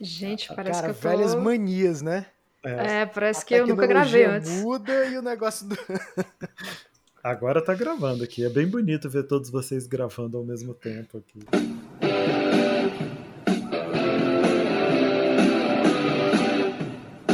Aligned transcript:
Gente, 0.00 0.48
parece 0.54 0.80
Cara, 0.80 0.92
que 0.92 0.98
eu 0.98 1.02
tô... 1.02 1.16
velhas 1.16 1.34
manias, 1.34 2.02
né? 2.02 2.26
É, 2.62 3.06
parece 3.06 3.42
A 3.42 3.44
que 3.44 3.54
eu 3.54 3.66
nunca 3.66 3.86
gravei 3.86 4.24
antes. 4.24 4.50
muda 4.62 5.06
e 5.06 5.16
o 5.16 5.22
negócio 5.22 5.66
do... 5.66 5.76
Agora 7.22 7.62
tá 7.62 7.74
gravando 7.74 8.24
aqui. 8.24 8.44
É 8.44 8.48
bem 8.48 8.66
bonito 8.66 9.08
ver 9.08 9.24
todos 9.24 9.50
vocês 9.50 9.86
gravando 9.86 10.38
ao 10.38 10.44
mesmo 10.44 10.72
tempo 10.72 11.18
aqui. 11.18 11.40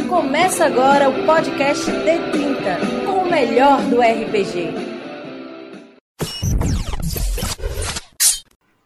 Começa 0.08 0.64
agora 0.64 1.08
o 1.08 1.24
podcast 1.26 1.84
D30, 1.90 3.04
com 3.04 3.22
o 3.22 3.30
melhor 3.30 3.80
do 3.82 4.00
RPG. 4.00 4.95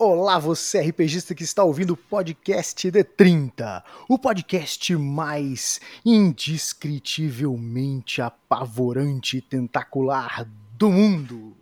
Olá, 0.02 0.38
você 0.38 0.80
RPGista 0.80 1.34
que 1.34 1.42
está 1.42 1.62
ouvindo 1.62 1.90
o 1.90 1.96
podcast 1.96 2.90
D30, 2.90 3.82
o 4.08 4.18
podcast 4.18 4.96
mais 4.96 5.78
indescritivelmente 6.02 8.22
apavorante 8.22 9.36
e 9.36 9.42
tentacular 9.42 10.48
do 10.78 10.90
mundo. 10.90 11.54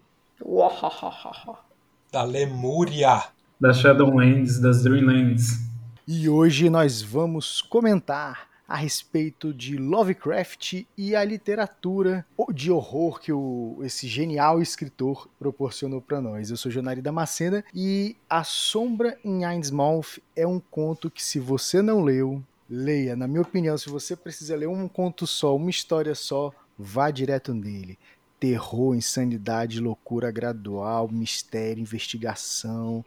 Da 2.13 2.23
Lemúria. 2.23 3.25
das 3.61 3.79
Shadowlands, 3.79 4.61
das 4.61 4.85
Dreamlands. 4.85 5.59
E 6.07 6.29
hoje 6.29 6.71
nós 6.71 7.03
vamos 7.03 7.61
comentar 7.61 8.48
a 8.69 8.77
respeito 8.77 9.55
de 9.55 9.79
Lovecraft 9.79 10.85
e 10.95 11.17
a 11.17 11.25
literatura 11.25 12.27
de 12.53 12.71
horror 12.71 13.19
que 13.19 13.33
o, 13.33 13.79
esse 13.83 14.07
genial 14.07 14.61
escritor 14.61 15.27
proporcionou 15.39 16.03
para 16.03 16.21
nós. 16.21 16.51
Eu 16.51 16.57
sou 16.59 16.71
Jonari 16.71 17.01
Damascena 17.01 17.65
e 17.75 18.15
A 18.29 18.45
Sombra 18.45 19.19
em 19.25 19.43
Innsmouth 19.43 20.21
é 20.37 20.47
um 20.47 20.61
conto 20.61 21.11
que 21.11 21.25
se 21.25 21.41
você 21.41 21.81
não 21.81 22.03
leu, 22.03 22.45
leia. 22.69 23.17
Na 23.17 23.27
minha 23.27 23.41
opinião, 23.41 23.79
se 23.79 23.89
você 23.89 24.15
precisa 24.15 24.55
ler 24.55 24.69
um 24.69 24.87
conto 24.87 25.27
só, 25.27 25.57
uma 25.57 25.71
história 25.71 26.15
só, 26.15 26.53
vá 26.79 27.11
direto 27.11 27.55
nele. 27.55 27.99
Terror, 28.39 28.95
insanidade, 28.95 29.81
loucura 29.81 30.31
gradual, 30.31 31.09
mistério, 31.09 31.81
investigação. 31.81 33.03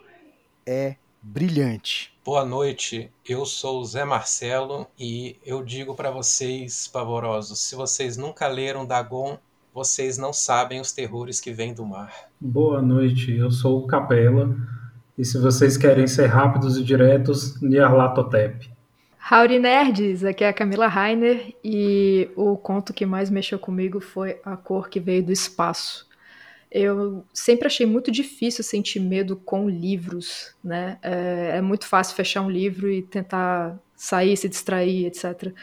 É 0.65 0.95
brilhante. 1.21 2.13
Boa 2.25 2.43
noite, 2.43 3.11
eu 3.27 3.45
sou 3.45 3.81
o 3.81 3.85
Zé 3.85 4.03
Marcelo 4.03 4.87
e 4.99 5.37
eu 5.45 5.63
digo 5.63 5.95
para 5.95 6.11
vocês, 6.11 6.87
pavorosos, 6.87 7.59
se 7.59 7.75
vocês 7.75 8.17
nunca 8.17 8.47
leram 8.47 8.85
Dagon, 8.85 9.37
vocês 9.73 10.17
não 10.17 10.33
sabem 10.33 10.81
os 10.81 10.91
terrores 10.91 11.39
que 11.39 11.51
vêm 11.51 11.73
do 11.73 11.85
mar. 11.85 12.13
Boa 12.39 12.81
noite, 12.81 13.31
eu 13.31 13.51
sou 13.51 13.79
o 13.79 13.87
Capela. 13.87 14.55
E 15.17 15.23
se 15.23 15.37
vocês 15.37 15.77
querem 15.77 16.07
ser 16.07 16.27
rápidos 16.27 16.77
e 16.77 16.83
diretos, 16.83 17.61
Nyarlathotep. 17.61 18.71
Howdy 19.31 19.59
Nerds, 19.59 20.23
aqui 20.25 20.43
é 20.43 20.49
a 20.49 20.53
Camila 20.53 20.87
Rainer 20.87 21.53
e 21.63 22.29
o 22.35 22.57
conto 22.57 22.93
que 22.93 23.05
mais 23.05 23.29
mexeu 23.29 23.57
comigo 23.59 24.01
foi 24.01 24.39
A 24.43 24.57
Cor 24.57 24.89
que 24.89 24.99
Veio 24.99 25.23
do 25.23 25.31
Espaço. 25.31 26.09
Eu 26.71 27.25
sempre 27.33 27.67
achei 27.67 27.85
muito 27.85 28.09
difícil 28.09 28.63
sentir 28.63 28.99
medo 28.99 29.35
com 29.35 29.69
livros, 29.69 30.55
né? 30.63 30.97
É, 31.01 31.57
é 31.57 31.61
muito 31.61 31.85
fácil 31.85 32.15
fechar 32.15 32.41
um 32.41 32.49
livro 32.49 32.89
e 32.89 33.01
tentar 33.01 33.77
sair, 33.95 34.37
se 34.37 34.47
distrair, 34.47 35.05
etc. 35.05 35.53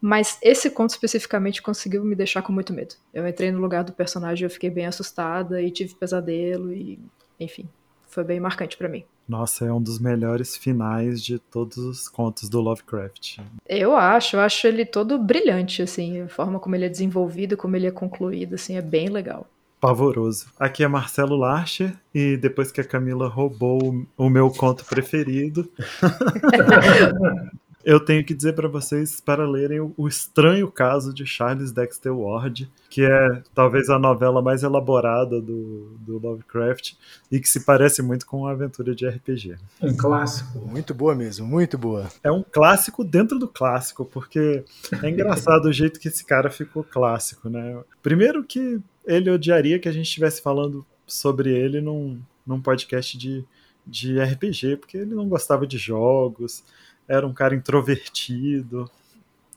Mas 0.00 0.38
esse 0.42 0.70
conto 0.70 0.90
especificamente 0.90 1.62
conseguiu 1.62 2.04
me 2.04 2.14
deixar 2.14 2.42
com 2.42 2.52
muito 2.52 2.72
medo. 2.72 2.94
Eu 3.12 3.26
entrei 3.26 3.50
no 3.50 3.60
lugar 3.60 3.84
do 3.84 3.92
personagem, 3.92 4.44
eu 4.44 4.50
fiquei 4.50 4.70
bem 4.70 4.86
assustada 4.86 5.62
e 5.62 5.70
tive 5.70 5.94
pesadelo 5.94 6.72
e, 6.72 6.98
enfim, 7.38 7.68
foi 8.08 8.24
bem 8.24 8.40
marcante 8.40 8.76
pra 8.76 8.88
mim. 8.88 9.04
Nossa, 9.28 9.64
é 9.64 9.72
um 9.72 9.80
dos 9.80 10.00
melhores 10.00 10.56
finais 10.56 11.22
de 11.22 11.38
todos 11.38 11.76
os 11.78 12.08
contos 12.08 12.48
do 12.48 12.60
Lovecraft. 12.60 13.38
Eu 13.68 13.94
acho, 13.94 14.36
eu 14.36 14.40
acho 14.40 14.66
ele 14.66 14.84
todo 14.84 15.18
brilhante, 15.18 15.82
assim, 15.82 16.22
a 16.22 16.28
forma 16.28 16.58
como 16.58 16.74
ele 16.74 16.86
é 16.86 16.88
desenvolvido, 16.88 17.56
como 17.56 17.76
ele 17.76 17.86
é 17.86 17.92
concluído, 17.92 18.54
assim, 18.54 18.76
é 18.76 18.82
bem 18.82 19.08
legal. 19.08 19.46
Pavoroso. 19.80 20.46
Aqui 20.58 20.84
é 20.84 20.88
Marcelo 20.88 21.36
Larcher 21.36 21.94
e 22.14 22.36
depois 22.36 22.70
que 22.70 22.80
a 22.80 22.84
Camila 22.84 23.28
roubou 23.28 24.06
o- 24.16 24.28
meu 24.28 24.50
conto 24.50 24.84
preferido, 24.84 25.68
eu 27.82 27.98
tenho 27.98 28.22
que 28.22 28.34
dizer 28.34 28.52
para 28.54 28.68
vocês 28.68 29.20
para 29.22 29.48
lerem 29.48 29.80
o, 29.80 29.94
o 29.96 30.06
estranho 30.06 30.70
caso 30.70 31.14
de 31.14 31.24
Charles 31.24 31.72
Dexter 31.72 32.14
Ward, 32.14 32.70
que 32.90 33.02
é 33.02 33.42
talvez 33.54 33.88
a 33.88 33.98
novela 33.98 34.42
mais 34.42 34.62
elaborada 34.62 35.40
do, 35.40 35.96
do 36.00 36.18
Lovecraft 36.18 36.92
e 37.32 37.40
que 37.40 37.48
se 37.48 37.60
parece 37.64 38.02
muito 38.02 38.26
com 38.26 38.40
uma 38.40 38.50
aventura 38.50 38.94
de 38.94 39.08
RPG. 39.08 39.56
Um 39.80 39.96
clássico. 39.96 40.58
Muito 40.58 40.92
boa 40.92 41.14
mesmo, 41.14 41.46
muito 41.46 41.78
boa. 41.78 42.08
É 42.22 42.30
um 42.30 42.42
clássico 42.42 43.02
dentro 43.02 43.38
do 43.38 43.48
clássico, 43.48 44.04
porque 44.04 44.62
é 45.02 45.08
engraçado 45.08 45.64
o 45.66 45.72
jeito 45.72 45.98
que 45.98 46.08
esse 46.08 46.24
cara 46.24 46.50
ficou 46.50 46.84
clássico, 46.84 47.48
né? 47.48 47.78
Primeiro 48.02 48.44
que 48.44 48.78
ele 49.04 49.30
odiaria 49.30 49.78
que 49.78 49.88
a 49.88 49.92
gente 49.92 50.06
estivesse 50.06 50.42
falando 50.42 50.84
sobre 51.06 51.50
ele 51.52 51.80
num, 51.80 52.20
num 52.46 52.60
podcast 52.60 53.16
de, 53.16 53.44
de 53.86 54.20
RPG, 54.20 54.76
porque 54.76 54.96
ele 54.96 55.14
não 55.14 55.28
gostava 55.28 55.66
de 55.66 55.78
jogos, 55.78 56.64
era 57.08 57.26
um 57.26 57.32
cara 57.32 57.54
introvertido. 57.54 58.90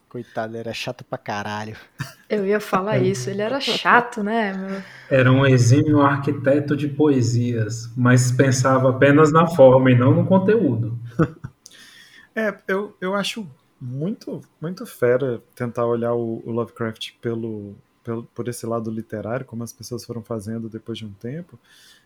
Coitado, 0.10 0.58
era 0.58 0.74
chato 0.74 1.04
pra 1.04 1.18
caralho. 1.18 1.76
Eu 2.30 2.46
ia 2.46 2.60
falar 2.60 3.00
isso, 3.00 3.30
ele 3.30 3.42
era 3.42 3.60
chato, 3.60 4.24
né? 4.24 4.54
meu? 4.54 4.84
Era 5.10 5.32
um 5.32 5.46
exímio 5.46 6.02
arquiteto 6.02 6.76
de 6.76 6.88
poesias, 6.88 7.92
mas 7.96 8.32
pensava 8.32 8.90
apenas 8.90 9.32
na 9.32 9.48
forma 9.48 9.92
e 9.92 9.96
não 9.96 10.14
no 10.14 10.26
conteúdo. 10.26 10.98
É, 12.36 12.52
eu, 12.68 12.98
eu 13.00 13.14
acho 13.14 13.48
muito, 13.80 14.42
muito 14.60 14.88
fera 14.88 15.40
tentar 15.54 15.86
olhar 15.86 16.16
o, 16.16 16.42
o 16.44 16.52
Lovecraft 16.52 17.12
pelo, 17.22 17.76
por 18.34 18.48
esse 18.48 18.66
lado 18.66 18.92
literário, 18.92 19.46
como 19.46 19.64
as 19.64 19.74
pessoas 19.74 20.04
foram 20.06 20.22
fazendo 20.22 20.70
depois 20.70 20.98
de 20.98 21.06
um 21.06 21.14
tempo. 21.14 21.58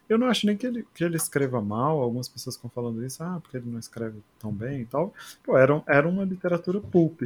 Eu 0.08 0.18
não 0.18 0.28
acho 0.28 0.46
nem 0.46 0.56
que 0.56 0.66
ele, 0.66 0.88
que 0.94 1.04
ele 1.04 1.18
escreva 1.18 1.62
mal, 1.62 2.00
algumas 2.02 2.30
pessoas 2.30 2.56
ficam 2.56 2.70
falando 2.70 3.06
isso, 3.06 3.22
ah, 3.24 3.40
porque 3.42 3.58
ele 3.58 3.70
não 3.70 3.80
escreve 3.80 4.22
tão 4.40 4.54
bem 4.54 4.82
e 4.82 4.86
tal. 4.86 5.14
Pô, 5.44 5.58
era, 5.58 5.82
era 5.88 6.08
uma 6.08 6.24
literatura 6.24 6.80
pulp. 6.80 7.24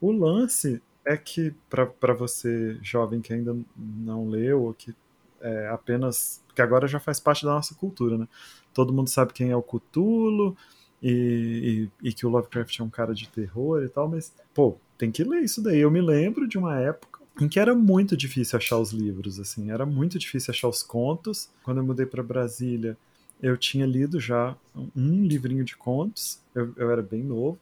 O 0.00 0.10
lance 0.10 0.82
é 1.04 1.16
que, 1.16 1.54
para 1.70 2.14
você, 2.14 2.78
jovem 2.82 3.20
que 3.20 3.32
ainda 3.32 3.56
não 3.76 4.28
leu, 4.28 4.62
ou 4.62 4.74
que 4.74 4.94
é 5.40 5.68
apenas. 5.68 6.42
que 6.54 6.62
agora 6.62 6.88
já 6.88 6.98
faz 6.98 7.20
parte 7.20 7.44
da 7.44 7.52
nossa 7.52 7.74
cultura, 7.74 8.16
né? 8.16 8.26
Todo 8.72 8.92
mundo 8.92 9.08
sabe 9.08 9.32
quem 9.32 9.50
é 9.50 9.56
o 9.56 9.62
Cthulhu, 9.62 10.56
e, 11.02 11.90
e, 12.02 12.08
e 12.08 12.12
que 12.14 12.26
o 12.26 12.30
Lovecraft 12.30 12.80
é 12.80 12.82
um 12.82 12.88
cara 12.88 13.14
de 13.14 13.28
terror 13.28 13.82
e 13.84 13.88
tal, 13.90 14.08
mas, 14.08 14.34
pô, 14.54 14.78
tem 14.96 15.10
que 15.10 15.22
ler 15.22 15.42
isso 15.42 15.62
daí. 15.62 15.80
Eu 15.80 15.90
me 15.90 16.00
lembro 16.00 16.48
de 16.48 16.56
uma 16.56 16.80
época 16.80 17.13
em 17.40 17.48
que 17.48 17.58
era 17.58 17.74
muito 17.74 18.16
difícil 18.16 18.56
achar 18.56 18.78
os 18.78 18.92
livros, 18.92 19.40
assim, 19.40 19.70
era 19.70 19.84
muito 19.84 20.18
difícil 20.18 20.52
achar 20.52 20.68
os 20.68 20.82
contos. 20.82 21.48
Quando 21.62 21.78
eu 21.78 21.84
mudei 21.84 22.06
para 22.06 22.22
Brasília, 22.22 22.96
eu 23.42 23.56
tinha 23.56 23.86
lido 23.86 24.20
já 24.20 24.56
um 24.96 25.24
livrinho 25.26 25.64
de 25.64 25.76
contos, 25.76 26.40
eu, 26.54 26.72
eu 26.76 26.90
era 26.90 27.02
bem 27.02 27.22
novo, 27.22 27.58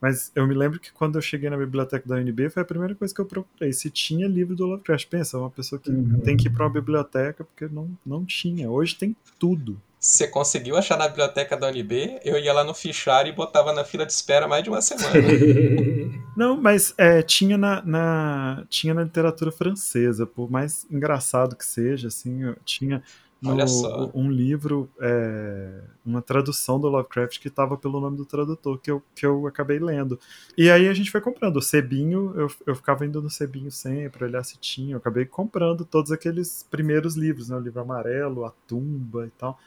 mas 0.00 0.30
eu 0.34 0.46
me 0.46 0.54
lembro 0.54 0.78
que 0.78 0.92
quando 0.92 1.16
eu 1.16 1.22
cheguei 1.22 1.48
na 1.50 1.56
biblioteca 1.56 2.06
da 2.08 2.16
UNB 2.16 2.50
foi 2.50 2.62
a 2.62 2.66
primeira 2.66 2.94
coisa 2.94 3.14
que 3.14 3.20
eu 3.20 3.26
procurei, 3.26 3.72
se 3.72 3.90
tinha 3.90 4.28
livro 4.28 4.54
do 4.54 4.66
Lovecraft. 4.66 5.08
Pensa, 5.08 5.38
uma 5.38 5.50
pessoa 5.50 5.80
que 5.80 5.90
Uhum. 5.90 6.20
tem 6.20 6.36
que 6.36 6.48
ir 6.48 6.50
para 6.50 6.64
uma 6.64 6.72
biblioteca 6.72 7.44
porque 7.44 7.66
não, 7.66 7.90
não 8.04 8.24
tinha. 8.24 8.70
Hoje 8.70 8.94
tem 8.96 9.16
tudo. 9.38 9.80
Você 10.06 10.28
conseguiu 10.28 10.76
achar 10.76 10.96
na 10.96 11.08
biblioteca 11.08 11.56
da 11.56 11.66
UNB? 11.66 12.20
Eu 12.24 12.38
ia 12.38 12.52
lá 12.52 12.62
no 12.62 12.72
fichário 12.72 13.28
e 13.28 13.34
botava 13.34 13.72
na 13.72 13.82
fila 13.82 14.06
de 14.06 14.12
espera 14.12 14.46
mais 14.46 14.62
de 14.62 14.70
uma 14.70 14.80
semana. 14.80 15.10
Não, 16.36 16.56
mas 16.56 16.94
é, 16.96 17.22
tinha, 17.22 17.58
na, 17.58 17.82
na- 17.82 18.64
tinha 18.68 18.94
na 18.94 19.02
literatura 19.02 19.50
francesa, 19.50 20.24
por 20.24 20.48
mais 20.48 20.86
engraçado 20.88 21.56
que 21.56 21.64
seja, 21.64 22.06
assim, 22.06 22.54
tinha 22.64 23.02
no- 23.42 24.12
um 24.14 24.30
livro, 24.30 24.88
é, 25.00 25.80
uma 26.04 26.22
tradução 26.22 26.78
do 26.78 26.88
Lovecraft 26.88 27.40
que 27.40 27.48
estava 27.48 27.76
pelo 27.76 28.00
nome 28.00 28.16
do 28.16 28.24
tradutor, 28.24 28.78
que 28.78 28.90
eu, 28.90 29.02
que 29.12 29.26
eu 29.26 29.44
acabei 29.48 29.80
lendo. 29.80 30.20
E 30.56 30.70
aí 30.70 30.88
a 30.88 30.94
gente 30.94 31.10
foi 31.10 31.20
comprando. 31.20 31.56
O 31.56 31.62
Sebinho, 31.62 32.32
eu, 32.36 32.48
eu 32.64 32.76
ficava 32.76 33.04
indo 33.04 33.20
no 33.20 33.28
Sebinho 33.28 33.72
sempre, 33.72 34.24
olhar 34.24 34.44
se 34.44 34.56
tinha. 34.56 34.94
Eu 34.94 34.98
acabei 34.98 35.24
comprando 35.26 35.84
todos 35.84 36.12
aqueles 36.12 36.64
primeiros 36.70 37.16
livros, 37.16 37.48
né? 37.48 37.56
O 37.56 37.60
livro 37.60 37.80
amarelo, 37.80 38.44
A 38.44 38.52
Tumba 38.68 39.26
e 39.26 39.30
tal. 39.30 39.58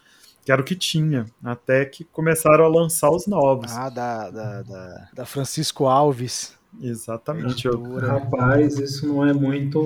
Que 0.50 0.54
era 0.54 0.63
o 0.63 0.66
que 0.66 0.75
tinha, 0.75 1.28
até 1.44 1.86
que 1.86 2.04
começaram 2.04 2.66
a 2.66 2.68
lançar 2.68 3.12
os 3.12 3.28
novos. 3.28 3.72
Ah, 3.72 3.88
da, 3.88 4.31
da, 4.31 4.62
da, 4.63 5.07
da 5.13 5.24
Francisco 5.24 5.86
Alves. 5.86 6.57
Exatamente. 6.81 7.69
Rapaz, 8.01 8.80
isso 8.80 9.07
não 9.07 9.24
é 9.24 9.31
muito 9.31 9.80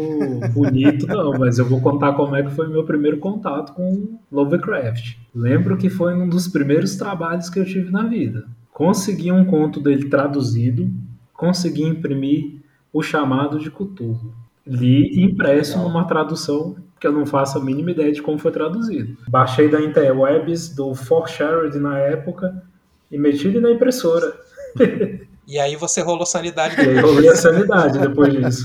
bonito, 0.54 1.06
não, 1.06 1.32
mas 1.38 1.60
eu 1.60 1.66
vou 1.66 1.82
contar 1.82 2.14
como 2.14 2.34
é 2.38 2.44
que 2.44 2.52
foi 2.52 2.70
meu 2.70 2.86
primeiro 2.86 3.18
contato 3.18 3.74
com 3.74 4.18
Lovecraft. 4.32 5.18
Lembro 5.36 5.76
que 5.76 5.90
foi 5.90 6.14
um 6.16 6.30
dos 6.30 6.48
primeiros 6.48 6.96
trabalhos 6.96 7.50
que 7.50 7.60
eu 7.60 7.66
tive 7.66 7.92
na 7.92 8.04
vida. 8.04 8.46
Consegui 8.72 9.34
um 9.34 9.44
conto 9.44 9.82
dele 9.82 10.08
traduzido, 10.08 10.90
consegui 11.34 11.84
imprimir 11.84 12.62
o 12.94 13.04
chamado 13.04 13.60
de 13.60 13.70
Cthulhu. 13.70 14.34
Li 14.66 15.22
impresso 15.22 15.78
numa 15.78 16.06
tradução 16.06 16.78
que 17.04 17.08
eu 17.08 17.12
não 17.12 17.26
faço 17.26 17.58
a 17.58 17.62
mínima 17.62 17.92
ideia 17.92 18.14
de 18.14 18.22
como 18.22 18.40
foi 18.40 18.50
traduzido. 18.50 19.18
Baixei 19.28 19.68
da 19.68 19.82
interwebs 19.82 20.74
do 20.74 20.96
For 20.96 21.28
Shared 21.28 21.78
na 21.78 22.00
época 22.00 22.64
e 23.12 23.18
meti 23.18 23.50
ele 23.50 23.60
na 23.60 23.72
impressora. 23.72 24.34
E 25.46 25.60
aí 25.60 25.76
você 25.76 26.02
rolou 26.02 26.26
sanidade. 26.26 26.78
E 26.78 26.88
aí 26.88 27.00
rolei 27.02 27.28
a 27.28 27.36
sanidade 27.36 28.00
depois 28.00 28.34
disso. 28.34 28.64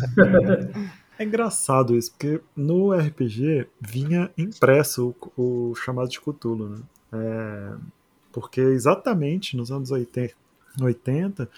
É 1.18 1.24
engraçado 1.24 1.96
isso, 1.96 2.12
porque 2.12 2.40
no 2.54 2.92
RPG 2.92 3.66
vinha 3.80 4.30
impresso 4.38 5.12
o, 5.36 5.70
o 5.70 5.74
chamado 5.74 6.08
de 6.08 6.20
Cthulhu, 6.20 6.68
né? 6.68 6.78
É, 7.12 7.72
porque 8.30 8.60
exatamente 8.60 9.56
nos 9.56 9.72
anos 9.72 9.90
80, 9.90 10.32
80 10.80 11.50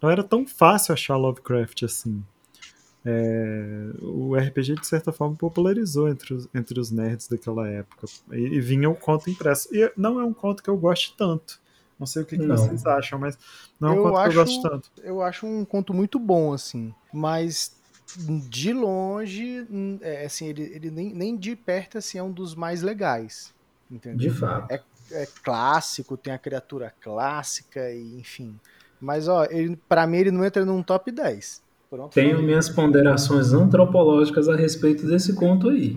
não 0.00 0.08
era 0.08 0.22
tão 0.22 0.46
fácil 0.46 0.92
achar 0.92 1.16
Lovecraft 1.16 1.82
assim. 1.82 2.22
É, 3.04 3.90
o 4.02 4.34
RPG, 4.36 4.74
de 4.74 4.86
certa 4.86 5.12
forma, 5.12 5.34
popularizou 5.36 6.08
entre 6.08 6.34
os, 6.34 6.48
entre 6.54 6.78
os 6.80 6.90
nerds 6.90 7.28
daquela 7.28 7.68
época. 7.68 8.06
E, 8.32 8.36
e 8.36 8.60
vinha 8.60 8.90
o 8.90 8.94
conto 8.94 9.30
impresso. 9.30 9.68
E 9.74 9.90
não 9.96 10.20
é 10.20 10.24
um 10.24 10.32
conto 10.34 10.62
que 10.62 10.68
eu 10.70 10.76
goste 10.76 11.14
tanto. 11.16 11.60
Não 11.98 12.06
sei 12.06 12.22
o 12.22 12.26
que, 12.26 12.36
que 12.38 12.46
vocês 12.46 12.86
acham, 12.86 13.18
mas 13.18 13.36
não 13.80 13.88
é 13.88 13.92
um 13.92 13.96
Eu 13.96 14.02
conto 14.04 14.16
acho- 14.18 14.30
que 14.30 14.36
eu 14.38 14.44
gosto 14.44 14.62
tanto. 14.70 14.90
Eu 15.02 15.22
acho 15.22 15.46
um 15.46 15.64
conto 15.64 15.92
muito 15.94 16.18
bom, 16.18 16.52
assim. 16.52 16.94
Mas 17.12 17.76
de 18.48 18.72
longe, 18.72 19.66
hum, 19.70 19.98
é, 20.00 20.24
assim, 20.24 20.46
ele, 20.46 20.62
ele 20.62 20.90
nem, 20.90 21.12
nem 21.12 21.36
de 21.36 21.54
perto 21.56 21.98
assim, 21.98 22.18
é 22.18 22.22
um 22.22 22.30
dos 22.32 22.54
mais 22.54 22.82
legais. 22.82 23.52
Entendeu? 23.90 24.30
De 24.30 24.38
fato. 24.38 24.70
é 25.10 25.26
clássico, 25.42 26.16
tem 26.16 26.32
a 26.32 26.38
criatura 26.38 26.92
clássica 27.00 27.90
e 27.90 28.18
enfim. 28.20 28.58
Mas 29.00 29.26
ó, 29.28 29.44
ele, 29.50 29.76
para 29.88 30.06
mim 30.06 30.18
ele 30.18 30.30
não 30.30 30.44
entra 30.44 30.64
num 30.64 30.82
top 30.82 31.10
10. 31.10 31.62
Pronto. 31.90 32.12
Tenho 32.12 32.42
minhas 32.42 32.68
ponderações 32.68 33.54
antropológicas 33.54 34.46
a 34.46 34.54
respeito 34.54 35.06
desse 35.06 35.34
conto 35.34 35.70
aí. 35.70 35.96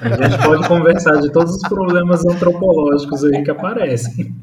A 0.00 0.28
gente 0.28 0.42
pode 0.42 0.66
conversar 0.66 1.20
de 1.20 1.30
todos 1.30 1.54
os 1.54 1.68
problemas 1.68 2.24
antropológicos 2.26 3.22
aí 3.22 3.44
que 3.44 3.50
aparecem. 3.50 4.34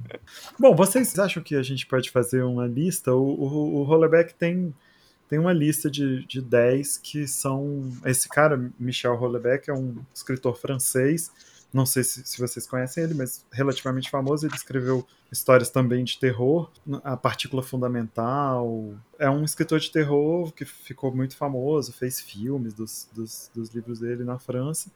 Bom, 0.57 0.74
vocês 0.74 1.19
acham 1.19 1.44
que 1.44 1.56
a 1.57 1.62
gente 1.62 1.86
pode 1.86 2.10
fazer 2.10 2.44
uma 2.44 2.65
lista? 2.65 3.13
O, 3.13 3.24
o, 3.24 3.94
o 3.94 4.10
tem, 4.39 4.74
tem 5.27 5.38
uma 5.38 5.51
lista 5.51 5.92
de, 5.92 6.25
de 6.25 6.42
10 6.42 6.98
que 6.98 7.27
são. 7.27 7.92
Esse 8.06 8.30
cara, 8.30 8.71
Michel 8.80 9.18
Rolleback, 9.18 9.69
é 9.69 9.74
um 9.74 9.98
escritor 10.13 10.56
francês. 10.57 11.30
Não 11.74 11.88
sei 11.88 12.04
se, 12.04 12.24
se 12.24 12.40
vocês 12.40 12.68
conhecem 12.68 13.04
ele, 13.04 13.16
mas 13.16 13.44
relativamente 13.52 14.12
famoso. 14.12 14.46
Ele 14.46 14.56
escreveu 14.56 15.06
histórias 15.31 15.72
também 15.72 16.04
de 16.04 16.20
terror. 16.20 16.70
A 17.04 17.18
Partícula 17.18 17.64
Fundamental. 17.64 18.94
É 19.18 19.28
um 19.30 19.44
escritor 19.44 19.80
de 19.80 19.92
terror 19.92 20.52
que 20.52 20.66
ficou 20.66 21.14
muito 21.14 21.36
famoso, 21.36 21.92
fez 21.92 22.22
filmes 22.22 22.75
dos, 22.75 23.10
dos, 23.12 23.50
dos 23.56 23.74
livros 23.74 24.00
dele 24.00 24.24
na 24.24 24.38
França. 24.38 24.92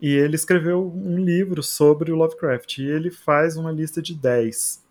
E 0.00 0.08
ele 0.08 0.36
escreveu 0.36 0.88
um 0.94 1.18
livro 1.18 1.62
sobre 1.62 2.12
o 2.12 2.16
Lovecraft. 2.16 2.78
E 2.78 2.84
ele 2.84 3.10
faz 3.10 3.56
uma 3.56 3.72
lista 3.72 4.00
de 4.00 4.14
10 4.14 4.84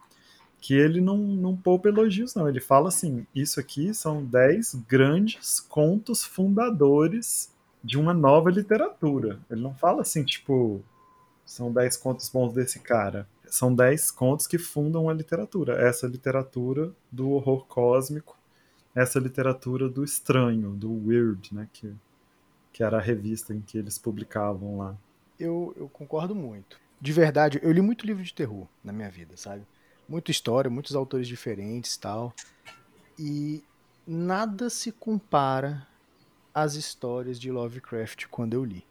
que 0.59 0.73
ele 0.73 1.01
não, 1.01 1.17
não 1.17 1.57
poupa 1.57 1.89
elogios, 1.89 2.35
não. 2.35 2.47
Ele 2.47 2.61
fala 2.61 2.87
assim: 2.87 3.25
isso 3.35 3.59
aqui 3.59 3.93
são 3.93 4.23
10 4.23 4.75
grandes 4.87 5.59
contos 5.59 6.23
fundadores 6.23 7.53
de 7.83 7.97
uma 7.97 8.13
nova 8.13 8.49
literatura. 8.49 9.39
Ele 9.51 9.61
não 9.61 9.75
fala 9.75 10.01
assim, 10.01 10.23
tipo, 10.23 10.81
são 11.45 11.71
10 11.71 11.97
contos 11.97 12.29
bons 12.29 12.53
desse 12.53 12.79
cara. 12.79 13.27
São 13.45 13.73
10 13.73 14.11
contos 14.11 14.47
que 14.47 14.57
fundam 14.57 15.09
a 15.09 15.13
literatura. 15.13 15.81
Essa 15.87 16.07
literatura 16.07 16.91
do 17.11 17.31
horror 17.31 17.65
cósmico, 17.65 18.37
essa 18.95 19.19
literatura 19.19 19.89
do 19.89 20.03
estranho, 20.03 20.71
do 20.71 20.91
weird, 21.07 21.53
né? 21.53 21.67
Que, 21.71 21.93
que 22.71 22.83
era 22.83 22.97
a 22.97 23.01
revista 23.01 23.53
em 23.53 23.61
que 23.61 23.77
eles 23.77 23.97
publicavam 23.97 24.77
lá. 24.77 24.97
Eu, 25.39 25.73
eu 25.77 25.89
concordo 25.89 26.33
muito. 26.33 26.79
De 26.99 27.11
verdade, 27.11 27.59
eu 27.61 27.71
li 27.71 27.81
muito 27.81 28.05
livro 28.05 28.23
de 28.23 28.33
terror 28.33 28.65
na 28.83 28.93
minha 28.93 29.09
vida, 29.09 29.35
sabe? 29.35 29.67
Muita 30.07 30.31
história, 30.31 30.71
muitos 30.71 30.95
autores 30.95 31.27
diferentes 31.27 31.97
tal. 31.97 32.33
E 33.19 33.63
nada 34.07 34.69
se 34.69 34.91
compara 34.91 35.85
às 36.53 36.75
histórias 36.75 37.39
de 37.39 37.51
Lovecraft 37.51 38.27
quando 38.27 38.53
eu 38.53 38.63
li. 38.63 38.85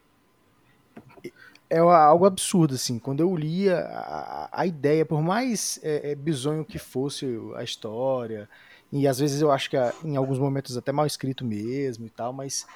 É 1.74 1.78
algo 1.78 2.26
absurdo, 2.26 2.74
assim. 2.74 2.98
Quando 2.98 3.20
eu 3.20 3.34
lia 3.34 3.78
a, 3.78 4.60
a 4.60 4.66
ideia, 4.66 5.06
por 5.06 5.22
mais 5.22 5.80
é, 5.82 6.10
é, 6.10 6.14
bizonho 6.14 6.66
que 6.66 6.78
fosse 6.78 7.26
a 7.56 7.64
história, 7.64 8.46
e 8.92 9.08
às 9.08 9.18
vezes 9.18 9.40
eu 9.40 9.50
acho 9.50 9.70
que 9.70 9.76
em 10.04 10.14
alguns 10.16 10.38
momentos 10.38 10.76
até 10.76 10.92
mal 10.92 11.06
escrito 11.06 11.46
mesmo 11.46 12.04
e 12.04 12.10
tal, 12.10 12.30
mas 12.30 12.66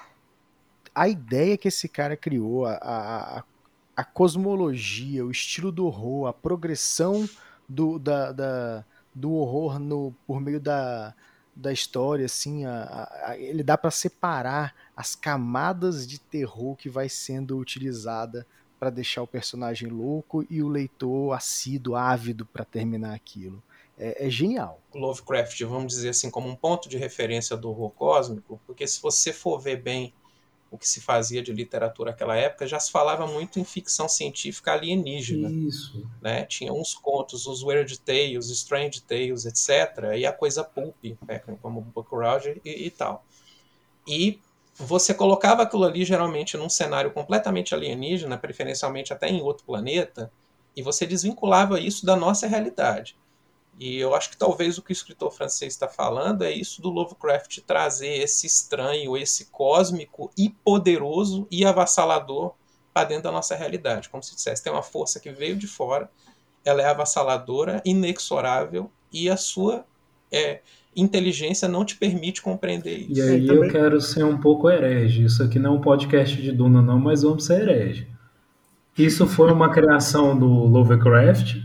a 0.94 1.08
ideia 1.08 1.58
que 1.58 1.68
esse 1.68 1.88
cara 1.90 2.16
criou, 2.16 2.64
a, 2.64 2.76
a, 2.76 3.44
a- 3.96 4.04
cosmologia, 4.04 5.26
o 5.26 5.30
estilo 5.30 5.70
do 5.70 5.84
horror, 5.84 6.26
a 6.28 6.32
progressão 6.32 7.28
do, 7.68 7.98
da, 7.98 8.32
da- 8.32 8.84
do 9.14 9.30
horror 9.34 9.78
no, 9.78 10.14
por 10.26 10.40
meio 10.40 10.58
da, 10.60 11.14
da 11.54 11.70
história, 11.70 12.24
assim, 12.24 12.64
a- 12.64 13.08
a- 13.26 13.38
ele 13.38 13.62
dá 13.62 13.76
para 13.76 13.90
separar 13.90 14.74
as 14.96 15.14
camadas 15.14 16.06
de 16.06 16.18
terror 16.18 16.76
que 16.76 16.88
vai 16.88 17.10
sendo 17.10 17.58
utilizada 17.58 18.46
para 18.78 18.90
deixar 18.90 19.22
o 19.22 19.26
personagem 19.26 19.88
louco 19.88 20.44
e 20.50 20.62
o 20.62 20.68
leitor 20.68 21.32
assíduo, 21.32 21.96
ávido 21.96 22.44
para 22.44 22.64
terminar 22.64 23.14
aquilo. 23.14 23.62
É, 23.98 24.26
é 24.26 24.30
genial. 24.30 24.80
Lovecraft, 24.94 25.60
vamos 25.62 25.94
dizer 25.94 26.10
assim, 26.10 26.30
como 26.30 26.48
um 26.48 26.56
ponto 26.56 26.88
de 26.88 26.98
referência 26.98 27.56
do 27.56 27.70
horror 27.70 27.90
cósmico, 27.90 28.60
porque 28.66 28.86
se 28.86 29.00
você 29.00 29.32
for 29.32 29.58
ver 29.58 29.82
bem 29.82 30.12
o 30.70 30.76
que 30.76 30.88
se 30.88 31.00
fazia 31.00 31.42
de 31.42 31.52
literatura 31.52 32.10
naquela 32.10 32.36
época, 32.36 32.66
já 32.66 32.78
se 32.78 32.90
falava 32.90 33.26
muito 33.26 33.58
em 33.58 33.64
ficção 33.64 34.08
científica 34.08 34.72
alienígena. 34.72 35.48
Isso. 35.50 36.06
Né? 36.20 36.44
Tinha 36.44 36.72
uns 36.72 36.94
contos, 36.94 37.46
os 37.46 37.62
Weird 37.62 37.98
Tales, 38.00 38.50
Strange 38.50 39.00
Tales, 39.02 39.46
etc. 39.46 40.16
E 40.16 40.26
a 40.26 40.32
coisa 40.32 40.64
pulp, 40.64 40.96
né? 41.26 41.38
como 41.62 41.80
Buck 41.80 42.10
Roger 42.10 42.60
e, 42.64 42.86
e 42.86 42.90
tal. 42.90 43.24
E 44.06 44.40
você 44.78 45.14
colocava 45.14 45.62
aquilo 45.62 45.84
ali 45.84 46.04
geralmente 46.04 46.56
num 46.56 46.68
cenário 46.68 47.10
completamente 47.10 47.74
alienígena, 47.74 48.36
preferencialmente 48.36 49.12
até 49.12 49.28
em 49.28 49.40
outro 49.40 49.64
planeta, 49.64 50.30
e 50.76 50.82
você 50.82 51.06
desvinculava 51.06 51.80
isso 51.80 52.04
da 52.04 52.14
nossa 52.14 52.46
realidade. 52.46 53.16
E 53.78 53.98
eu 53.98 54.14
acho 54.14 54.30
que 54.30 54.36
talvez 54.36 54.78
o 54.78 54.82
que 54.82 54.90
o 54.90 54.92
escritor 54.92 55.30
francês 55.30 55.72
está 55.74 55.88
falando 55.88 56.42
é 56.42 56.50
isso 56.50 56.80
do 56.80 56.90
Lovecraft 56.90 57.60
trazer 57.60 58.18
esse 58.18 58.46
estranho, 58.46 59.16
esse 59.16 59.46
cósmico 59.46 60.30
e 60.36 60.48
poderoso 60.48 61.46
e 61.50 61.64
avassalador 61.64 62.54
para 62.92 63.08
dentro 63.08 63.24
da 63.24 63.32
nossa 63.32 63.54
realidade. 63.54 64.08
Como 64.08 64.22
se 64.22 64.34
dissesse, 64.34 64.62
tem 64.62 64.72
uma 64.72 64.82
força 64.82 65.20
que 65.20 65.30
veio 65.30 65.56
de 65.56 65.66
fora, 65.66 66.10
ela 66.64 66.82
é 66.82 66.86
avassaladora, 66.86 67.82
inexorável 67.84 68.90
e 69.12 69.28
a 69.28 69.36
sua 69.36 69.86
é, 70.32 70.62
inteligência 70.96 71.68
não 71.68 71.84
te 71.84 71.96
permite 71.96 72.40
compreender 72.42 72.96
isso. 73.10 73.20
E 73.20 73.22
aí 73.22 73.46
também- 73.46 73.64
eu 73.66 73.70
quero 73.70 74.00
ser 74.00 74.24
um 74.24 74.38
pouco 74.38 74.70
herege. 74.70 75.24
Isso 75.24 75.42
aqui 75.42 75.58
não 75.58 75.74
é 75.74 75.78
um 75.78 75.80
podcast 75.80 76.40
de 76.40 76.50
Duna, 76.52 76.80
não, 76.80 76.98
mas 76.98 77.22
vamos 77.22 77.44
ser 77.44 77.62
herege. 77.68 78.08
Isso 78.96 79.26
foi 79.26 79.52
uma 79.52 79.70
criação 79.70 80.36
do 80.38 80.46
Lovecraft? 80.46 81.56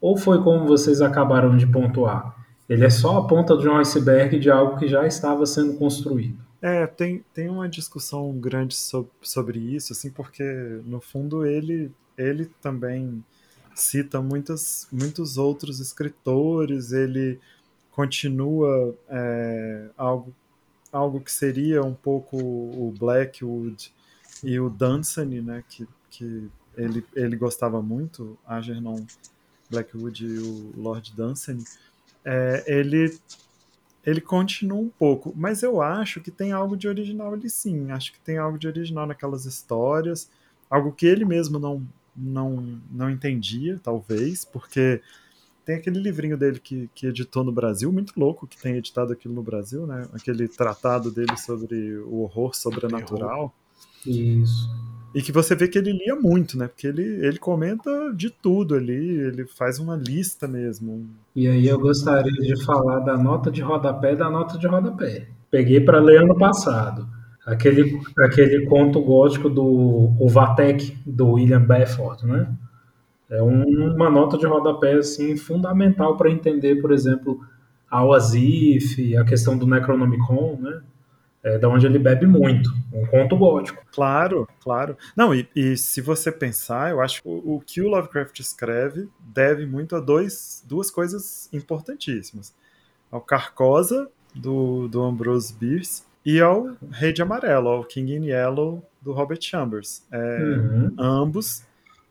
Ou 0.00 0.16
foi 0.16 0.42
como 0.42 0.66
vocês 0.66 1.02
acabaram 1.02 1.56
de 1.56 1.66
pontuar? 1.66 2.34
Ele 2.68 2.84
é 2.84 2.90
só 2.90 3.18
a 3.18 3.26
ponta 3.26 3.56
de 3.56 3.68
um 3.68 3.76
iceberg 3.76 4.38
de 4.38 4.50
algo 4.50 4.78
que 4.78 4.88
já 4.88 5.06
estava 5.06 5.44
sendo 5.44 5.74
construído. 5.74 6.38
É, 6.62 6.86
tem, 6.86 7.22
tem 7.34 7.48
uma 7.48 7.68
discussão 7.68 8.32
grande 8.32 8.74
so- 8.74 9.08
sobre 9.20 9.58
isso, 9.58 9.92
assim, 9.92 10.10
porque 10.10 10.42
no 10.86 11.00
fundo 11.00 11.44
ele, 11.44 11.90
ele 12.16 12.48
também 12.62 13.22
cita 13.74 14.20
muitas, 14.22 14.86
muitos 14.92 15.36
outros 15.36 15.80
escritores, 15.80 16.92
ele 16.92 17.38
continua 18.00 18.96
é, 19.10 19.90
algo, 19.94 20.34
algo 20.90 21.20
que 21.20 21.30
seria 21.30 21.82
um 21.82 21.92
pouco 21.92 22.38
o 22.38 22.94
Blackwood 22.98 23.92
e 24.42 24.58
o 24.58 24.70
Dunsany, 24.70 25.42
né, 25.42 25.62
que, 25.68 25.86
que 26.08 26.48
ele, 26.74 27.04
ele 27.14 27.36
gostava 27.36 27.82
muito, 27.82 28.38
Algernon 28.46 29.04
Blackwood 29.68 30.24
e 30.24 30.38
o 30.38 30.72
Lord 30.78 31.12
Dunsany, 31.14 31.62
é, 32.24 32.64
ele 32.66 33.18
ele 34.02 34.22
continua 34.22 34.78
um 34.78 34.88
pouco, 34.88 35.30
mas 35.36 35.62
eu 35.62 35.82
acho 35.82 36.22
que 36.22 36.30
tem 36.30 36.52
algo 36.52 36.74
de 36.74 36.88
original 36.88 37.34
ali 37.34 37.50
sim. 37.50 37.90
Acho 37.90 38.12
que 38.12 38.20
tem 38.20 38.38
algo 38.38 38.58
de 38.58 38.66
original 38.66 39.06
naquelas 39.06 39.44
histórias, 39.44 40.30
algo 40.70 40.90
que 40.90 41.04
ele 41.04 41.22
mesmo 41.22 41.58
não 41.58 41.86
não, 42.16 42.80
não 42.90 43.10
entendia, 43.10 43.78
talvez, 43.82 44.42
porque 44.42 45.02
tem 45.70 45.76
aquele 45.76 46.00
livrinho 46.00 46.36
dele 46.36 46.58
que, 46.58 46.90
que 46.92 47.06
editou 47.06 47.44
no 47.44 47.52
Brasil, 47.52 47.92
muito 47.92 48.18
louco 48.18 48.44
que 48.44 48.60
tem 48.60 48.74
editado 48.74 49.12
aquilo 49.12 49.32
no 49.32 49.42
Brasil, 49.42 49.86
né? 49.86 50.04
Aquele 50.12 50.48
tratado 50.48 51.12
dele 51.12 51.36
sobre 51.36 51.96
o 51.98 52.22
horror 52.22 52.56
sobrenatural. 52.56 53.54
Isso. 54.04 54.68
E 55.14 55.22
que 55.22 55.30
você 55.30 55.54
vê 55.54 55.68
que 55.68 55.78
ele 55.78 55.92
lia 55.92 56.16
muito, 56.16 56.58
né? 56.58 56.66
Porque 56.66 56.88
ele, 56.88 57.04
ele 57.24 57.38
comenta 57.38 58.12
de 58.12 58.30
tudo 58.30 58.74
ali, 58.74 59.20
ele 59.20 59.46
faz 59.46 59.78
uma 59.78 59.94
lista 59.94 60.48
mesmo. 60.48 61.08
E 61.36 61.46
aí 61.46 61.68
eu 61.68 61.78
gostaria 61.78 62.32
de 62.32 62.64
falar 62.64 62.98
da 63.00 63.16
nota 63.16 63.48
de 63.48 63.62
rodapé 63.62 64.16
da 64.16 64.28
nota 64.28 64.58
de 64.58 64.66
rodapé. 64.66 65.28
Peguei 65.52 65.80
para 65.80 66.00
ler 66.00 66.22
ano 66.22 66.36
passado. 66.36 67.06
Aquele, 67.46 68.00
aquele 68.18 68.66
conto 68.66 69.00
gótico 69.00 69.48
do 69.48 69.64
o 70.18 70.28
Vatek, 70.28 70.96
do 71.06 71.32
William 71.32 71.62
Beaufort, 71.62 72.24
né? 72.24 72.52
É 73.30 73.42
um- 73.42 73.94
uma 73.94 74.10
nota 74.10 74.36
de 74.36 74.46
rodapé 74.46 74.94
assim, 74.94 75.36
fundamental 75.36 76.16
para 76.16 76.30
entender, 76.30 76.80
por 76.82 76.90
exemplo, 76.92 77.40
ao 77.88 78.12
Asif, 78.12 79.16
a 79.16 79.24
questão 79.24 79.56
do 79.56 79.66
Necronomicon, 79.66 80.58
né? 80.60 80.80
É 81.42 81.56
da 81.58 81.70
onde 81.70 81.86
ele 81.86 81.98
bebe 81.98 82.26
muito, 82.26 82.70
um 82.92 83.06
conto 83.06 83.34
gótico. 83.34 83.82
Claro, 83.92 84.46
claro. 84.62 84.94
Não, 85.16 85.34
e, 85.34 85.48
e 85.56 85.74
se 85.74 86.02
você 86.02 86.30
pensar, 86.30 86.90
eu 86.90 87.00
acho 87.00 87.22
que 87.22 87.28
o, 87.28 87.56
o, 87.56 87.62
que 87.64 87.80
o 87.80 87.88
Lovecraft 87.88 88.38
escreve 88.40 89.08
deve 89.18 89.64
muito 89.64 89.96
a 89.96 90.00
dois, 90.00 90.62
duas 90.68 90.90
coisas 90.90 91.48
importantíssimas. 91.50 92.54
Ao 93.10 93.22
Carcosa, 93.22 94.10
do, 94.34 94.86
do 94.86 95.02
Ambrose 95.02 95.54
Bierce, 95.54 96.02
e 96.26 96.42
ao 96.42 96.76
Rei 96.90 97.12
de 97.12 97.22
Amarelo, 97.22 97.68
ao 97.68 97.84
King 97.84 98.16
in 98.16 98.24
Yellow, 98.26 98.82
do 99.00 99.12
Robert 99.12 99.40
Chambers. 99.40 100.02
É, 100.12 100.42
uhum. 100.42 100.94
Ambos 100.98 101.64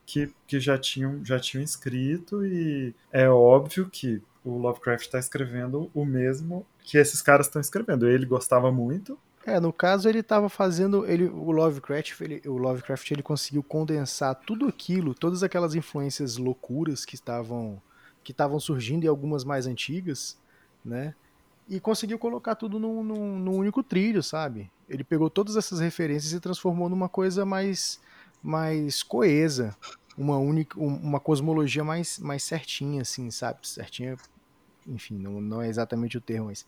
que, 0.09 0.33
que 0.47 0.59
já, 0.59 0.75
tinham, 0.75 1.23
já 1.23 1.39
tinham 1.39 1.63
escrito, 1.63 2.43
e 2.43 2.95
é 3.11 3.29
óbvio 3.29 3.87
que 3.87 4.19
o 4.43 4.57
Lovecraft 4.57 5.05
está 5.05 5.19
escrevendo 5.19 5.91
o 5.93 6.03
mesmo 6.03 6.65
que 6.83 6.97
esses 6.97 7.21
caras 7.21 7.45
estão 7.45 7.61
escrevendo. 7.61 8.09
Ele 8.09 8.25
gostava 8.25 8.71
muito. 8.71 9.15
É, 9.45 9.59
no 9.59 9.71
caso 9.71 10.09
ele 10.09 10.21
estava 10.21 10.49
fazendo, 10.49 11.05
ele, 11.05 11.25
o 11.25 11.51
Lovecraft, 11.51 12.21
ele, 12.21 12.41
o 12.47 12.57
Lovecraft 12.57 13.11
ele 13.11 13.21
conseguiu 13.21 13.61
condensar 13.61 14.33
tudo 14.33 14.67
aquilo, 14.67 15.13
todas 15.13 15.43
aquelas 15.43 15.75
influências 15.75 16.37
loucuras 16.37 17.05
que 17.05 17.13
estavam 17.13 17.79
que 18.23 18.31
estavam 18.31 18.59
surgindo 18.59 19.05
e 19.05 19.07
algumas 19.07 19.43
mais 19.43 19.65
antigas, 19.65 20.37
né? 20.83 21.15
E 21.69 21.79
conseguiu 21.79 22.19
colocar 22.19 22.55
tudo 22.55 22.79
num, 22.79 23.03
num, 23.03 23.39
num, 23.39 23.55
único 23.55 23.81
trilho, 23.81 24.21
sabe? 24.21 24.69
Ele 24.89 25.03
pegou 25.03 25.29
todas 25.29 25.55
essas 25.55 25.79
referências 25.79 26.33
e 26.33 26.39
transformou 26.39 26.89
numa 26.89 27.07
coisa 27.07 27.45
mais 27.45 27.99
mais 28.41 29.03
coesa, 29.03 29.75
uma 30.19 30.37
única, 30.37 30.77
uma 30.77 31.19
cosmologia 31.19 31.81
mais, 31.81 32.19
mais 32.19 32.43
certinha, 32.43 33.03
assim, 33.03 33.31
sabe? 33.31 33.65
Certinha, 33.65 34.17
enfim, 34.85 35.17
não, 35.17 35.39
não 35.39 35.61
é 35.61 35.69
exatamente 35.69 36.17
o 36.17 36.21
termo, 36.21 36.47
mas 36.47 36.67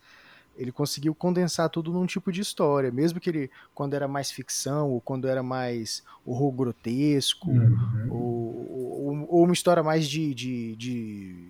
ele 0.55 0.71
conseguiu 0.71 1.13
condensar 1.13 1.69
tudo 1.69 1.91
num 1.91 2.05
tipo 2.05 2.31
de 2.31 2.39
história, 2.39 2.91
mesmo 2.91 3.19
que 3.19 3.29
ele, 3.29 3.51
quando 3.75 3.93
era 3.93 4.07
mais 4.07 4.31
ficção, 4.31 4.89
ou 4.89 5.01
quando 5.01 5.27
era 5.27 5.43
mais 5.43 6.01
horror 6.25 6.51
grotesco, 6.53 7.51
uhum. 7.51 8.07
ou, 8.09 9.07
ou, 9.07 9.27
ou, 9.29 9.43
uma 9.43 9.53
história 9.53 9.83
mais 9.83 10.07
de, 10.07 10.33
de, 10.33 10.75
de, 10.77 11.49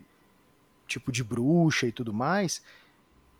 tipo 0.88 1.12
de 1.12 1.24
bruxa 1.24 1.86
e 1.86 1.92
tudo 1.92 2.12
mais, 2.12 2.64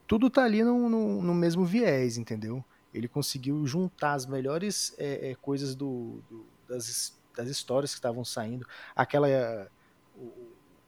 tudo 0.08 0.30
tá 0.30 0.44
ali 0.44 0.64
no, 0.64 0.88
no, 0.88 1.24
no 1.24 1.34
mesmo 1.34 1.66
viés, 1.66 2.16
entendeu? 2.16 2.64
Ele 2.94 3.08
conseguiu 3.08 3.66
juntar 3.66 4.14
as 4.14 4.28
melhores 4.28 4.94
é, 5.00 5.32
é, 5.32 5.36
coisas 5.36 5.74
do, 5.74 6.22
do, 6.30 6.46
das 6.68 7.20
das 7.36 7.50
histórias 7.50 7.92
que 7.92 7.98
estavam 7.98 8.24
saindo. 8.24 8.66
Aquela 8.96 9.28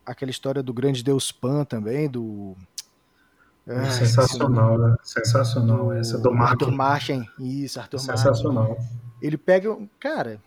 aquela 0.05 0.31
história 0.31 0.61
do 0.61 0.73
grande 0.73 1.03
deus 1.03 1.31
Pan 1.31 1.63
também, 1.63 2.09
do 2.09 2.55
ah, 3.67 3.89
sensacional, 3.91 4.77
né? 4.77 4.95
Sensacional 5.03 5.85
do, 5.85 5.93
essa 5.93 6.17
do 6.17 6.29
Arthur 6.31 6.71
Martin. 6.71 7.25
Isso, 7.39 7.79
Arthur 7.79 7.99
Sensacional. 7.99 8.69
Martin. 8.69 8.87
Ele 9.21 9.37
pega, 9.37 9.77
cara, 9.99 10.41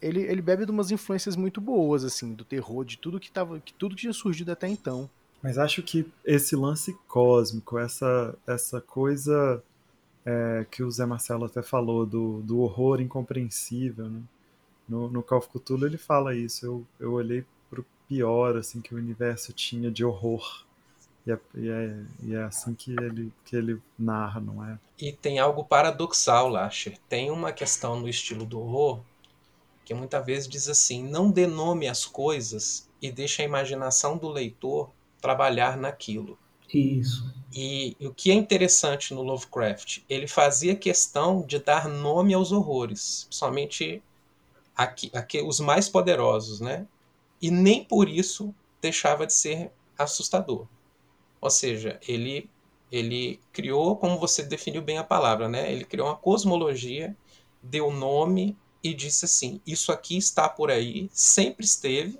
ele, 0.00 0.20
ele 0.22 0.40
bebe 0.40 0.64
de 0.64 0.70
umas 0.70 0.90
influências 0.92 1.34
muito 1.34 1.60
boas 1.60 2.04
assim, 2.04 2.34
do 2.34 2.44
terror, 2.44 2.84
de 2.84 2.98
tudo 2.98 3.18
que 3.18 3.30
tava, 3.30 3.58
que 3.58 3.74
tudo 3.74 3.96
que 3.96 4.02
tinha 4.02 4.12
surgido 4.12 4.52
até 4.52 4.68
então. 4.68 5.10
Mas 5.42 5.58
acho 5.58 5.82
que 5.82 6.08
esse 6.24 6.54
lance 6.54 6.96
cósmico, 7.08 7.78
essa 7.78 8.32
essa 8.46 8.80
coisa 8.80 9.60
é, 10.24 10.64
que 10.70 10.84
o 10.84 10.90
Zé 10.90 11.04
Marcelo 11.04 11.46
até 11.46 11.62
falou 11.62 12.06
do, 12.06 12.42
do 12.42 12.60
horror 12.60 13.00
incompreensível, 13.00 14.08
né? 14.08 14.20
No, 14.88 15.08
no 15.08 15.22
Call 15.22 15.38
of 15.38 15.48
Cthulhu 15.48 15.86
ele 15.86 15.98
fala 15.98 16.34
isso. 16.34 16.66
Eu, 16.66 16.86
eu 16.98 17.12
olhei 17.12 17.44
pro 17.70 17.84
pior 18.08 18.56
assim 18.56 18.80
que 18.80 18.94
o 18.94 18.98
universo 18.98 19.52
tinha 19.52 19.90
de 19.90 20.04
horror. 20.04 20.64
E 21.26 21.30
é, 21.30 21.38
e 21.54 21.68
é, 21.68 22.04
e 22.24 22.34
é, 22.34 22.42
assim 22.42 22.74
que 22.74 22.90
ele, 22.92 23.32
que 23.44 23.54
ele 23.54 23.80
narra, 23.98 24.40
não 24.40 24.64
é? 24.64 24.78
E 24.98 25.12
tem 25.12 25.38
algo 25.38 25.64
paradoxal, 25.64 26.48
Lasher. 26.48 26.98
Tem 27.08 27.30
uma 27.30 27.52
questão 27.52 28.00
no 28.00 28.08
estilo 28.08 28.44
do 28.44 28.60
horror 28.60 29.00
que 29.84 29.94
muitas 29.94 30.24
vezes 30.24 30.48
diz 30.48 30.68
assim: 30.68 31.02
não 31.02 31.30
dê 31.30 31.46
nome 31.46 31.88
às 31.88 32.04
coisas 32.04 32.88
e 33.00 33.10
deixe 33.10 33.42
a 33.42 33.44
imaginação 33.44 34.16
do 34.16 34.28
leitor 34.28 34.90
trabalhar 35.20 35.76
naquilo. 35.76 36.38
Isso. 36.72 37.32
E, 37.54 37.96
e, 38.00 38.06
o 38.06 38.14
que 38.14 38.30
é 38.30 38.34
interessante 38.34 39.12
no 39.12 39.22
Lovecraft, 39.22 40.00
ele 40.08 40.26
fazia 40.26 40.74
questão 40.74 41.42
de 41.42 41.58
dar 41.58 41.86
nome 41.86 42.32
aos 42.32 42.50
horrores, 42.50 43.24
principalmente 43.28 44.02
aqui, 44.76 45.10
aqui, 45.14 45.40
os 45.42 45.60
mais 45.60 45.88
poderosos, 45.88 46.60
né? 46.60 46.86
E 47.40 47.50
nem 47.50 47.84
por 47.84 48.08
isso 48.08 48.54
deixava 48.80 49.26
de 49.26 49.32
ser 49.32 49.70
assustador. 49.98 50.66
Ou 51.40 51.50
seja, 51.50 51.98
ele 52.06 52.50
ele 52.90 53.40
criou, 53.54 53.96
como 53.96 54.18
você 54.18 54.42
definiu 54.42 54.82
bem 54.82 54.98
a 54.98 55.04
palavra, 55.04 55.48
né? 55.48 55.72
Ele 55.72 55.82
criou 55.82 56.08
uma 56.08 56.16
cosmologia, 56.16 57.16
deu 57.62 57.90
nome 57.90 58.54
e 58.82 58.92
disse 58.92 59.24
assim: 59.24 59.60
isso 59.66 59.90
aqui 59.90 60.18
está 60.18 60.46
por 60.46 60.70
aí, 60.70 61.08
sempre 61.12 61.64
esteve, 61.64 62.18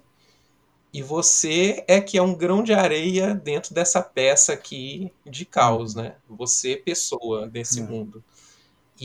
e 0.92 1.02
você 1.02 1.84
é 1.86 2.00
que 2.00 2.16
é 2.16 2.22
um 2.22 2.34
grão 2.34 2.62
de 2.62 2.72
areia 2.72 3.34
dentro 3.34 3.74
dessa 3.74 4.02
peça 4.02 4.52
aqui 4.52 5.12
de 5.26 5.44
caos, 5.44 5.94
né? 5.94 6.16
Você, 6.28 6.76
pessoa 6.76 7.46
desse 7.48 7.80
uhum. 7.80 7.88
mundo. 7.88 8.24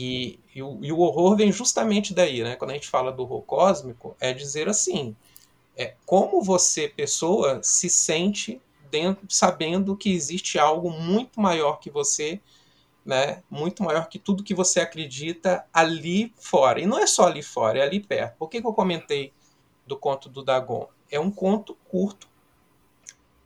E, 0.00 0.38
e, 0.54 0.62
o, 0.62 0.78
e, 0.80 0.92
o, 0.92 1.00
horror 1.00 1.36
vem 1.36 1.50
justamente 1.50 2.14
daí, 2.14 2.44
né? 2.44 2.54
Quando 2.54 2.70
a 2.70 2.74
gente 2.74 2.88
fala 2.88 3.10
do 3.10 3.24
horror 3.24 3.42
cósmico, 3.42 4.16
é 4.20 4.32
dizer 4.32 4.68
assim: 4.68 5.16
é 5.76 5.96
como 6.06 6.40
você, 6.40 6.86
pessoa, 6.88 7.60
se 7.64 7.90
sente 7.90 8.62
dentro, 8.92 9.26
sabendo 9.28 9.96
que 9.96 10.12
existe 10.12 10.56
algo 10.56 10.88
muito 10.88 11.40
maior 11.40 11.80
que 11.80 11.90
você, 11.90 12.40
né? 13.04 13.42
Muito 13.50 13.82
maior 13.82 14.08
que 14.08 14.20
tudo 14.20 14.44
que 14.44 14.54
você 14.54 14.78
acredita 14.78 15.66
ali 15.74 16.32
fora. 16.36 16.80
E 16.80 16.86
não 16.86 17.00
é 17.00 17.06
só 17.08 17.26
ali 17.26 17.42
fora, 17.42 17.80
é 17.80 17.82
ali 17.82 17.98
perto. 17.98 18.36
Por 18.36 18.48
que, 18.48 18.60
que 18.60 18.66
eu 18.68 18.72
comentei 18.72 19.32
do 19.84 19.96
conto 19.96 20.28
do 20.28 20.44
Dagon? 20.44 20.88
É 21.10 21.18
um 21.18 21.28
conto 21.30 21.76
curto, 21.88 22.28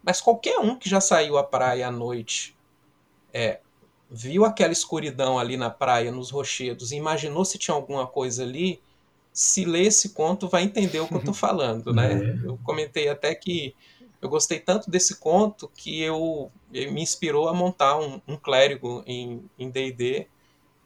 mas 0.03 0.21
qualquer 0.21 0.59
um 0.59 0.77
que 0.77 0.87
já 0.87 1.01
saiu 1.01 1.39
à 1.39 1.45
praia 1.45 1.89
à 1.89 1.91
noite, 1.91 2.55
é, 3.33 3.61
viu 4.13 4.45
aquela 4.45 4.73
escuridão 4.73 5.39
ali 5.39 5.57
na 5.57 5.71
praia, 5.71 6.13
nos 6.13 6.31
rochedos, 6.31 6.93
e 6.93 6.97
imaginou 6.97 7.45
se 7.45 7.57
tinha 7.57 7.75
alguma 7.75 8.07
coisa 8.07 8.43
ali, 8.43 8.81
se 9.33 9.65
ler 9.65 9.87
esse 9.87 10.11
conto 10.11 10.49
vai 10.49 10.63
entender 10.63 11.01
o 11.01 11.09
que 11.09 11.15
eu 11.15 11.19
estou 11.19 11.33
falando, 11.35 11.93
né? 11.95 12.13
É. 12.13 12.47
Eu 12.47 12.59
comentei 12.63 13.09
até 13.09 13.35
que 13.35 13.75
eu 14.21 14.29
gostei 14.29 14.61
tanto 14.61 14.91
desse 14.91 15.17
conto 15.17 15.69
que 15.75 16.01
eu 16.01 16.53
me 16.71 17.03
inspirou 17.03 17.49
a 17.49 17.55
montar 17.55 17.99
um, 17.99 18.21
um 18.29 18.37
clérigo 18.37 19.03
em 19.07 19.71
D&D 19.71 20.29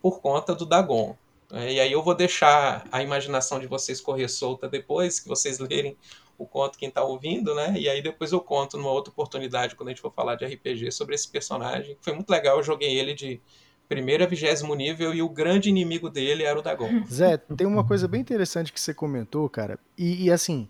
por 0.01 0.21
conta 0.21 0.55
do 0.55 0.65
Dagon. 0.65 1.17
É, 1.53 1.75
e 1.75 1.81
aí 1.81 1.93
eu 1.93 2.03
vou 2.03 2.15
deixar 2.15 2.87
a 2.91 3.03
imaginação 3.03 3.59
de 3.61 3.67
vocês 3.67 4.01
correr 4.01 4.29
solta 4.29 4.69
depois 4.69 5.21
que 5.21 5.29
vocês 5.29 5.59
lerem 5.59 5.97
o 6.39 6.47
conto 6.47 6.79
quem 6.79 6.89
está 6.89 7.03
ouvindo, 7.03 7.55
né? 7.55 7.75
E 7.79 7.89
aí 7.89 8.03
depois 8.03 8.33
eu 8.33 8.41
conto 8.41 8.77
numa 8.77 8.91
outra 8.91 9.11
oportunidade, 9.11 9.75
quando 9.75 9.89
a 9.89 9.93
gente 9.93 10.01
for 10.01 10.13
falar 10.13 10.35
de 10.35 10.45
RPG, 10.45 10.93
sobre 10.93 11.15
esse 11.15 11.29
personagem. 11.29 11.97
Foi 12.01 12.13
muito 12.13 12.31
legal, 12.31 12.59
eu 12.59 12.63
joguei 12.63 12.99
ele 12.99 13.15
de 13.15 13.41
primeiro 13.89 14.25
a 14.25 14.27
vigésimo 14.27 14.75
nível 14.75 15.15
e 15.15 15.23
o 15.23 15.29
grande 15.29 15.69
inimigo 15.69 16.11
dele 16.11 16.43
era 16.43 16.59
o 16.59 16.63
Dagon. 16.63 16.89
Zé, 17.09 17.37
tem 17.37 17.67
uma 17.67 17.85
coisa 17.85 18.09
bem 18.09 18.21
interessante 18.21 18.73
que 18.73 18.81
você 18.81 18.93
comentou, 18.93 19.49
cara. 19.49 19.79
E, 19.97 20.25
e 20.25 20.31
assim, 20.31 20.69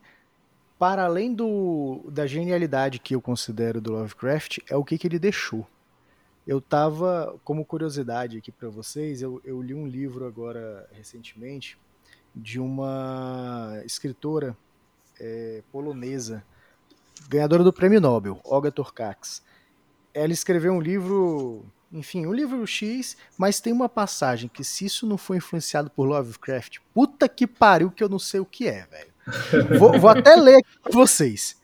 para 0.78 1.04
além 1.04 1.34
do, 1.34 2.04
da 2.10 2.26
genialidade 2.26 2.98
que 2.98 3.14
eu 3.14 3.20
considero 3.20 3.80
do 3.80 3.92
Lovecraft, 3.92 4.58
é 4.68 4.76
o 4.76 4.84
que, 4.84 4.98
que 4.98 5.06
ele 5.06 5.18
deixou. 5.18 5.66
Eu 6.46 6.60
tava, 6.60 7.34
como 7.42 7.64
curiosidade 7.64 8.38
aqui 8.38 8.52
para 8.52 8.68
vocês, 8.68 9.20
eu, 9.20 9.40
eu 9.44 9.60
li 9.60 9.74
um 9.74 9.86
livro 9.86 10.26
agora 10.26 10.88
recentemente 10.92 11.76
de 12.34 12.60
uma 12.60 13.80
escritora 13.84 14.56
é, 15.20 15.62
polonesa, 15.72 16.44
ganhadora 17.28 17.64
do 17.64 17.72
prêmio 17.72 18.00
Nobel, 18.00 18.40
Olga 18.44 18.70
Torkacs. 18.70 19.42
Ela 20.12 20.32
escreveu 20.32 20.72
um 20.72 20.80
livro, 20.80 21.64
enfim, 21.92 22.26
um 22.26 22.32
livro 22.32 22.66
X, 22.66 23.16
mas 23.36 23.60
tem 23.60 23.72
uma 23.72 23.88
passagem 23.88 24.48
que 24.48 24.64
se 24.64 24.84
isso 24.84 25.06
não 25.06 25.18
for 25.18 25.36
influenciado 25.36 25.90
por 25.90 26.04
Lovecraft, 26.06 26.78
puta 26.94 27.28
que 27.28 27.46
pariu 27.46 27.90
que 27.90 28.02
eu 28.02 28.08
não 28.08 28.18
sei 28.18 28.40
o 28.40 28.46
que 28.46 28.66
é, 28.66 28.86
velho. 28.86 29.16
vou, 29.78 29.98
vou 29.98 30.10
até 30.10 30.36
ler 30.36 30.56
aqui 30.56 30.78
pra 30.82 30.92
vocês. 30.92 31.56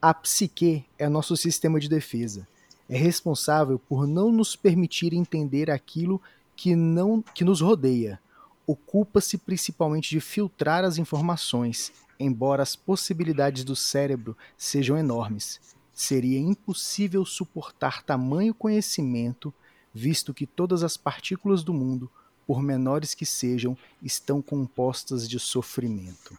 A 0.00 0.12
psique 0.12 0.84
é 0.98 1.08
nosso 1.08 1.36
sistema 1.36 1.80
de 1.80 1.88
defesa. 1.88 2.46
É 2.88 2.96
responsável 2.96 3.78
por 3.78 4.06
não 4.06 4.30
nos 4.30 4.54
permitir 4.54 5.12
entender 5.12 5.70
aquilo 5.70 6.20
que 6.54 6.76
não 6.76 7.22
que 7.22 7.44
nos 7.44 7.60
rodeia. 7.60 8.20
Ocupa-se 8.66 9.38
principalmente 9.38 10.10
de 10.10 10.20
filtrar 10.20 10.84
as 10.84 10.98
informações, 10.98 11.92
embora 12.18 12.62
as 12.62 12.74
possibilidades 12.74 13.62
do 13.62 13.76
cérebro 13.76 14.36
sejam 14.56 14.98
enormes. 14.98 15.60
Seria 15.92 16.38
impossível 16.38 17.24
suportar 17.24 18.02
tamanho 18.02 18.52
conhecimento, 18.52 19.54
visto 19.94 20.34
que 20.34 20.46
todas 20.46 20.82
as 20.82 20.96
partículas 20.96 21.62
do 21.62 21.72
mundo, 21.72 22.10
por 22.46 22.62
menores 22.62 23.14
que 23.14 23.24
sejam, 23.24 23.76
estão 24.02 24.42
compostas 24.42 25.28
de 25.28 25.38
sofrimento. 25.38 26.36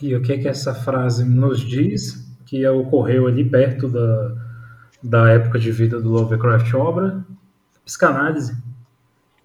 E 0.00 0.14
o 0.14 0.22
que 0.22 0.32
é 0.32 0.38
que 0.38 0.48
essa 0.48 0.74
frase 0.74 1.24
nos 1.24 1.60
diz? 1.60 2.26
Que 2.46 2.66
ocorreu 2.66 3.26
ali 3.26 3.48
perto 3.48 3.88
da, 3.88 4.34
da 5.02 5.30
época 5.30 5.58
de 5.58 5.70
vida 5.70 6.00
do 6.00 6.08
Lovecraft 6.08 6.72
obra, 6.74 7.24
psicanálise. 7.84 8.56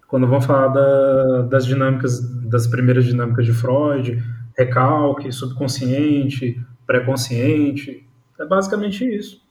Quando 0.08 0.26
vão 0.26 0.40
falar 0.40 0.68
da, 0.68 1.42
das 1.42 1.66
dinâmicas, 1.66 2.20
das 2.44 2.66
primeiras 2.66 3.04
dinâmicas 3.04 3.44
de 3.44 3.52
Freud, 3.52 4.22
recalque, 4.56 5.32
subconsciente, 5.32 6.60
pré-consciente, 6.86 8.06
é 8.38 8.44
basicamente 8.44 9.04
isso. 9.04 9.44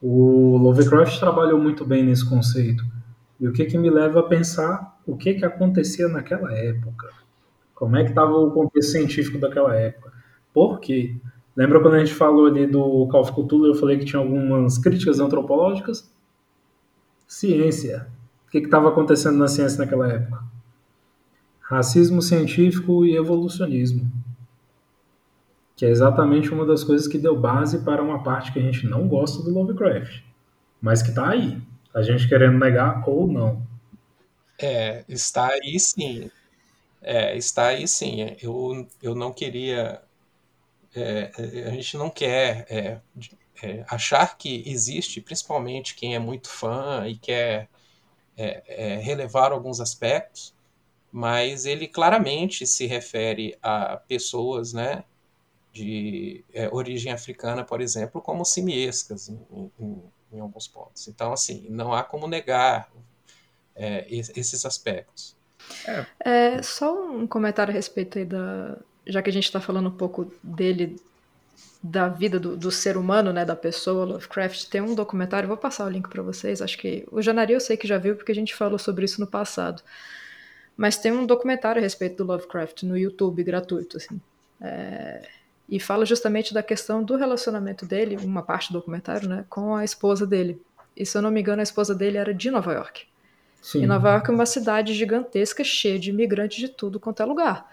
O 0.00 0.56
Lovecraft 0.56 1.18
trabalhou 1.18 1.58
muito 1.60 1.84
bem 1.84 2.02
nesse 2.02 2.28
conceito. 2.28 2.84
E 3.40 3.48
o 3.48 3.52
que, 3.52 3.64
que 3.64 3.78
me 3.78 3.90
leva 3.90 4.20
a 4.20 4.24
pensar 4.24 4.92
o 5.06 5.16
que, 5.16 5.34
que 5.34 5.44
acontecia 5.44 6.08
naquela 6.08 6.52
época? 6.52 7.08
Como 7.74 7.96
é 7.96 8.04
que 8.04 8.10
estava 8.10 8.32
o 8.32 8.52
contexto 8.52 8.92
científico 8.92 9.38
daquela 9.38 9.74
época? 9.74 10.12
Por 10.54 10.78
quê? 10.78 11.16
Lembra 11.56 11.80
quando 11.80 11.94
a 11.94 11.98
gente 11.98 12.14
falou 12.14 12.46
ali 12.46 12.66
do 12.66 13.06
Call 13.08 13.22
of 13.22 13.32
eu 13.36 13.74
falei 13.74 13.98
que 13.98 14.04
tinha 14.04 14.20
algumas 14.20 14.78
críticas 14.78 15.18
antropológicas? 15.18 16.10
Ciência. 17.26 18.06
Que 18.52 18.58
estava 18.58 18.88
acontecendo 18.88 19.36
na 19.36 19.48
ciência 19.48 19.78
naquela 19.78 20.06
época? 20.06 20.44
Racismo 21.60 22.22
científico 22.22 23.04
e 23.04 23.16
evolucionismo. 23.16 24.08
Que 25.74 25.86
é 25.86 25.88
exatamente 25.88 26.50
uma 26.50 26.64
das 26.64 26.84
coisas 26.84 27.08
que 27.08 27.18
deu 27.18 27.36
base 27.36 27.80
para 27.80 28.00
uma 28.00 28.22
parte 28.22 28.52
que 28.52 28.60
a 28.60 28.62
gente 28.62 28.86
não 28.86 29.08
gosta 29.08 29.42
do 29.42 29.50
Lovecraft. 29.50 30.22
Mas 30.80 31.02
que 31.02 31.08
está 31.08 31.30
aí. 31.30 31.60
A 31.92 32.02
gente 32.02 32.28
querendo 32.28 32.58
negar 32.58 33.02
ou 33.08 33.26
não. 33.26 33.66
É, 34.60 35.04
está 35.08 35.48
aí 35.48 35.80
sim. 35.80 36.30
É, 37.00 37.36
está 37.36 37.68
aí 37.68 37.88
sim. 37.88 38.36
Eu, 38.40 38.86
eu 39.02 39.14
não 39.14 39.32
queria 39.32 40.00
é, 40.94 41.30
é, 41.38 41.68
a 41.68 41.70
gente 41.70 41.96
não 41.96 42.10
quer 42.10 42.66
é, 42.68 43.00
é, 43.62 43.84
achar 43.88 44.36
que 44.36 44.62
existe, 44.66 45.20
principalmente 45.20 45.94
quem 45.94 46.14
é 46.14 46.18
muito 46.18 46.48
fã 46.48 47.06
e 47.06 47.16
quer 47.16 47.68
é, 48.36 48.62
é, 48.66 48.96
relevar 48.96 49.52
alguns 49.52 49.80
aspectos, 49.80 50.54
mas 51.10 51.66
ele 51.66 51.86
claramente 51.86 52.66
se 52.66 52.86
refere 52.86 53.56
a 53.62 53.96
pessoas 53.96 54.72
né, 54.72 55.04
de 55.72 56.44
origem 56.70 57.12
africana, 57.12 57.64
por 57.64 57.80
exemplo, 57.80 58.20
como 58.20 58.44
simiescas 58.44 59.28
em, 59.28 59.70
em, 59.78 60.02
em, 60.32 60.40
alguns 60.40 60.66
pontos. 60.66 61.08
Então, 61.08 61.32
assim, 61.32 61.66
não 61.68 61.92
há 61.92 62.02
como 62.02 62.26
negar 62.26 62.90
esses 64.08 64.64
aspectos. 64.64 65.36
É, 66.20 66.62
só 66.62 66.94
um 67.10 67.26
comentário 67.26 67.72
a 67.72 67.74
respeito 67.74 68.18
aí 68.18 68.24
da, 68.24 68.78
já 69.06 69.22
que 69.22 69.30
a 69.30 69.32
gente 69.32 69.44
está 69.44 69.60
falando 69.60 69.88
um 69.88 69.96
pouco 69.96 70.32
dele, 70.42 70.96
da 71.82 72.08
vida 72.08 72.38
do, 72.38 72.56
do, 72.56 72.70
ser 72.70 72.96
humano, 72.96 73.32
né, 73.32 73.44
da 73.44 73.56
pessoa, 73.56 74.04
Lovecraft, 74.04 74.68
tem 74.68 74.80
um 74.80 74.94
documentário, 74.94 75.48
vou 75.48 75.56
passar 75.56 75.84
o 75.84 75.88
link 75.88 76.08
para 76.08 76.22
vocês, 76.22 76.62
acho 76.62 76.78
que 76.78 77.04
o 77.10 77.20
Janari 77.20 77.54
eu 77.54 77.60
sei 77.60 77.76
que 77.76 77.88
já 77.88 77.98
viu, 77.98 78.14
porque 78.14 78.30
a 78.30 78.34
gente 78.34 78.54
falou 78.54 78.78
sobre 78.78 79.04
isso 79.04 79.20
no 79.20 79.26
passado, 79.26 79.82
mas 80.76 80.96
tem 80.96 81.10
um 81.10 81.26
documentário 81.26 81.80
a 81.80 81.82
respeito 81.82 82.18
do 82.18 82.30
Lovecraft 82.30 82.84
no 82.84 82.96
YouTube, 82.96 83.42
gratuito, 83.42 83.96
assim, 83.96 84.20
é, 84.60 85.28
e 85.68 85.80
fala 85.80 86.06
justamente 86.06 86.54
da 86.54 86.62
questão 86.62 87.02
do 87.02 87.16
relacionamento 87.16 87.84
dele, 87.84 88.16
uma 88.22 88.42
parte 88.42 88.72
do 88.72 88.78
documentário, 88.78 89.28
né, 89.28 89.44
com 89.48 89.74
a 89.74 89.84
esposa 89.84 90.24
dele, 90.24 90.62
e 90.96 91.04
se 91.04 91.18
eu 91.18 91.22
não 91.22 91.32
me 91.32 91.40
engano 91.40 91.60
a 91.60 91.64
esposa 91.64 91.96
dele 91.96 92.16
era 92.16 92.32
de 92.32 92.48
Nova 92.48 92.72
York, 92.72 93.06
Sim. 93.60 93.82
e 93.82 93.86
Nova 93.86 94.10
York 94.10 94.30
é 94.30 94.32
uma 94.32 94.46
cidade 94.46 94.94
gigantesca, 94.94 95.64
cheia 95.64 95.98
de 95.98 96.10
imigrantes 96.10 96.58
de 96.58 96.68
tudo 96.68 97.00
quanto 97.00 97.22
é 97.22 97.26
lugar, 97.26 97.68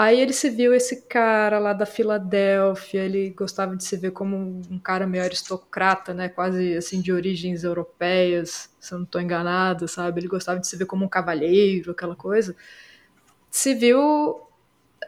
Aí 0.00 0.20
ele 0.20 0.32
se 0.32 0.48
viu 0.48 0.72
esse 0.72 1.08
cara 1.08 1.58
lá 1.58 1.72
da 1.72 1.84
Filadélfia, 1.84 3.00
ele 3.00 3.30
gostava 3.30 3.76
de 3.76 3.82
se 3.82 3.96
ver 3.96 4.12
como 4.12 4.62
um 4.70 4.78
cara 4.78 5.08
meio 5.08 5.24
aristocrata, 5.24 6.14
né, 6.14 6.28
quase 6.28 6.76
assim 6.76 7.00
de 7.00 7.10
origens 7.10 7.64
europeias, 7.64 8.72
se 8.78 8.94
eu 8.94 8.98
não 8.98 9.04
estou 9.04 9.20
enganado, 9.20 9.88
sabe? 9.88 10.20
Ele 10.20 10.28
gostava 10.28 10.60
de 10.60 10.68
se 10.68 10.76
ver 10.76 10.86
como 10.86 11.04
um 11.04 11.08
cavalheiro, 11.08 11.90
aquela 11.90 12.14
coisa. 12.14 12.54
Se 13.50 13.74
viu 13.74 14.40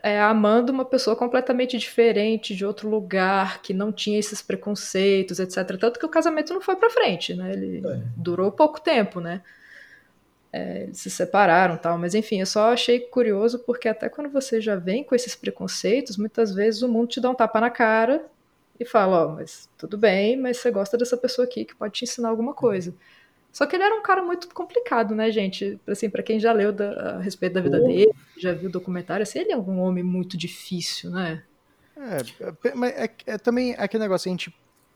é, 0.03 0.21
amando 0.21 0.73
uma 0.73 0.85
pessoa 0.85 1.15
completamente 1.15 1.79
diferente, 1.79 2.57
de 2.57 2.67
outro 2.67 2.91
lugar, 2.91 3.63
que 3.63 3.73
não 3.73 3.93
tinha 3.93 4.19
esses 4.19 4.43
preconceitos, 4.43 5.39
etc. 5.39 5.79
Tanto 5.79 6.01
que 6.01 6.07
o 6.07 6.09
casamento 6.09 6.53
não 6.53 6.61
foi 6.61 6.75
para 6.75 6.91
frente, 6.91 7.33
né? 7.33 7.53
Ele 7.53 7.81
é. 7.87 8.03
durou 8.17 8.51
pouco 8.51 8.81
tempo, 8.81 9.21
né? 9.21 9.41
É, 10.53 10.83
eles 10.85 10.99
se 10.99 11.11
separaram 11.11 11.77
tal, 11.77 11.97
mas 11.97 12.15
enfim, 12.15 12.41
eu 12.41 12.47
só 12.47 12.73
achei 12.73 13.01
curioso 13.01 13.59
porque 13.61 13.89
até 13.89 14.09
quando 14.09 14.31
você 14.31 14.61
já 14.61 14.77
vem 14.77 15.05
com 15.05 15.15
esses 15.15 15.35
preconceitos, 15.37 16.17
muitas 16.17 16.55
vezes 16.55 16.83
o 16.83 16.89
mundo 16.89 17.09
te 17.09 17.21
dá 17.21 17.31
um 17.31 17.35
tapa 17.35 17.61
na 17.61 17.71
cara 17.71 18.27
e 18.79 18.85
fala, 18.85 19.25
ó, 19.25 19.27
oh, 19.27 19.37
mas 19.37 19.69
tudo 19.79 19.97
bem, 19.97 20.37
mas 20.37 20.57
você 20.57 20.71
gosta 20.71 20.97
dessa 20.99 21.17
pessoa 21.17 21.47
aqui 21.47 21.65
que 21.65 21.75
pode 21.75 21.93
te 21.93 22.05
ensinar 22.05 22.31
alguma 22.31 22.55
coisa. 22.55 22.95
Só 23.53 23.67
que 23.67 23.77
ele 23.77 23.83
era 23.83 23.95
um 23.95 24.03
cara 24.03 24.23
muito 24.23 24.49
complicado, 24.55 25.15
né, 25.15 25.31
gente? 25.31 25.79
Assim, 25.87 26.09
para 26.09 26.23
quem 26.23 26.39
já 26.39 26.53
leu 26.53 26.73
da, 26.73 27.17
a 27.17 27.21
respeito 27.21 27.55
da 27.55 27.61
vida 27.61 27.81
oh. 27.83 27.87
dele, 27.87 28.13
já 28.39 28.53
viu 28.53 28.69
o 28.69 28.73
documentário, 28.73 29.23
assim, 29.23 29.41
ele 29.41 29.53
é 29.53 29.57
um 29.57 29.81
homem 29.81 30.03
muito 30.03 30.37
difícil, 30.37 31.11
né? 31.11 31.43
É, 31.97 32.75
mas 32.75 32.93
é, 32.93 33.11
é, 33.27 33.39
também 33.39 33.75
aquele 33.77 34.03
negócio, 34.03 34.29
a 34.29 34.33
gente 34.33 34.55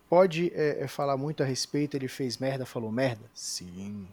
pode 0.09 0.53
é, 0.55 0.85
é, 0.85 0.89
falar 0.89 1.17
muito 1.17 1.43
a 1.43 1.47
respeito, 1.47 1.97
ele 1.97 2.09
fez 2.09 2.39
merda, 2.39 2.65
falou 2.65 2.91
merda? 2.91 3.25
Sim. 3.35 4.07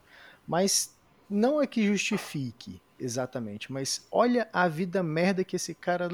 Mas 0.47 0.93
não 1.32 1.62
é 1.62 1.65
que 1.65 1.88
justifique 1.88 2.82
exatamente, 3.00 3.72
mas 3.72 4.06
olha 4.12 4.48
a 4.54 4.67
vida 4.67 5.02
merda 5.02 5.44
que 5.44 5.56
esse 5.56 5.74
cara 5.74 6.08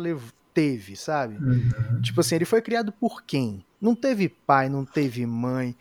teve, 0.53 0.95
sabe? 0.95 1.35
Uhum. 1.43 2.01
Tipo 2.01 2.21
assim, 2.21 2.35
ele 2.35 2.45
foi 2.45 2.61
criado 2.61 2.91
por 2.91 3.23
quem? 3.23 3.63
Não 3.79 3.93
teve 3.93 4.29
pai, 4.29 4.69
não 4.69 4.85
teve 4.85 5.25
mãe, 5.25 5.75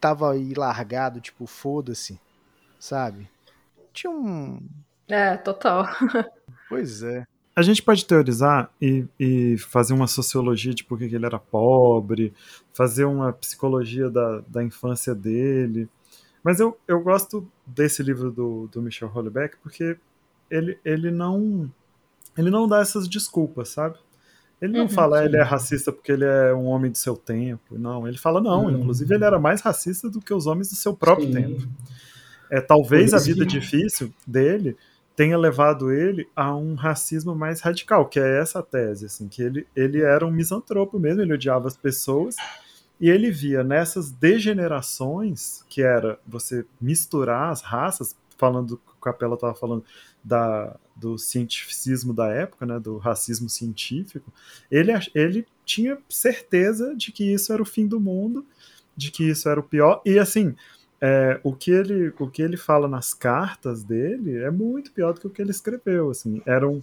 tava 0.00 0.32
aí 0.32 0.54
largado, 0.54 1.20
tipo, 1.20 1.46
foda-se, 1.46 2.20
sabe? 2.78 3.28
Tinha 3.92 4.10
um. 4.10 4.60
É, 5.08 5.36
total. 5.36 5.88
pois 6.68 7.02
é. 7.02 7.24
A 7.56 7.62
gente 7.62 7.82
pode 7.82 8.06
teorizar 8.06 8.70
e, 8.80 9.04
e, 9.18 9.58
fazer 9.58 9.92
uma 9.92 10.06
sociologia 10.06 10.72
de 10.72 10.84
por 10.84 10.96
que 10.96 11.04
ele 11.04 11.26
era 11.26 11.38
pobre, 11.38 12.32
fazer 12.72 13.04
uma 13.04 13.32
psicologia 13.32 14.08
da, 14.08 14.42
da 14.46 14.62
infância 14.62 15.14
dele. 15.14 15.88
Mas 16.42 16.60
eu, 16.60 16.78
eu 16.88 17.00
gosto 17.00 17.46
desse 17.66 18.02
livro 18.02 18.30
do, 18.30 18.68
do 18.72 18.82
Michel 18.82 19.10
Houellebecq 19.14 19.56
porque 19.62 19.96
ele, 20.50 20.78
ele 20.84 21.10
não 21.10 21.70
ele 22.36 22.50
não 22.50 22.66
dá 22.66 22.80
essas 22.80 23.08
desculpas, 23.08 23.70
sabe? 23.70 23.98
Ele 24.60 24.74
não 24.74 24.82
uhum, 24.82 24.88
fala 24.88 25.18
sim. 25.18 25.24
ele 25.24 25.36
é 25.36 25.42
racista 25.42 25.90
porque 25.92 26.12
ele 26.12 26.24
é 26.24 26.52
um 26.54 26.66
homem 26.66 26.90
do 26.90 26.98
seu 26.98 27.16
tempo. 27.16 27.78
Não, 27.78 28.06
ele 28.06 28.18
fala 28.18 28.40
não. 28.40 28.66
Uhum. 28.66 28.78
Inclusive 28.78 29.14
ele 29.14 29.24
era 29.24 29.38
mais 29.38 29.60
racista 29.60 30.08
do 30.10 30.20
que 30.20 30.34
os 30.34 30.46
homens 30.46 30.68
do 30.68 30.76
seu 30.76 30.94
próprio 30.94 31.28
sim. 31.28 31.34
tempo. 31.34 31.68
É 32.50 32.60
talvez 32.60 33.14
a 33.14 33.18
vida 33.18 33.46
difícil 33.46 34.12
dele 34.26 34.76
tenha 35.16 35.36
levado 35.36 35.92
ele 35.92 36.28
a 36.34 36.54
um 36.54 36.74
racismo 36.74 37.34
mais 37.34 37.60
radical, 37.60 38.06
que 38.06 38.18
é 38.18 38.40
essa 38.40 38.62
tese, 38.62 39.06
assim, 39.06 39.28
que 39.28 39.42
ele, 39.42 39.66
ele 39.76 40.00
era 40.00 40.26
um 40.26 40.30
misantropo 40.30 40.98
mesmo, 40.98 41.20
ele 41.20 41.34
odiava 41.34 41.68
as 41.68 41.76
pessoas 41.76 42.36
e 43.00 43.08
ele 43.08 43.30
via 43.30 43.64
nessas 43.64 44.10
degenerações, 44.10 45.64
que 45.68 45.82
era 45.82 46.18
você 46.26 46.66
misturar 46.80 47.50
as 47.50 47.62
raças, 47.62 48.14
falando 48.36 48.76
que 48.76 48.92
o 48.92 49.00
Capela 49.00 49.34
estava 49.34 49.54
falando 49.54 49.84
da, 50.22 50.76
do 50.94 51.16
cientificismo 51.16 52.12
da 52.12 52.28
época, 52.28 52.66
né, 52.66 52.78
do 52.78 52.98
racismo 52.98 53.48
científico, 53.48 54.30
ele, 54.70 54.92
ele 55.14 55.46
tinha 55.64 55.98
certeza 56.08 56.94
de 56.94 57.10
que 57.10 57.32
isso 57.32 57.52
era 57.52 57.62
o 57.62 57.66
fim 57.66 57.86
do 57.86 57.98
mundo, 57.98 58.44
de 58.94 59.10
que 59.10 59.24
isso 59.24 59.48
era 59.48 59.58
o 59.58 59.62
pior, 59.62 60.02
e 60.04 60.18
assim, 60.18 60.54
é, 61.00 61.40
o, 61.42 61.54
que 61.54 61.70
ele, 61.70 62.12
o 62.18 62.28
que 62.28 62.42
ele 62.42 62.58
fala 62.58 62.86
nas 62.86 63.14
cartas 63.14 63.82
dele 63.82 64.36
é 64.36 64.50
muito 64.50 64.92
pior 64.92 65.14
do 65.14 65.20
que 65.20 65.26
o 65.26 65.30
que 65.30 65.40
ele 65.40 65.50
escreveu, 65.50 66.10
assim, 66.10 66.42
era 66.44 66.68
um, 66.68 66.82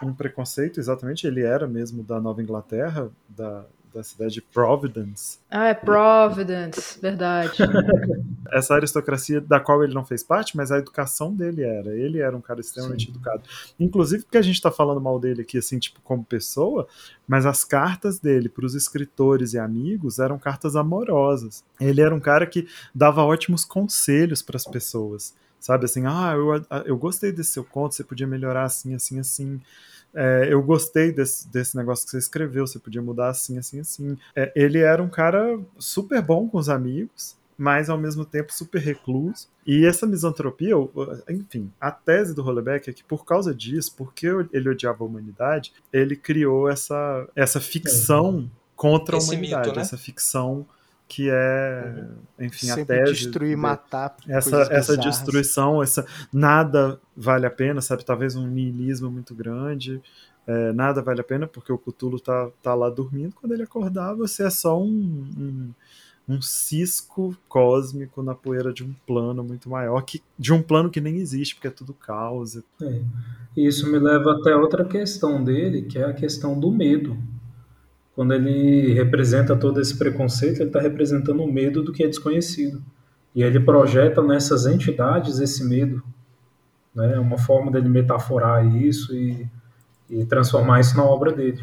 um 0.00 0.14
preconceito, 0.14 0.78
exatamente, 0.78 1.26
ele 1.26 1.42
era 1.42 1.66
mesmo 1.66 2.04
da 2.04 2.20
Nova 2.20 2.40
Inglaterra, 2.40 3.10
da, 3.28 3.66
da 3.96 4.02
cidade 4.02 4.34
de 4.34 4.42
Providence. 4.42 5.38
Ah, 5.50 5.68
é 5.68 5.74
Providence, 5.74 7.00
verdade. 7.00 7.56
Essa 8.52 8.74
aristocracia 8.74 9.40
da 9.40 9.58
qual 9.58 9.82
ele 9.82 9.94
não 9.94 10.04
fez 10.04 10.22
parte, 10.22 10.56
mas 10.56 10.70
a 10.70 10.78
educação 10.78 11.34
dele 11.34 11.62
era. 11.62 11.94
Ele 11.96 12.20
era 12.20 12.36
um 12.36 12.40
cara 12.40 12.60
extremamente 12.60 13.06
Sim. 13.06 13.10
educado. 13.10 13.42
Inclusive 13.80 14.24
porque 14.24 14.38
a 14.38 14.42
gente 14.42 14.56
está 14.56 14.70
falando 14.70 15.00
mal 15.00 15.18
dele 15.18 15.42
aqui, 15.42 15.58
assim, 15.58 15.78
tipo, 15.78 16.00
como 16.02 16.24
pessoa, 16.24 16.86
mas 17.26 17.46
as 17.46 17.64
cartas 17.64 18.18
dele 18.18 18.48
para 18.48 18.66
os 18.66 18.74
escritores 18.74 19.54
e 19.54 19.58
amigos 19.58 20.18
eram 20.18 20.38
cartas 20.38 20.76
amorosas. 20.76 21.64
Ele 21.80 22.00
era 22.00 22.14
um 22.14 22.20
cara 22.20 22.46
que 22.46 22.68
dava 22.94 23.24
ótimos 23.24 23.64
conselhos 23.64 24.42
para 24.42 24.56
as 24.56 24.66
pessoas. 24.66 25.34
Sabe 25.58 25.86
assim, 25.86 26.04
ah, 26.06 26.34
eu, 26.34 26.84
eu 26.84 26.96
gostei 26.96 27.32
desse 27.32 27.52
seu 27.52 27.64
conto, 27.64 27.94
você 27.94 28.04
podia 28.04 28.26
melhorar 28.26 28.64
assim, 28.64 28.94
assim, 28.94 29.18
assim 29.18 29.60
é, 30.16 30.48
eu 30.50 30.62
gostei 30.62 31.12
desse, 31.12 31.46
desse 31.48 31.76
negócio 31.76 32.06
que 32.06 32.10
você 32.10 32.18
escreveu, 32.18 32.66
você 32.66 32.78
podia 32.78 33.02
mudar 33.02 33.28
assim, 33.28 33.58
assim, 33.58 33.80
assim. 33.80 34.16
É, 34.34 34.50
ele 34.56 34.78
era 34.78 35.02
um 35.02 35.10
cara 35.10 35.60
super 35.78 36.22
bom 36.22 36.48
com 36.48 36.56
os 36.56 36.70
amigos, 36.70 37.36
mas 37.58 37.90
ao 37.90 37.98
mesmo 37.98 38.24
tempo 38.24 38.50
super 38.50 38.80
recluso. 38.80 39.46
E 39.66 39.84
essa 39.84 40.06
misantropia, 40.06 40.74
enfim, 41.28 41.70
a 41.78 41.90
tese 41.90 42.34
do 42.34 42.42
Hollebeck 42.42 42.88
é 42.88 42.92
que 42.94 43.04
por 43.04 43.26
causa 43.26 43.54
disso, 43.54 43.94
porque 43.94 44.26
ele 44.52 44.70
odiava 44.70 45.04
a 45.04 45.06
humanidade, 45.06 45.74
ele 45.92 46.16
criou 46.16 46.68
essa, 46.68 47.28
essa 47.36 47.60
ficção 47.60 48.50
contra 48.74 49.18
Esse 49.18 49.30
a 49.30 49.32
humanidade, 49.32 49.68
mito, 49.68 49.76
né? 49.76 49.82
essa 49.82 49.98
ficção 49.98 50.66
que 51.08 51.28
é, 51.30 52.04
enfim, 52.40 52.66
Sempre 52.66 53.00
a 53.00 53.04
tese. 53.04 53.12
destruir, 53.12 53.50
de- 53.50 53.56
matar. 53.56 54.16
essa, 54.28 54.62
essa 54.62 54.96
bizarras. 54.96 55.04
destruição, 55.04 55.82
essa 55.82 56.04
nada 56.32 57.00
vale 57.16 57.46
a 57.46 57.50
pena, 57.50 57.80
sabe? 57.80 58.04
Talvez 58.04 58.34
um 58.34 58.46
niilismo 58.46 59.10
muito 59.10 59.34
grande. 59.34 60.00
é, 60.48 60.72
nada 60.72 61.02
vale 61.02 61.20
a 61.20 61.24
pena 61.24 61.46
porque 61.46 61.72
o 61.72 61.78
Cthulhu 61.78 62.18
tá, 62.20 62.48
tá 62.62 62.74
lá 62.74 62.88
dormindo. 62.90 63.34
Quando 63.34 63.52
ele 63.52 63.62
acordar, 63.64 64.14
você 64.14 64.44
é 64.44 64.50
só 64.50 64.80
um, 64.80 65.26
um, 65.38 65.70
um 66.28 66.42
cisco 66.42 67.36
cósmico 67.48 68.22
na 68.22 68.34
poeira 68.34 68.72
de 68.72 68.82
um 68.84 68.92
plano 69.06 69.42
muito 69.44 69.68
maior, 69.70 70.00
que, 70.02 70.20
de 70.38 70.52
um 70.52 70.60
plano 70.62 70.90
que 70.90 71.00
nem 71.00 71.16
existe, 71.18 71.54
porque 71.54 71.68
é 71.68 71.70
tudo 71.70 71.92
caos. 71.94 72.56
É. 72.56 72.62
E 73.56 73.66
Isso 73.66 73.90
me 73.90 73.98
leva 73.98 74.32
até 74.32 74.54
outra 74.56 74.84
questão 74.84 75.42
dele, 75.42 75.82
que 75.82 75.98
é 75.98 76.04
a 76.04 76.12
questão 76.12 76.58
do 76.58 76.70
medo. 76.70 77.16
Quando 78.16 78.32
ele 78.32 78.94
representa 78.94 79.54
todo 79.54 79.78
esse 79.78 79.96
preconceito, 79.98 80.60
ele 80.60 80.70
está 80.70 80.80
representando 80.80 81.42
o 81.42 81.52
medo 81.52 81.82
do 81.82 81.92
que 81.92 82.02
é 82.02 82.06
desconhecido. 82.08 82.82
E 83.34 83.42
ele 83.42 83.60
projeta 83.60 84.22
nessas 84.22 84.64
entidades 84.64 85.38
esse 85.38 85.62
medo. 85.62 86.02
Né? 86.94 87.12
É 87.16 87.20
uma 87.20 87.36
forma 87.36 87.70
dele 87.70 87.90
metaforar 87.90 88.66
isso 88.74 89.14
e, 89.14 89.46
e 90.08 90.24
transformar 90.24 90.80
isso 90.80 90.96
na 90.96 91.04
obra 91.04 91.30
dele. 91.30 91.62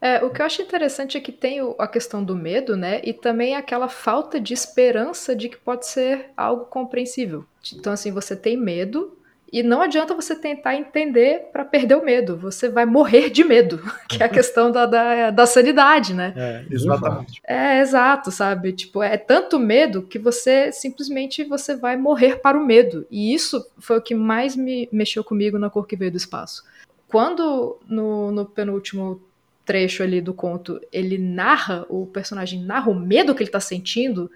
É, 0.00 0.24
o 0.24 0.30
que 0.30 0.42
eu 0.42 0.46
acho 0.46 0.62
interessante 0.62 1.16
é 1.16 1.20
que 1.20 1.30
tem 1.30 1.60
a 1.78 1.86
questão 1.86 2.22
do 2.24 2.34
medo, 2.34 2.76
né? 2.76 3.00
E 3.04 3.12
também 3.12 3.56
aquela 3.56 3.88
falta 3.88 4.40
de 4.40 4.54
esperança 4.54 5.34
de 5.34 5.48
que 5.48 5.56
pode 5.56 5.86
ser 5.86 6.30
algo 6.36 6.66
compreensível. 6.66 7.44
Então, 7.74 7.92
assim, 7.92 8.12
você 8.12 8.36
tem 8.36 8.56
medo 8.56 9.17
e 9.52 9.62
não 9.62 9.80
adianta 9.80 10.14
você 10.14 10.36
tentar 10.36 10.74
entender 10.74 11.48
para 11.52 11.64
perder 11.64 11.96
o 11.96 12.04
medo. 12.04 12.36
Você 12.36 12.68
vai 12.68 12.84
morrer 12.84 13.30
de 13.30 13.42
medo, 13.42 13.80
que 14.08 14.22
é 14.22 14.26
a 14.26 14.28
questão 14.28 14.70
da, 14.70 14.86
da, 14.86 15.30
da 15.30 15.46
sanidade, 15.46 16.14
né? 16.14 16.34
É, 16.36 16.64
exatamente. 16.70 17.40
É, 17.46 17.80
exato, 17.80 18.30
sabe? 18.30 18.72
Tipo, 18.72 19.02
é 19.02 19.16
tanto 19.16 19.58
medo 19.58 20.02
que 20.02 20.18
você 20.18 20.70
simplesmente 20.72 21.44
você 21.44 21.74
vai 21.74 21.96
morrer 21.96 22.40
para 22.40 22.58
o 22.58 22.64
medo. 22.64 23.06
E 23.10 23.34
isso 23.34 23.66
foi 23.78 23.98
o 23.98 24.02
que 24.02 24.14
mais 24.14 24.54
me 24.54 24.88
mexeu 24.92 25.24
comigo 25.24 25.58
na 25.58 25.70
Cor 25.70 25.86
que 25.86 25.96
Veio 25.96 26.10
do 26.10 26.16
Espaço. 26.16 26.64
Quando 27.08 27.78
no, 27.88 28.30
no 28.30 28.44
penúltimo 28.44 29.22
trecho 29.64 30.02
ali 30.02 30.20
do 30.20 30.32
conto 30.32 30.80
ele 30.90 31.18
narra, 31.18 31.84
o 31.90 32.06
personagem 32.06 32.62
narra 32.64 32.90
o 32.90 32.94
medo 32.94 33.34
que 33.34 33.42
ele 33.42 33.50
tá 33.50 33.60
sentindo, 33.60 34.30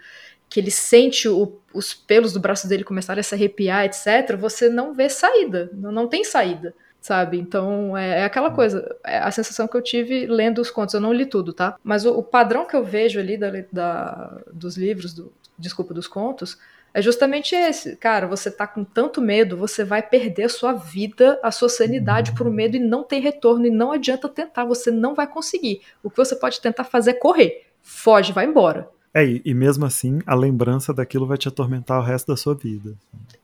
que 0.53 0.61
ele 0.61 0.71
sente 0.71 1.29
o- 1.29 1.59
os 1.73 1.95
pelos 1.95 2.33
do 2.33 2.41
braço 2.41 2.69
dele 2.69 2.85
começarem 2.85 3.21
a 3.21 3.25
se 3.25 3.35
arrepiar, 3.35 3.85
etc., 3.85 4.37
você 4.38 4.69
não 4.69 4.93
vê 4.95 5.09
saída, 5.09 5.71
não, 5.73 5.91
não 5.91 6.07
tem 6.09 6.23
saída, 6.25 6.75
sabe? 7.01 7.38
Então 7.38 7.97
é, 7.97 8.21
é 8.21 8.25
aquela 8.25 8.51
coisa, 8.51 8.97
é 9.05 9.19
a 9.19 9.31
sensação 9.31 9.67
que 9.67 9.77
eu 9.77 9.83
tive 9.83 10.27
lendo 10.27 10.61
os 10.61 10.71
contos, 10.71 10.95
eu 10.95 11.01
não 11.01 11.12
li 11.12 11.27
tudo, 11.27 11.53
tá? 11.53 11.77
Mas 11.83 12.05
o, 12.05 12.12
o 12.19 12.23
padrão 12.23 12.67
que 12.67 12.77
eu 12.77 12.85
vejo 12.85 13.19
ali 13.19 13.37
da, 13.37 13.51
da- 13.73 14.41
dos 14.53 14.77
livros, 14.77 15.15
do, 15.15 15.33
desculpa, 15.59 15.95
dos 15.95 16.07
contos, 16.07 16.59
é 16.95 17.01
justamente 17.01 17.55
esse. 17.55 17.97
Cara, 17.97 18.27
você 18.27 18.51
tá 18.51 18.67
com 18.67 18.85
tanto 18.85 19.19
medo, 19.23 19.57
você 19.57 19.83
vai 19.83 20.03
perder 20.03 20.45
a 20.45 20.49
sua 20.51 20.75
vida, 20.75 21.41
a 21.43 21.51
sua 21.51 21.71
sanidade 21.71 22.33
por 22.35 22.51
medo 22.51 22.77
e 22.77 22.81
não 22.81 23.03
tem 23.03 23.19
retorno. 23.19 23.65
E 23.67 23.71
não 23.71 23.93
adianta 23.93 24.29
tentar, 24.29 24.67
você 24.67 24.91
não 24.91 25.15
vai 25.15 25.27
conseguir. 25.27 25.81
O 26.03 26.11
que 26.11 26.19
você 26.19 26.37
pode 26.37 26.61
tentar 26.61 26.85
fazer 26.85 27.12
é 27.12 27.15
correr. 27.15 27.65
Foge, 27.81 28.31
vai 28.35 28.45
embora. 28.45 28.91
É, 29.14 29.25
e, 29.25 29.42
e 29.44 29.53
mesmo 29.53 29.85
assim, 29.85 30.20
a 30.27 30.35
lembrança 30.35 30.92
daquilo 30.92 31.27
vai 31.27 31.37
te 31.37 31.46
atormentar 31.46 32.01
o 32.01 32.03
resto 32.03 32.29
da 32.29 32.37
sua 32.37 32.55
vida. 32.55 32.96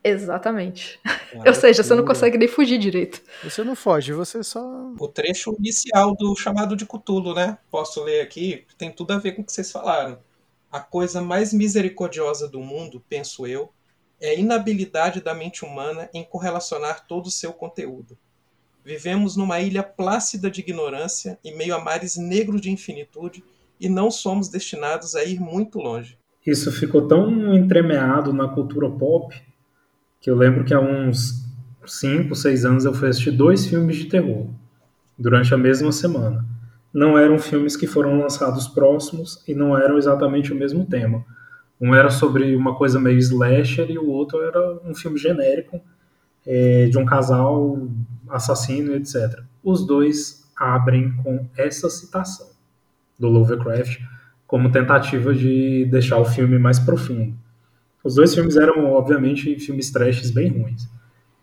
Exatamente. 0.03 0.99
Ou 1.47 1.53
seja, 1.53 1.83
você 1.83 1.95
não 1.95 2.05
consegue 2.05 2.39
nem 2.39 2.49
fugir 2.49 2.79
direito. 2.79 3.21
Você 3.45 3.63
não 3.63 3.77
foge, 3.77 4.13
você 4.13 4.43
só. 4.43 4.65
O 4.99 5.09
trecho 5.09 5.55
inicial 5.59 6.15
do 6.15 6.35
chamado 6.35 6.75
de 6.75 6.87
Cthulhu, 6.87 7.35
né? 7.35 7.59
Posso 7.71 8.03
ler 8.03 8.23
aqui? 8.23 8.65
Tem 8.79 8.91
tudo 8.91 9.13
a 9.13 9.19
ver 9.19 9.33
com 9.33 9.43
o 9.43 9.45
que 9.45 9.53
vocês 9.53 9.71
falaram. 9.71 10.19
A 10.73 10.81
coisa 10.81 11.21
mais 11.21 11.53
misericordiosa 11.53 12.49
do 12.49 12.61
mundo, 12.61 13.03
penso 13.07 13.47
eu, 13.47 13.71
é 14.21 14.31
a 14.31 14.35
inabilidade 14.35 15.21
da 15.21 15.35
mente 15.35 15.65
humana 15.65 16.09
em 16.15 16.25
correlacionar 16.25 17.07
todo 17.07 17.27
o 17.27 17.31
seu 17.31 17.53
conteúdo. 17.53 18.17
Vivemos 18.85 19.37
numa 19.37 19.61
ilha 19.61 19.83
plácida 19.83 20.51
de 20.51 20.61
ignorância, 20.61 21.39
em 21.45 21.55
meio 21.55 21.75
a 21.75 21.79
mares 21.79 22.17
negros 22.17 22.61
de 22.61 22.71
infinitude, 22.71 23.45
e 23.81 23.89
não 23.89 24.11
somos 24.11 24.49
destinados 24.49 25.15
a 25.15 25.25
ir 25.25 25.41
muito 25.41 25.79
longe. 25.79 26.19
Isso 26.47 26.73
ficou 26.73 27.07
tão 27.07 27.55
entremeado 27.55 28.33
na 28.33 28.49
cultura 28.49 28.89
pop 28.91 29.35
que 30.21 30.31
eu 30.31 30.37
lembro 30.37 30.65
que 30.65 30.75
há 30.75 30.81
uns 30.81 31.47
5, 31.87 32.35
6 32.35 32.65
anos 32.65 32.85
eu 32.85 32.95
fui 32.95 33.09
assistir 33.09 33.31
dois 33.31 33.67
filmes 33.67 33.97
de 33.97 34.07
terror 34.07 34.49
durante 35.19 35.53
a 35.53 35.59
mesma 35.59 35.93
semana. 35.93 36.45
Não 36.93 37.19
eram 37.19 37.39
filmes 37.39 37.77
que 37.77 37.87
foram 37.87 38.19
lançados 38.19 38.67
próximos 38.67 39.43
e 39.47 39.55
não 39.55 39.77
eram 39.77 39.99
exatamente 39.99 40.53
o 40.53 40.57
mesmo 40.57 40.85
tema. 40.87 41.25
Um 41.81 41.95
era 41.95 42.11
sobre 42.11 42.57
uma 42.57 42.75
coisa 42.75 42.99
meio 42.99 43.19
slasher 43.19 43.91
e 43.91 43.99
o 43.99 44.09
outro 44.09 44.43
era 44.43 44.81
um 44.85 44.95
filme 44.95 45.19
genérico 45.19 45.81
é, 46.47 46.87
de 46.87 46.99
um 46.99 47.05
casal 47.05 47.79
assassino, 48.29 48.95
etc. 48.95 49.43
Os 49.63 49.87
dois 49.87 50.49
abrem 50.57 51.13
com 51.23 51.47
essa 51.57 51.89
citação 51.89 52.58
do 53.19 53.29
Lovecraft 53.29 54.01
como 54.47 54.73
tentativa 54.73 55.35
de 55.35 55.85
deixar 55.87 56.19
o 56.19 56.25
filme 56.25 56.59
mais 56.59 56.79
profundo. 56.79 57.37
Os 58.03 58.15
dois 58.15 58.35
filmes 58.35 58.57
eram, 58.57 58.93
obviamente, 58.93 59.59
filmes 59.59 59.91
trashes 59.91 60.31
bem 60.31 60.49
ruins, 60.49 60.89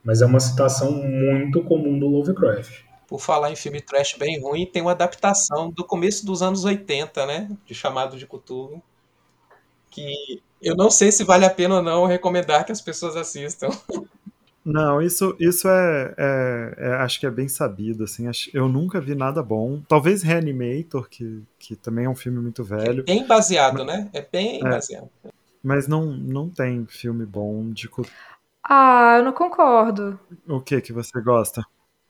mas 0.04 0.22
é 0.22 0.26
uma 0.26 0.40
citação 0.40 0.92
muito 0.92 1.62
comum 1.64 2.00
do 2.00 2.08
Lovecraft. 2.08 2.84
Por 3.08 3.20
falar 3.20 3.52
em 3.52 3.56
filme 3.56 3.80
trash 3.80 4.16
bem 4.18 4.42
ruim, 4.42 4.66
tem 4.66 4.82
uma 4.82 4.92
adaptação 4.92 5.70
do 5.70 5.84
começo 5.84 6.26
dos 6.26 6.42
anos 6.42 6.66
80, 6.66 7.26
né? 7.28 7.52
De 7.66 7.76
Chamado 7.76 8.18
de 8.18 8.26
Cthulhu. 8.26 8.82
Que 9.92 10.42
eu 10.60 10.76
não 10.76 10.90
sei 10.90 11.12
se 11.12 11.24
vale 11.24 11.46
a 11.46 11.50
pena 11.50 11.76
ou 11.76 11.84
não 11.84 12.06
recomendar 12.08 12.66
que 12.66 12.72
as 12.72 12.82
pessoas 12.82 13.16
assistam. 13.16 13.70
Não, 14.66 15.00
isso, 15.00 15.36
isso 15.40 15.68
é, 15.70 16.16
é- 16.18 16.74
é- 16.78 16.94
Acho 16.96 17.20
que 17.20 17.26
é 17.28 17.32
bem 17.32 17.48
sabido, 17.48 18.04
assim. 18.04 18.28
acho- 18.28 18.50
eu 18.54 18.68
nunca 18.68 19.00
vi 19.00 19.14
nada 19.14 19.44
bom. 19.44 19.82
Talvez 19.88 20.24
Reanimator, 20.24 21.08
que, 21.08 21.44
que 21.60 21.76
também 21.76 22.06
é 22.06 22.10
um 22.10 22.16
filme 22.16 22.40
muito 22.40 22.64
velho, 22.64 23.04
Bem 23.04 23.28
baseado, 23.28 23.86
né? 23.86 24.10
É 24.12 24.22
bem 24.22 24.60
É. 24.60 24.64
baseado. 24.64 25.10
mas 25.64 25.88
não, 25.88 26.06
não 26.06 26.50
tem 26.50 26.86
filme 26.88 27.26
bom 27.26 27.72
de. 27.72 27.88
cu- 27.88 28.06
Ah, 28.64 29.18
eu 29.20 29.24
não 29.26 29.34
concordo. 29.34 30.20
O 30.48 30.60
que 30.62 30.82
que 30.82 30.94
você 30.94 31.22
gosta? 31.22 31.64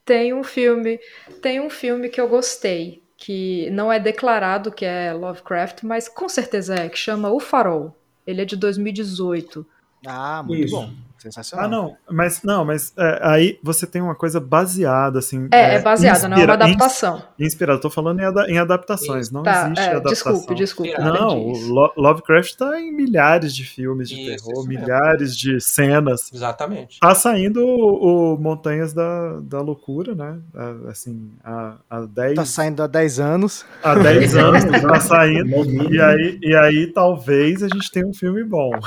Tem 0.06 0.34
um 0.34 0.44
filme, 0.44 1.00
tem 1.42 1.60
um 1.60 1.70
filme 1.70 2.10
que 2.10 2.22
eu 2.22 2.28
gostei, 2.30 3.02
que 3.18 3.70
não 3.72 3.92
é 3.92 4.00
declarado 4.00 4.72
que 4.72 4.86
é 4.86 5.12
Lovecraft, 5.14 5.84
mas 5.84 6.08
com 6.08 6.30
certeza 6.30 6.76
é, 6.76 6.90
que 6.90 6.98
chama 6.98 7.30
O 7.32 7.40
Farol. 7.40 7.96
Ele 8.26 8.42
é 8.42 8.46
de 8.46 8.56
2018. 8.56 9.66
Ah, 10.06 10.44
muito 10.46 10.66
Isso. 10.66 10.76
bom. 10.76 10.90
Sensacional. 11.18 11.66
Ah, 11.66 11.68
não, 11.68 11.98
mas 12.12 12.44
não, 12.44 12.64
mas 12.64 12.94
é, 12.96 13.20
aí 13.24 13.60
você 13.64 13.88
tem 13.88 14.00
uma 14.00 14.14
coisa 14.14 14.40
baseada, 14.40 15.18
assim. 15.18 15.48
É, 15.52 15.76
é 15.76 15.82
baseado, 15.82 16.28
não 16.28 16.38
é 16.38 16.44
uma 16.44 16.54
adaptação. 16.54 17.18
ins- 17.40 17.48
Inspirado, 17.48 17.82
tô 17.82 17.90
falando 17.90 18.20
em, 18.20 18.52
em 18.54 18.60
adaptações, 18.60 19.32
não 19.32 19.42
Tá, 19.42 19.64
existe 19.66 19.80
é, 19.86 19.92
adaptação. 19.96 20.34
desculpe, 20.34 20.54
desculpe. 20.56 20.94
Não, 21.00 21.40
o 21.40 21.92
Lovecraft 21.98 22.54
tá 22.58 22.80
em 22.80 22.92
milhares 22.92 23.56
de 23.56 23.64
filmes 23.64 24.08
de 24.10 24.16
Isso, 24.22 24.46
terror, 24.46 24.60
isso 24.60 24.68
milhares 24.68 25.36
de 25.36 25.60
cenas. 25.60 26.32
Exatamente. 26.32 27.00
Tá 27.00 27.16
saindo 27.16 27.66
o, 27.66 28.36
o 28.36 28.38
Montanhas 28.38 28.94
da, 28.94 29.40
da 29.40 29.62
Loucura, 29.62 30.14
né? 30.14 30.38
Assim, 30.92 31.32
há, 31.44 31.78
há 31.90 32.02
10, 32.02 32.36
Tá 32.36 32.46
saindo 32.46 32.84
há 32.84 32.88
10 32.88 33.20
anos. 33.20 33.66
há 33.82 33.96
10 33.96 34.36
anos 34.38 34.64
tá 34.64 35.00
saindo. 35.00 35.92
E 35.92 36.00
aí, 36.00 36.40
e 36.44 36.56
aí 36.56 36.88
talvez 36.94 37.64
a 37.64 37.68
gente 37.68 37.90
tenha 37.90 38.06
um 38.06 38.14
filme 38.14 38.44
bom. 38.44 38.70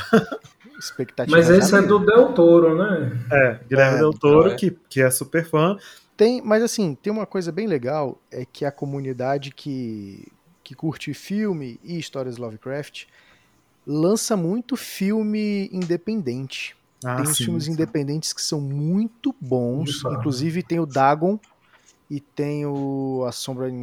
Expectativa. 0.78 1.36
Mas 1.36 1.50
esse 1.50 1.74
é 1.74 1.82
do 1.82 1.98
Del 1.98 2.32
Toro, 2.32 2.76
né? 2.76 3.18
É, 3.30 3.60
Guilherme 3.68 3.96
É, 3.96 4.00
Del 4.00 4.12
Toro, 4.12 4.50
é. 4.50 4.54
que, 4.54 4.70
que 4.88 5.00
é 5.00 5.10
super 5.10 5.44
fã. 5.44 5.76
Tem, 6.16 6.42
mas 6.42 6.62
assim, 6.62 6.94
tem 6.94 7.12
uma 7.12 7.26
coisa 7.26 7.52
bem 7.52 7.66
legal, 7.66 8.20
é 8.30 8.44
que 8.44 8.64
a 8.64 8.72
comunidade 8.72 9.52
que, 9.52 10.26
que 10.64 10.74
curte 10.74 11.14
filme 11.14 11.78
e 11.82 11.98
histórias 11.98 12.36
Lovecraft 12.36 13.06
lança 13.86 14.36
muito 14.36 14.76
filme 14.76 15.68
independente. 15.72 16.76
Ah, 17.04 17.16
tem 17.16 17.24
uns 17.24 17.36
sim, 17.36 17.44
filmes 17.44 17.64
sim. 17.64 17.72
independentes 17.72 18.32
que 18.32 18.42
são 18.42 18.60
muito 18.60 19.34
bons. 19.40 20.02
Inclusive 20.04 20.62
tem 20.62 20.80
o 20.80 20.86
Dagon 20.86 21.38
e 22.10 22.20
tem 22.20 22.64
o 22.64 23.24
A 23.28 23.32
Sombra 23.32 23.68
em 23.68 23.82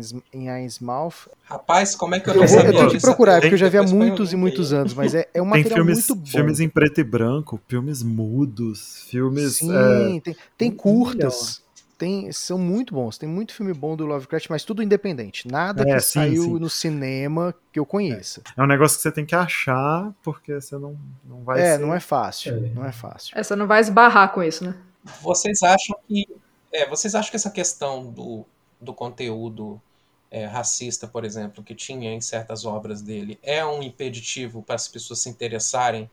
Innsmouth. 0.63 1.29
Rapaz, 1.43 1.95
como 1.95 2.15
é 2.15 2.19
que 2.19 2.29
eu 2.29 2.33
Eu, 2.33 2.39
não 2.41 2.47
vou, 2.47 2.57
eu 2.57 2.63
sabia 2.63 2.79
tenho 2.79 2.91
que 2.91 3.01
procurar, 3.01 3.39
porque 3.39 3.53
eu 3.53 3.57
já 3.57 3.69
vi 3.69 3.77
há 3.77 3.83
muitos 3.83 4.33
e 4.33 4.35
muitos 4.35 4.73
aí. 4.73 4.79
anos, 4.79 4.93
mas 4.95 5.13
é, 5.13 5.27
é 5.33 5.41
um 5.41 5.45
Tem 5.51 5.61
material 5.63 5.75
filmes, 5.85 6.07
muito 6.09 6.15
bom. 6.15 6.25
filmes 6.31 6.59
em 6.59 6.67
preto 6.69 6.99
e 6.99 7.03
branco, 7.03 7.59
filmes 7.67 8.01
mudos, 8.01 9.05
filmes. 9.09 9.57
Sim, 9.57 10.17
é, 10.17 10.19
tem, 10.21 10.35
tem 10.57 10.71
curtas. 10.71 11.63
Tem, 11.97 12.29
são 12.33 12.57
muito 12.57 12.93
bons. 12.93 13.17
Tem 13.17 13.29
muito 13.29 13.53
filme 13.53 13.73
bom 13.73 13.95
do 13.95 14.05
Lovecraft, 14.05 14.47
mas 14.49 14.65
tudo 14.65 14.83
independente. 14.83 15.47
Nada 15.47 15.83
É, 15.83 15.93
que 15.95 15.99
sim, 16.01 16.13
saiu 16.19 16.43
sim. 16.43 16.59
no 16.59 16.69
cinema 16.69 17.55
que 17.71 17.79
eu 17.79 17.85
conheça. 17.85 18.41
é 18.57 18.61
um 18.61 18.67
negócio 18.67 18.97
que 18.97 19.03
você 19.03 19.11
tem 19.13 19.25
que 19.25 19.33
achar, 19.33 20.11
porque 20.21 20.59
você 20.59 20.75
não, 20.77 20.97
não 21.23 21.41
vai 21.43 21.61
É, 21.61 21.77
ser. 21.77 21.79
não 21.85 21.93
é 21.93 21.99
fácil. 22.01 22.53
É. 22.55 22.69
Não 22.73 22.83
é 22.85 22.91
fácil. 22.91 23.38
É, 23.38 23.41
Você 23.41 23.55
não 23.55 23.65
vai 23.65 23.79
esbarrar 23.79 24.33
com 24.33 24.43
isso, 24.43 24.65
né? 24.65 24.75
Vocês 25.21 25.63
acham 25.63 25.95
que 26.07 26.27
é, 26.75 26.89
vocês 26.89 27.15
acham 27.15 27.29
que 27.29 27.38
essa 27.38 27.49
questão 27.49 28.11
do, 28.11 28.45
do 28.81 28.93
conteúdo 28.93 29.81
é, 30.29 30.45
racista, 30.45 31.07
por 31.07 31.23
exemplo, 31.23 31.63
que 31.63 31.73
tinha 31.73 32.11
em 32.11 32.19
certas 32.19 32.65
obras 32.65 33.01
dele, 33.01 33.39
é 33.41 33.65
um 33.65 33.81
impeditivo 33.81 34.61
para 34.61 34.75
as 34.75 34.88
pessoas 34.88 35.19
se 35.19 35.29
interessarem 35.29 36.09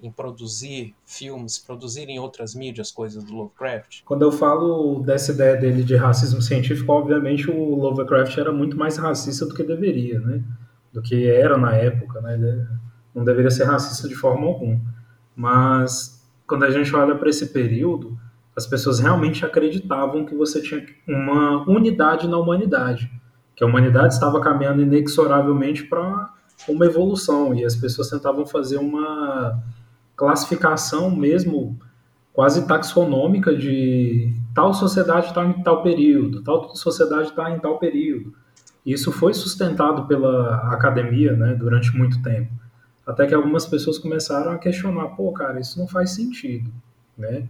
em 0.00 0.10
produzir 0.10 0.94
filmes, 1.04 1.58
produzirem 1.58 2.20
outras 2.20 2.54
mídias, 2.54 2.92
coisas 2.92 3.24
do 3.24 3.34
Lovecraft? 3.34 4.02
Quando 4.04 4.22
eu 4.22 4.30
falo 4.30 5.00
dessa 5.00 5.32
ideia 5.32 5.56
dele 5.56 5.82
de 5.82 5.96
racismo 5.96 6.40
científico, 6.40 6.92
obviamente 6.92 7.50
o 7.50 7.74
Lovecraft 7.74 8.36
era 8.38 8.52
muito 8.52 8.76
mais 8.76 8.98
racista 8.98 9.46
do 9.46 9.54
que 9.54 9.64
deveria, 9.64 10.20
né? 10.20 10.42
Do 10.92 11.02
que 11.02 11.28
era 11.28 11.56
na 11.56 11.74
época, 11.74 12.20
né? 12.20 12.68
Não 13.14 13.24
deveria 13.24 13.50
ser 13.50 13.64
racista 13.64 14.06
de 14.06 14.14
forma 14.14 14.46
alguma. 14.46 14.78
Mas 15.34 16.22
quando 16.46 16.64
a 16.64 16.70
gente 16.70 16.94
olha 16.94 17.14
para 17.14 17.30
esse 17.30 17.46
período, 17.46 18.18
as 18.56 18.66
pessoas 18.66 18.98
realmente 18.98 19.44
acreditavam 19.44 20.24
que 20.24 20.34
você 20.34 20.62
tinha 20.62 20.84
uma 21.06 21.68
unidade 21.68 22.26
na 22.26 22.38
humanidade, 22.38 23.10
que 23.54 23.62
a 23.62 23.66
humanidade 23.66 24.14
estava 24.14 24.40
caminhando 24.40 24.80
inexoravelmente 24.82 25.84
para 25.84 26.30
uma 26.66 26.86
evolução 26.86 27.54
e 27.54 27.64
as 27.64 27.76
pessoas 27.76 28.08
tentavam 28.08 28.46
fazer 28.46 28.78
uma 28.78 29.62
classificação 30.16 31.14
mesmo 31.14 31.78
quase 32.32 32.66
taxonômica 32.66 33.54
de 33.54 34.34
tal 34.54 34.72
sociedade 34.72 35.28
está 35.28 35.44
em 35.44 35.62
tal 35.62 35.82
período, 35.82 36.42
tal 36.42 36.74
sociedade 36.74 37.28
está 37.28 37.50
em 37.50 37.58
tal 37.58 37.78
período. 37.78 38.34
Isso 38.84 39.10
foi 39.10 39.34
sustentado 39.34 40.06
pela 40.06 40.72
academia 40.72 41.32
né, 41.32 41.54
durante 41.54 41.96
muito 41.96 42.22
tempo. 42.22 42.52
Até 43.06 43.26
que 43.26 43.34
algumas 43.34 43.66
pessoas 43.66 43.98
começaram 43.98 44.52
a 44.52 44.58
questionar, 44.58 45.08
pô, 45.08 45.32
cara, 45.32 45.60
isso 45.60 45.78
não 45.78 45.86
faz 45.86 46.10
sentido, 46.10 46.70
né? 47.16 47.48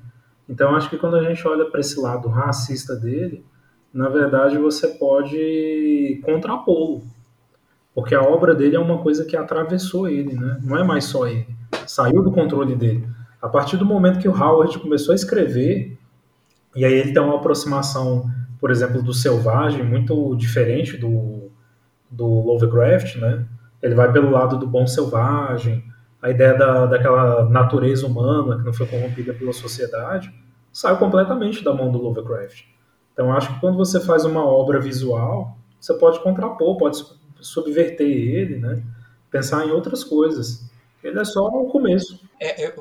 Então 0.49 0.75
acho 0.75 0.89
que 0.89 0.97
quando 0.97 1.17
a 1.17 1.23
gente 1.23 1.47
olha 1.47 1.65
para 1.65 1.81
esse 1.81 1.99
lado 2.01 2.29
racista 2.29 2.95
dele, 2.95 3.45
na 3.93 4.09
verdade 4.09 4.59
você 4.59 4.89
pode 4.89 6.21
contrapô-lo, 6.25 7.03
porque 7.95 8.15
a 8.15 8.23
obra 8.23 8.55
dele 8.55 8.77
é 8.77 8.81
uma 8.81 8.99
coisa 8.99 9.25
que 9.25 9.37
atravessou 9.37 10.09
ele, 10.09 10.35
né? 10.35 10.59
Não 10.63 10.77
é 10.77 10.85
mais 10.85 11.05
só 11.05 11.27
ele, 11.27 11.47
saiu 11.87 12.23
do 12.23 12.31
controle 12.31 12.77
dele. 12.77 13.09
A 13.41 13.49
partir 13.49 13.77
do 13.77 13.85
momento 13.85 14.19
que 14.19 14.29
o 14.29 14.37
Howard 14.37 14.79
começou 14.79 15.13
a 15.13 15.15
escrever, 15.17 15.99
e 16.75 16.85
aí 16.85 16.93
ele 16.93 17.13
tem 17.13 17.23
uma 17.23 17.37
aproximação, 17.37 18.31
por 18.61 18.71
exemplo, 18.71 19.03
do 19.03 19.15
selvagem 19.15 19.83
muito 19.83 20.37
diferente 20.37 20.97
do, 20.97 21.51
do 22.11 22.27
Lovecraft, 22.27 23.17
né? 23.17 23.47
Ele 23.83 23.95
vai 23.95 24.13
pelo 24.13 24.31
lado 24.31 24.59
do 24.59 24.67
bom 24.67 24.87
selvagem, 24.87 25.85
a 26.27 26.31
ideia 26.31 26.55
da, 26.55 26.87
daquela 26.87 27.49
natureza 27.49 28.05
humana 28.05 28.57
que 28.59 28.65
não 28.65 28.73
foi 28.73 28.87
corrompida 28.87 29.33
pela 29.33 29.53
sociedade, 29.53 30.35
saiu 30.73 30.97
completamente 30.97 31.63
da 31.63 31.73
mão 31.73 31.91
do 31.91 31.99
Lovecraft. 31.99 32.65
Então 33.13 33.33
acho 33.33 33.55
que 33.55 33.61
quando 33.61 33.77
você 33.77 34.01
faz 34.01 34.25
uma 34.25 34.45
obra 34.45 34.81
visual, 34.81 35.57
você 35.81 35.95
pode 35.95 36.21
contrapor, 36.21 36.77
pode 36.77 36.99
subverter 37.41 38.09
ele, 38.09 38.59
né? 38.59 38.83
pensar 39.31 39.65
em 39.67 39.71
outras 39.71 40.03
coisas. 40.03 40.69
Ele 41.01 41.21
é 41.21 41.25
só 41.25 41.47
o 41.47 41.67
começo. 41.71 42.21
É, 42.41 42.65
é 42.65 42.75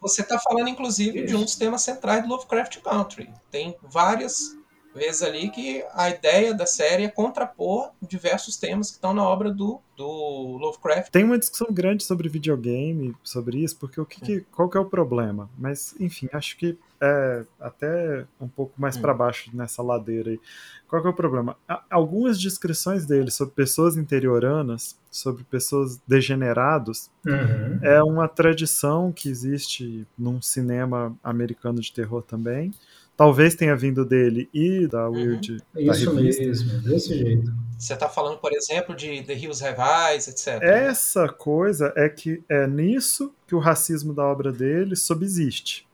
você 0.00 0.22
está 0.22 0.38
falando, 0.38 0.68
inclusive, 0.68 1.18
Isso. 1.18 1.26
de 1.26 1.36
um 1.36 1.44
dos 1.44 1.56
temas 1.56 1.82
centrais 1.82 2.22
do 2.22 2.28
Lovecraft 2.30 2.78
Country. 2.78 3.28
Tem 3.50 3.76
várias 3.82 4.56
vezes 4.94 5.22
ali 5.22 5.50
que 5.50 5.84
a 5.94 6.10
ideia 6.10 6.54
da 6.54 6.66
série 6.66 7.04
é 7.04 7.08
contrapor 7.08 7.90
diversos 8.02 8.56
temas 8.56 8.88
que 8.88 8.96
estão 8.96 9.14
na 9.14 9.22
obra 9.22 9.50
do, 9.50 9.80
do 9.96 10.56
Lovecraft. 10.60 11.10
Tem 11.10 11.24
uma 11.24 11.38
discussão 11.38 11.68
grande 11.70 12.04
sobre 12.04 12.28
videogame, 12.28 13.14
sobre 13.22 13.58
isso, 13.58 13.76
porque 13.78 14.00
o 14.00 14.06
que, 14.06 14.20
que 14.20 14.40
qual 14.52 14.68
que 14.68 14.76
é 14.76 14.80
o 14.80 14.84
problema? 14.84 15.48
Mas, 15.58 15.94
enfim, 16.00 16.28
acho 16.32 16.56
que 16.56 16.78
é 17.00 17.44
até 17.60 18.26
um 18.40 18.48
pouco 18.48 18.74
mais 18.80 18.96
hum. 18.96 19.00
para 19.00 19.14
baixo 19.14 19.50
nessa 19.54 19.82
ladeira 19.82 20.30
aí. 20.30 20.40
Qual 20.88 21.00
que 21.00 21.06
é 21.06 21.10
o 21.10 21.14
problema? 21.14 21.56
Algumas 21.90 22.40
descrições 22.40 23.06
dele 23.06 23.30
sobre 23.30 23.54
pessoas 23.54 23.96
interioranas, 23.96 24.98
sobre 25.10 25.44
pessoas 25.44 26.00
degenerados, 26.08 27.10
uhum. 27.26 27.78
é 27.82 28.02
uma 28.02 28.26
tradição 28.26 29.12
que 29.12 29.28
existe 29.28 30.06
num 30.18 30.40
cinema 30.40 31.14
americano 31.22 31.80
de 31.80 31.92
terror 31.92 32.22
também 32.22 32.72
talvez 33.18 33.56
tenha 33.56 33.74
vindo 33.74 34.04
dele 34.04 34.48
e 34.54 34.86
da 34.86 35.08
uhum. 35.08 35.16
Weird. 35.16 35.52
Uhum. 35.52 35.86
Da 35.86 35.92
Isso 35.92 36.14
revista. 36.14 36.44
mesmo, 36.44 36.80
desse 36.82 37.18
jeito. 37.18 37.52
Você 37.76 37.92
está 37.92 38.08
falando, 38.08 38.38
por 38.38 38.52
exemplo, 38.52 38.94
de 38.94 39.22
The 39.24 39.34
Hills 39.34 39.64
Have 39.64 39.80
Eyes, 39.80 40.28
etc. 40.28 40.62
Essa 40.62 41.28
coisa 41.28 41.92
é 41.96 42.08
que 42.08 42.42
é 42.48 42.66
nisso 42.66 43.34
que 43.46 43.56
o 43.56 43.58
racismo 43.58 44.14
da 44.14 44.24
obra 44.24 44.52
dele 44.52 44.94
subsiste 44.94 45.86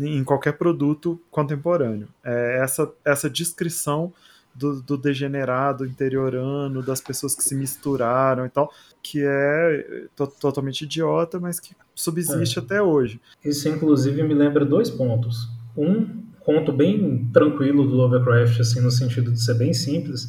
em 0.00 0.22
qualquer 0.24 0.52
produto 0.52 1.20
contemporâneo. 1.30 2.08
É 2.24 2.60
essa, 2.62 2.90
essa 3.04 3.28
descrição 3.28 4.12
do, 4.54 4.80
do, 4.80 4.96
degenerado 4.96 5.84
interiorano, 5.84 6.82
das 6.82 7.00
pessoas 7.00 7.34
que 7.34 7.42
se 7.42 7.54
misturaram 7.54 8.46
e 8.46 8.48
tal, 8.48 8.72
que 9.02 9.22
é 9.22 10.06
to 10.14 10.26
totalmente 10.26 10.82
idiota, 10.82 11.40
mas 11.40 11.58
que 11.58 11.74
subsiste 11.94 12.58
é. 12.58 12.62
até 12.62 12.82
hoje. 12.82 13.20
Isso, 13.44 13.68
inclusive, 13.68 14.22
me 14.22 14.34
lembra 14.34 14.64
dois 14.64 14.90
pontos. 14.90 15.48
Um 15.76 16.21
conto 16.44 16.72
bem 16.72 17.28
tranquilo 17.32 17.86
do 17.86 17.94
Lovecraft, 17.94 18.60
assim, 18.60 18.80
no 18.80 18.90
sentido 18.90 19.32
de 19.32 19.42
ser 19.42 19.54
bem 19.54 19.72
simples. 19.72 20.28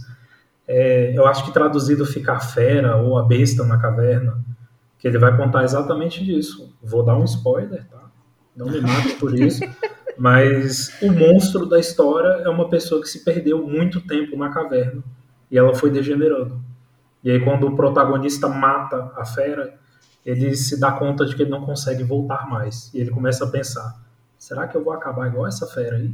É, 0.67 1.17
eu 1.17 1.25
acho 1.25 1.45
que 1.45 1.53
traduzido 1.53 2.05
fica 2.05 2.33
a 2.33 2.39
fera 2.39 2.97
ou 2.97 3.17
a 3.17 3.23
besta 3.23 3.63
na 3.63 3.77
caverna, 3.77 4.43
que 4.97 5.07
ele 5.07 5.17
vai 5.17 5.35
contar 5.35 5.63
exatamente 5.63 6.23
disso. 6.23 6.73
Vou 6.81 7.03
dar 7.03 7.17
um 7.17 7.25
spoiler, 7.25 7.85
tá? 7.89 8.09
Não 8.55 8.67
me 8.67 8.79
mate 8.79 9.15
por 9.15 9.33
isso. 9.37 9.61
Mas 10.17 10.95
o 11.01 11.11
monstro 11.11 11.65
da 11.65 11.79
história 11.79 12.43
é 12.43 12.49
uma 12.49 12.69
pessoa 12.69 13.01
que 13.01 13.09
se 13.09 13.25
perdeu 13.25 13.67
muito 13.67 13.99
tempo 14.01 14.37
na 14.37 14.49
caverna 14.49 15.03
e 15.49 15.57
ela 15.57 15.73
foi 15.73 15.89
degenerando. 15.89 16.61
E 17.23 17.31
aí, 17.31 17.39
quando 17.43 17.67
o 17.67 17.75
protagonista 17.75 18.47
mata 18.47 19.11
a 19.15 19.25
fera, 19.25 19.73
ele 20.25 20.55
se 20.55 20.79
dá 20.79 20.91
conta 20.91 21.25
de 21.25 21.35
que 21.35 21.43
ele 21.43 21.51
não 21.51 21.65
consegue 21.65 22.03
voltar 22.03 22.47
mais. 22.49 22.93
E 22.93 22.99
ele 22.99 23.11
começa 23.11 23.45
a 23.45 23.49
pensar: 23.49 24.01
será 24.43 24.67
que 24.67 24.75
eu 24.75 24.83
vou 24.83 24.91
acabar 24.91 25.27
igual 25.27 25.47
essa 25.47 25.65
fera 25.65 25.95
aí? 25.95 26.13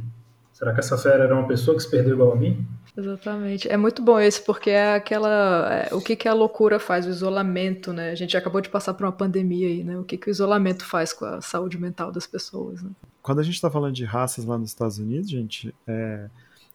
Será 0.52 0.72
que 0.72 0.78
essa 0.78 0.96
fera 0.96 1.24
era 1.24 1.34
uma 1.34 1.48
pessoa 1.48 1.76
que 1.76 1.82
se 1.82 1.90
perdeu 1.90 2.14
igual 2.14 2.32
a 2.32 2.36
mim? 2.36 2.64
Exatamente. 2.96 3.68
É 3.68 3.76
muito 3.76 4.02
bom 4.02 4.20
esse, 4.20 4.40
porque 4.40 4.70
é 4.70 4.94
aquela. 4.94 5.68
É, 5.72 5.94
o 5.94 6.00
que, 6.00 6.14
que 6.14 6.28
a 6.28 6.34
loucura 6.34 6.78
faz, 6.78 7.06
o 7.06 7.10
isolamento, 7.10 7.92
né? 7.92 8.10
A 8.10 8.14
gente 8.14 8.36
acabou 8.36 8.60
de 8.60 8.68
passar 8.68 8.94
por 8.94 9.04
uma 9.04 9.12
pandemia 9.12 9.66
aí, 9.66 9.82
né? 9.82 9.98
O 9.98 10.04
que, 10.04 10.16
que 10.16 10.28
o 10.28 10.30
isolamento 10.30 10.84
faz 10.84 11.12
com 11.12 11.24
a 11.24 11.40
saúde 11.40 11.76
mental 11.76 12.12
das 12.12 12.26
pessoas, 12.26 12.82
né? 12.82 12.90
Quando 13.20 13.40
a 13.40 13.42
gente 13.42 13.54
está 13.54 13.70
falando 13.70 13.94
de 13.94 14.04
raças 14.04 14.44
lá 14.44 14.56
nos 14.56 14.70
Estados 14.70 14.98
Unidos, 14.98 15.28
gente, 15.28 15.74
é, 15.86 16.28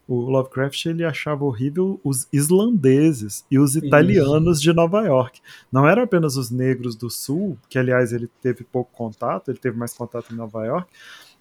o 0.07 0.15
Lovecraft 0.29 0.85
ele 0.85 1.05
achava 1.05 1.45
horrível 1.45 1.99
os 2.03 2.27
islandeses 2.33 3.45
e 3.49 3.57
os 3.57 3.75
italianos 3.75 4.57
Isso. 4.57 4.63
de 4.63 4.73
Nova 4.73 5.01
York. 5.03 5.41
Não 5.71 5.87
eram 5.87 6.03
apenas 6.03 6.35
os 6.37 6.51
negros 6.51 6.95
do 6.95 7.09
sul, 7.09 7.57
que 7.69 7.79
aliás 7.79 8.11
ele 8.11 8.29
teve 8.41 8.63
pouco 8.63 8.91
contato, 8.91 9.49
ele 9.49 9.57
teve 9.57 9.77
mais 9.77 9.93
contato 9.93 10.33
em 10.33 10.35
Nova 10.35 10.65
York, 10.65 10.91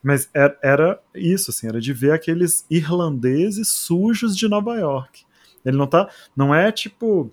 mas 0.04 0.28
era, 0.34 0.58
era 0.62 1.00
isso, 1.14 1.50
assim, 1.50 1.66
era 1.66 1.80
de 1.80 1.94
ver 1.94 2.12
aqueles 2.12 2.66
irlandeses 2.70 3.68
sujos 3.68 4.36
de 4.36 4.46
Nova 4.46 4.74
York. 4.76 5.24
Ele 5.64 5.78
não 5.78 5.86
tá. 5.86 6.10
Não 6.36 6.54
é 6.54 6.70
tipo 6.70 7.32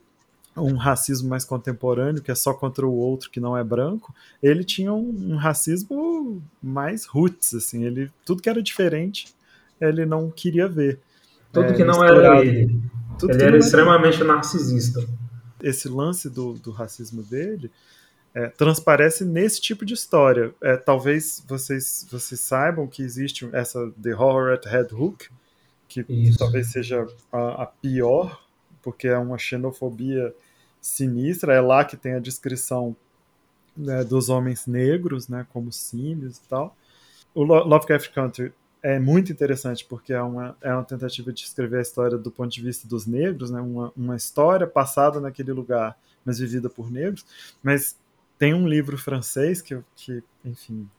um 0.55 0.75
racismo 0.75 1.29
mais 1.29 1.43
contemporâneo, 1.43 2.21
que 2.21 2.31
é 2.31 2.35
só 2.35 2.53
contra 2.53 2.87
o 2.87 2.93
outro 2.93 3.29
que 3.29 3.41
não 3.41 3.57
é 3.57 3.63
branco, 3.63 4.13
ele 4.41 4.63
tinha 4.63 4.91
um, 4.93 5.33
um, 5.33 5.35
racismo 5.37 6.41
mais 6.61 7.05
roots, 7.05 7.53
assim, 7.53 7.85
ele 7.85 8.11
tudo 8.25 8.41
que 8.41 8.49
era 8.49 8.61
diferente, 8.61 9.33
ele 9.79 10.05
não 10.05 10.29
queria 10.29 10.67
ver. 10.67 10.99
Tudo 11.51 11.67
é, 11.67 11.73
que 11.73 11.83
não 11.83 12.03
era 12.03 12.43
ele. 12.43 12.81
Tudo 13.19 13.33
ele 13.33 13.43
era 13.43 13.57
extremamente 13.57 14.15
era... 14.15 14.25
narcisista. 14.25 15.05
Esse 15.61 15.87
lance 15.89 16.29
do, 16.29 16.53
do 16.53 16.71
racismo 16.71 17.21
dele 17.21 17.69
é, 18.33 18.47
transparece 18.47 19.25
nesse 19.25 19.59
tipo 19.59 19.85
de 19.85 19.93
história. 19.93 20.53
É, 20.61 20.77
talvez 20.77 21.43
vocês, 21.47 22.07
vocês 22.09 22.39
saibam 22.39 22.87
que 22.87 23.01
existe 23.01 23.49
essa 23.53 23.91
The 24.01 24.15
Horror 24.15 24.53
at 24.53 24.65
Red 24.65 24.87
Hook, 24.93 25.29
que, 25.87 26.03
que 26.03 26.37
talvez 26.37 26.67
seja 26.67 27.05
a, 27.31 27.63
a, 27.63 27.65
pior, 27.65 28.41
porque 28.81 29.07
é 29.07 29.17
uma 29.17 29.37
xenofobia 29.37 30.33
sinistra. 30.79 31.53
É 31.53 31.59
lá 31.59 31.83
que 31.83 31.97
tem 31.97 32.13
a 32.13 32.19
descrição 32.19 32.95
né, 33.75 34.03
dos 34.03 34.29
homens 34.29 34.65
negros, 34.65 35.27
né, 35.27 35.45
como 35.51 35.71
símios 35.71 36.37
e 36.37 36.41
tal. 36.47 36.75
O 37.33 37.43
Lovecraft 37.43 38.11
Country 38.13 38.53
é 38.81 38.99
muito 38.99 39.31
interessante 39.31 39.85
porque 39.85 40.13
é 40.13 40.21
uma, 40.21 40.55
é 40.61 40.73
uma 40.73 40.83
tentativa 40.83 41.31
de 41.31 41.43
escrever 41.43 41.79
a 41.79 41.81
história 41.81 42.17
do 42.17 42.31
ponto 42.31 42.49
de 42.49 42.61
vista 42.61 42.87
dos 42.87 43.05
negros, 43.05 43.51
né, 43.51 43.59
uma, 43.61 43.91
uma 43.95 44.15
história 44.15 44.65
passada 44.65 45.19
naquele 45.19 45.51
lugar, 45.51 45.97
mas 46.25 46.39
vivida 46.39 46.69
por 46.69 46.89
negros, 46.89 47.25
mas 47.61 47.95
tem 48.41 48.55
um 48.55 48.67
livro 48.67 48.97
francês 48.97 49.61
que, 49.61 49.77
que 49.95 50.23
enfim, 50.43 50.89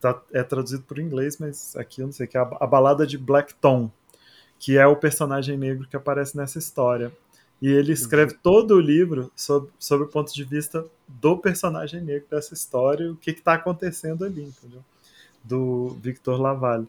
tá, 0.00 0.20
é 0.32 0.42
traduzido 0.42 0.82
por 0.82 0.98
inglês, 0.98 1.38
mas 1.38 1.76
aqui 1.76 2.00
eu 2.00 2.06
não 2.06 2.12
sei, 2.12 2.26
que 2.26 2.36
é 2.36 2.40
a, 2.40 2.56
a 2.58 2.66
Balada 2.66 3.06
de 3.06 3.16
Black 3.16 3.54
Tom, 3.54 3.88
que 4.58 4.76
é 4.76 4.84
o 4.84 4.96
personagem 4.96 5.56
negro 5.56 5.86
que 5.86 5.94
aparece 5.94 6.36
nessa 6.36 6.58
história. 6.58 7.12
E 7.60 7.68
ele 7.68 7.92
escreve 7.92 8.34
todo 8.34 8.74
o 8.74 8.80
livro 8.80 9.30
sob, 9.36 9.70
sob 9.78 10.02
o 10.02 10.08
ponto 10.08 10.34
de 10.34 10.42
vista 10.42 10.84
do 11.06 11.38
personagem 11.38 12.00
negro 12.00 12.26
dessa 12.28 12.52
história, 12.52 13.12
o 13.12 13.16
que 13.16 13.30
está 13.30 13.54
acontecendo 13.54 14.24
ali, 14.24 14.42
entendeu? 14.42 14.84
Do 15.44 15.96
Victor 16.02 16.40
Lavalle. 16.40 16.88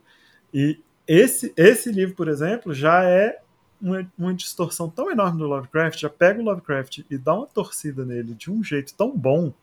E 0.51 0.79
esse, 1.07 1.53
esse 1.55 1.91
livro, 1.91 2.15
por 2.15 2.27
exemplo, 2.27 2.73
já 2.73 3.03
é 3.03 3.39
uma, 3.79 4.11
uma 4.17 4.33
distorção 4.33 4.89
tão 4.89 5.11
enorme 5.11 5.37
do 5.37 5.45
Lovecraft, 5.45 5.99
já 5.99 6.09
pega 6.09 6.41
o 6.41 6.43
Lovecraft 6.43 7.01
e 7.11 7.15
dá 7.15 7.35
uma 7.35 7.45
torcida 7.45 8.03
nele 8.03 8.33
de 8.33 8.49
um 8.49 8.63
jeito 8.63 8.95
tão 8.95 9.15
bom, 9.15 9.53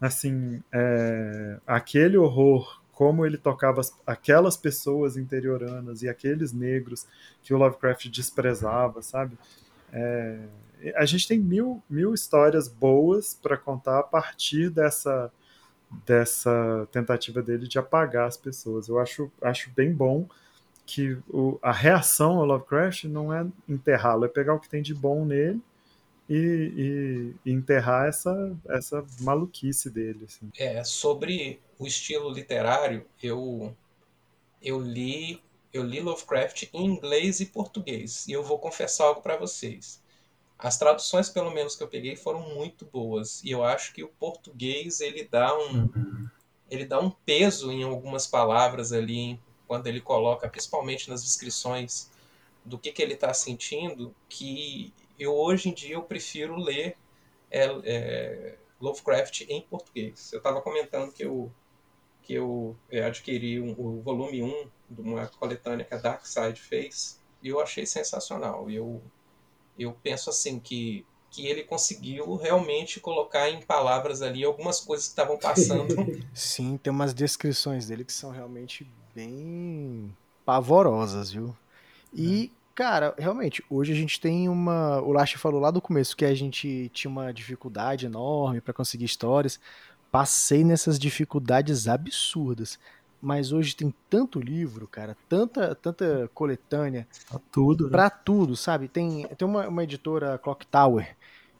assim, 0.00 0.62
é, 0.72 1.58
aquele 1.66 2.16
horror, 2.16 2.80
como 2.92 3.26
ele 3.26 3.36
tocava 3.36 3.80
as, 3.80 3.92
aquelas 4.06 4.56
pessoas 4.56 5.16
interioranas 5.16 6.02
e 6.02 6.08
aqueles 6.08 6.52
negros 6.52 7.06
que 7.42 7.52
o 7.52 7.58
Lovecraft 7.58 8.08
desprezava, 8.08 9.02
sabe? 9.02 9.36
É, 9.92 10.38
a 10.96 11.04
gente 11.04 11.28
tem 11.28 11.38
mil, 11.38 11.82
mil 11.88 12.14
histórias 12.14 12.68
boas 12.68 13.34
para 13.34 13.56
contar 13.56 13.98
a 13.98 14.02
partir 14.02 14.70
dessa 14.70 15.30
dessa 16.06 16.88
tentativa 16.92 17.42
dele 17.42 17.66
de 17.66 17.76
apagar 17.76 18.28
as 18.28 18.36
pessoas. 18.36 18.88
Eu 18.88 19.00
acho, 19.00 19.28
acho 19.42 19.70
bem 19.70 19.92
bom 19.92 20.28
que 20.86 21.18
o, 21.28 21.58
a 21.60 21.72
reação 21.72 22.36
ao 22.36 22.46
Lovecraft 22.46 23.04
não 23.04 23.34
é 23.34 23.44
enterrá-lo, 23.68 24.24
é 24.24 24.28
pegar 24.28 24.54
o 24.54 24.60
que 24.60 24.68
tem 24.68 24.82
de 24.82 24.94
bom 24.94 25.24
nele 25.24 25.60
e, 26.30 27.34
e, 27.44 27.50
enterrar 27.50 28.06
essa, 28.06 28.56
essa 28.68 29.04
maluquice 29.20 29.90
dele. 29.90 30.26
Assim. 30.26 30.48
É, 30.56 30.84
sobre 30.84 31.60
o 31.76 31.86
estilo 31.86 32.30
literário, 32.30 33.04
eu, 33.20 33.76
eu 34.62 34.80
li 34.80 35.42
eu 35.72 35.84
li 35.84 36.00
Lovecraft 36.00 36.64
em 36.72 36.84
inglês 36.84 37.40
e 37.40 37.46
português. 37.46 38.26
E 38.26 38.32
eu 38.32 38.42
vou 38.42 38.58
confessar 38.58 39.04
algo 39.04 39.22
para 39.22 39.36
vocês. 39.36 40.02
As 40.58 40.76
traduções, 40.76 41.28
pelo 41.28 41.50
menos 41.52 41.76
que 41.76 41.82
eu 41.82 41.88
peguei, 41.88 42.16
foram 42.16 42.54
muito 42.54 42.84
boas. 42.84 43.42
E 43.44 43.50
eu 43.50 43.62
acho 43.64 43.92
que 43.92 44.02
o 44.02 44.08
português 44.08 45.00
ele 45.00 45.24
dá 45.24 45.56
um, 45.56 45.82
uhum. 45.82 46.28
ele 46.68 46.84
dá 46.84 46.98
um 47.00 47.10
peso 47.10 47.70
em 47.70 47.82
algumas 47.82 48.26
palavras 48.26 48.92
ali, 48.92 49.38
quando 49.66 49.86
ele 49.86 50.00
coloca, 50.00 50.48
principalmente 50.48 51.08
nas 51.08 51.22
descrições 51.22 52.10
do 52.64 52.76
que, 52.76 52.92
que 52.92 53.00
ele 53.00 53.14
está 53.14 53.32
sentindo, 53.32 54.14
que 54.28 54.92
eu 55.20 55.34
hoje 55.34 55.68
em 55.68 55.74
dia 55.74 55.94
eu 55.94 56.02
prefiro 56.02 56.56
ler 56.56 56.96
é, 57.50 57.64
é, 57.84 58.58
Lovecraft 58.80 59.42
em 59.42 59.60
português. 59.60 60.32
Eu 60.32 60.38
estava 60.38 60.62
comentando 60.62 61.12
que 61.12 61.22
eu, 61.22 61.52
que 62.22 62.32
eu 62.32 62.74
é, 62.90 63.02
adquiri 63.02 63.60
um, 63.60 63.72
o 63.78 64.00
volume 64.00 64.42
1 64.42 64.68
de 64.88 65.00
uma 65.02 65.26
coletânea 65.26 65.84
que 65.84 65.92
a 65.92 65.98
Dark 65.98 66.24
Side 66.24 66.58
fez 66.58 67.20
e 67.42 67.48
eu 67.48 67.60
achei 67.60 67.84
sensacional. 67.84 68.70
Eu, 68.70 69.02
eu 69.78 69.92
penso 70.02 70.30
assim 70.30 70.58
que, 70.58 71.04
que 71.30 71.46
ele 71.46 71.64
conseguiu 71.64 72.36
realmente 72.36 72.98
colocar 72.98 73.50
em 73.50 73.60
palavras 73.60 74.22
ali 74.22 74.42
algumas 74.42 74.80
coisas 74.80 75.06
que 75.06 75.12
estavam 75.12 75.38
passando. 75.38 75.94
Sim, 76.32 76.78
tem 76.78 76.90
umas 76.90 77.12
descrições 77.12 77.86
dele 77.86 78.06
que 78.06 78.12
são 78.12 78.30
realmente 78.30 78.90
bem 79.14 80.16
pavorosas, 80.46 81.30
viu? 81.30 81.54
E 82.12 82.50
Cara, 82.80 83.14
realmente, 83.18 83.62
hoje 83.68 83.92
a 83.92 83.94
gente 83.94 84.18
tem 84.18 84.48
uma. 84.48 85.02
O 85.02 85.12
Lache 85.12 85.36
falou 85.36 85.60
lá 85.60 85.70
do 85.70 85.82
começo 85.82 86.16
que 86.16 86.24
a 86.24 86.34
gente 86.34 86.90
tinha 86.94 87.10
uma 87.10 87.30
dificuldade 87.30 88.06
enorme 88.06 88.58
para 88.58 88.72
conseguir 88.72 89.04
histórias. 89.04 89.60
Passei 90.10 90.64
nessas 90.64 90.98
dificuldades 90.98 91.86
absurdas. 91.86 92.78
Mas 93.20 93.52
hoje 93.52 93.76
tem 93.76 93.92
tanto 94.08 94.40
livro, 94.40 94.88
cara, 94.88 95.14
tanta, 95.28 95.74
tanta 95.74 96.30
coletânea. 96.32 97.06
Pra 97.28 97.38
tudo, 97.52 97.84
né? 97.84 97.90
Pra 97.90 98.08
tudo, 98.08 98.56
sabe? 98.56 98.88
Tem, 98.88 99.26
tem 99.36 99.46
uma, 99.46 99.68
uma 99.68 99.84
editora, 99.84 100.38
Clock 100.38 100.66
Tower, 100.66 101.14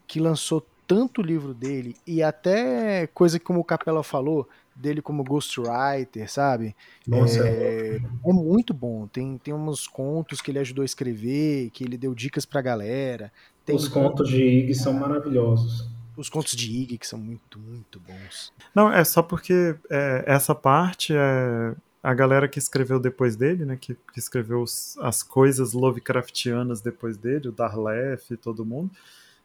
que 0.06 0.18
lançou 0.18 0.66
tanto 0.87 1.20
livro 1.20 1.52
dele 1.52 1.96
e 2.06 2.22
até 2.22 3.06
coisa 3.09 3.38
que 3.38 3.44
como 3.44 3.61
o 3.61 3.64
Capela 3.64 4.02
falou, 4.02 4.48
dele 4.74 5.02
como 5.02 5.24
ghostwriter, 5.24 6.30
sabe? 6.30 6.74
Nossa, 7.06 7.46
é, 7.46 7.96
é, 7.96 8.00
muito 8.24 8.72
bom. 8.72 9.06
Tem, 9.06 9.38
tem 9.38 9.52
uns 9.52 9.87
contos 9.87 10.40
que 10.40 10.50
ele 10.50 10.59
ajudou 10.59 10.83
a 10.83 10.87
escrever, 10.87 11.70
que 11.70 11.85
ele 11.85 11.98
deu 11.98 12.14
dicas 12.14 12.44
pra 12.44 12.62
galera. 12.62 13.33
Tem... 13.64 13.76
Os 13.76 13.88
contos 13.88 14.28
de 14.28 14.42
Ig 14.42 14.74
são 14.74 14.92
maravilhosos. 14.92 15.88
Os 16.16 16.28
contos 16.28 16.54
de 16.54 16.70
Ig 16.70 16.98
que 16.98 17.06
são 17.06 17.18
muito, 17.18 17.59
muito 17.59 18.00
bons. 18.00 18.52
Não, 18.74 18.92
é 18.92 19.04
só 19.04 19.22
porque 19.22 19.76
é, 19.90 20.24
essa 20.26 20.54
parte 20.54 21.14
é 21.14 21.74
a 22.02 22.14
galera 22.14 22.48
que 22.48 22.59
escreveu 22.59 22.98
depois 22.98 23.37
dele, 23.37 23.64
né, 23.64 23.76
que, 23.78 23.94
que 23.94 24.18
escreveu 24.18 24.62
os, 24.62 24.96
as 25.00 25.22
coisas 25.22 25.72
Lovecraftianas 25.72 26.80
depois 26.80 27.16
dele, 27.16 27.48
o 27.48 27.52
Darlef 27.52 28.33
e 28.33 28.37
todo 28.37 28.64
mundo, 28.64 28.90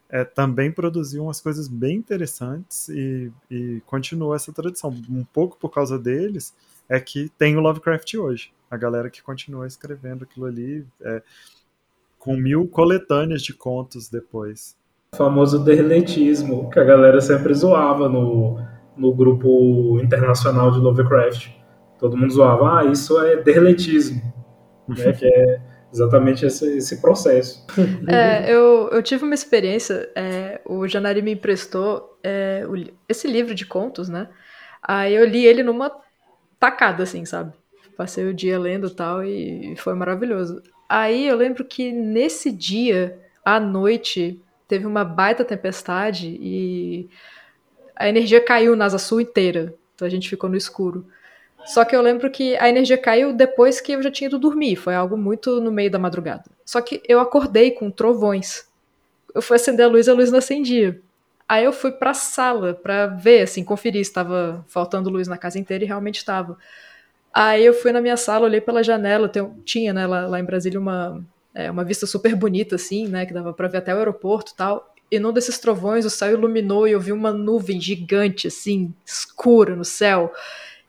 é, 0.08 0.24
também 0.24 0.70
produziu 0.70 1.24
umas 1.24 1.40
coisas 1.40 1.68
bem 1.68 1.96
interessantes 1.96 2.88
e, 2.88 3.30
e 3.50 3.82
continuou 3.86 4.34
essa 4.34 4.52
tradição. 4.52 4.90
Um 5.10 5.24
pouco 5.24 5.56
por 5.58 5.70
causa 5.70 5.98
deles 5.98 6.54
é 6.88 7.00
que 7.00 7.28
tem 7.38 7.56
o 7.56 7.60
Lovecraft 7.60 8.14
hoje. 8.14 8.52
A 8.70 8.76
galera 8.76 9.10
que 9.10 9.22
continua 9.22 9.66
escrevendo 9.66 10.24
aquilo 10.24 10.46
ali 10.46 10.86
é, 11.02 11.22
com 12.18 12.36
mil 12.36 12.66
coletâneas 12.68 13.42
de 13.42 13.52
contos 13.52 14.08
depois. 14.08 14.76
O 15.14 15.16
famoso 15.16 15.64
derletismo, 15.64 16.70
que 16.70 16.78
a 16.78 16.84
galera 16.84 17.20
sempre 17.20 17.54
zoava 17.54 18.08
no, 18.08 18.60
no 18.96 19.14
grupo 19.14 20.00
internacional 20.02 20.70
de 20.70 20.78
Lovecraft. 20.78 21.50
Todo 21.98 22.16
mundo 22.16 22.32
zoava, 22.32 22.80
ah, 22.80 22.84
isso 22.84 23.18
é 23.20 23.36
derletismo. 23.36 24.20
né, 24.88 25.12
que 25.14 25.24
é 25.24 25.60
exatamente 25.92 26.44
esse, 26.44 26.76
esse 26.76 27.00
processo. 27.00 27.64
É, 28.08 28.50
eu, 28.52 28.88
eu 28.90 29.02
tive 29.02 29.24
uma 29.24 29.34
experiência, 29.34 30.10
é, 30.14 30.60
o 30.64 30.86
Janari 30.86 31.22
me 31.22 31.32
emprestou 31.32 32.18
é, 32.22 32.64
o, 32.68 32.74
esse 33.08 33.26
livro 33.26 33.54
de 33.54 33.66
contos, 33.66 34.08
né? 34.08 34.28
Aí 34.82 35.14
eu 35.14 35.24
li 35.24 35.44
ele 35.44 35.62
numa 35.62 35.90
tacada, 36.58 37.02
assim, 37.02 37.24
sabe? 37.24 37.52
Passei 37.96 38.26
o 38.26 38.34
dia 38.34 38.58
lendo 38.58 38.90
tal 38.90 39.24
e 39.24 39.74
foi 39.76 39.94
maravilhoso. 39.94 40.62
Aí 40.88 41.26
eu 41.26 41.36
lembro 41.36 41.64
que 41.64 41.90
nesse 41.90 42.52
dia, 42.52 43.18
à 43.44 43.58
noite, 43.58 44.40
teve 44.68 44.86
uma 44.86 45.04
baita 45.04 45.44
tempestade 45.44 46.38
e 46.40 47.08
a 47.94 48.08
energia 48.08 48.40
caiu 48.40 48.76
na 48.76 48.84
Asa 48.84 48.98
Sul 48.98 49.20
inteira. 49.20 49.74
Então 49.94 50.06
a 50.06 50.10
gente 50.10 50.28
ficou 50.28 50.48
no 50.50 50.56
escuro. 50.56 51.06
Só 51.66 51.84
que 51.84 51.94
eu 51.96 52.00
lembro 52.00 52.30
que 52.30 52.56
a 52.56 52.68
energia 52.68 52.96
caiu 52.96 53.32
depois 53.32 53.80
que 53.80 53.92
eu 53.92 54.02
já 54.02 54.10
tinha 54.10 54.28
ido 54.28 54.38
dormir. 54.38 54.76
Foi 54.76 54.94
algo 54.94 55.16
muito 55.16 55.60
no 55.60 55.72
meio 55.72 55.90
da 55.90 55.98
madrugada. 55.98 56.44
Só 56.64 56.80
que 56.80 57.02
eu 57.08 57.18
acordei 57.18 57.72
com 57.72 57.90
trovões. 57.90 58.66
Eu 59.34 59.42
fui 59.42 59.56
acender 59.56 59.84
a 59.84 59.88
luz 59.88 60.06
e 60.06 60.10
a 60.10 60.14
luz 60.14 60.30
não 60.30 60.38
acendia. 60.38 61.00
Aí 61.48 61.64
eu 61.64 61.72
fui 61.72 61.92
pra 61.92 62.14
sala 62.14 62.74
pra 62.74 63.06
ver, 63.06 63.42
assim, 63.42 63.62
conferir 63.62 64.04
se 64.04 64.10
estava 64.10 64.64
faltando 64.68 65.10
luz 65.10 65.28
na 65.28 65.36
casa 65.36 65.58
inteira 65.58 65.84
e 65.84 65.86
realmente 65.86 66.16
estava. 66.16 66.56
Aí 67.32 67.64
eu 67.64 67.74
fui 67.74 67.92
na 67.92 68.00
minha 68.00 68.16
sala, 68.16 68.46
olhei 68.46 68.60
pela 68.60 68.82
janela, 68.82 69.30
tinha, 69.64 69.92
né, 69.92 70.06
lá, 70.06 70.26
lá, 70.26 70.40
em 70.40 70.44
Brasília 70.44 70.80
uma, 70.80 71.22
é, 71.54 71.70
uma 71.70 71.84
vista 71.84 72.06
super 72.06 72.34
bonita, 72.34 72.76
assim, 72.76 73.06
né, 73.06 73.26
que 73.26 73.34
dava 73.34 73.52
pra 73.52 73.68
ver 73.68 73.78
até 73.78 73.94
o 73.94 73.98
aeroporto 73.98 74.52
e 74.52 74.56
tal. 74.56 74.92
E 75.10 75.20
num 75.20 75.32
desses 75.32 75.58
trovões 75.58 76.04
o 76.04 76.10
céu 76.10 76.32
iluminou 76.32 76.88
e 76.88 76.92
eu 76.92 77.00
vi 77.00 77.12
uma 77.12 77.32
nuvem 77.32 77.80
gigante, 77.80 78.48
assim, 78.48 78.92
escura 79.04 79.76
no 79.76 79.84
céu 79.84 80.32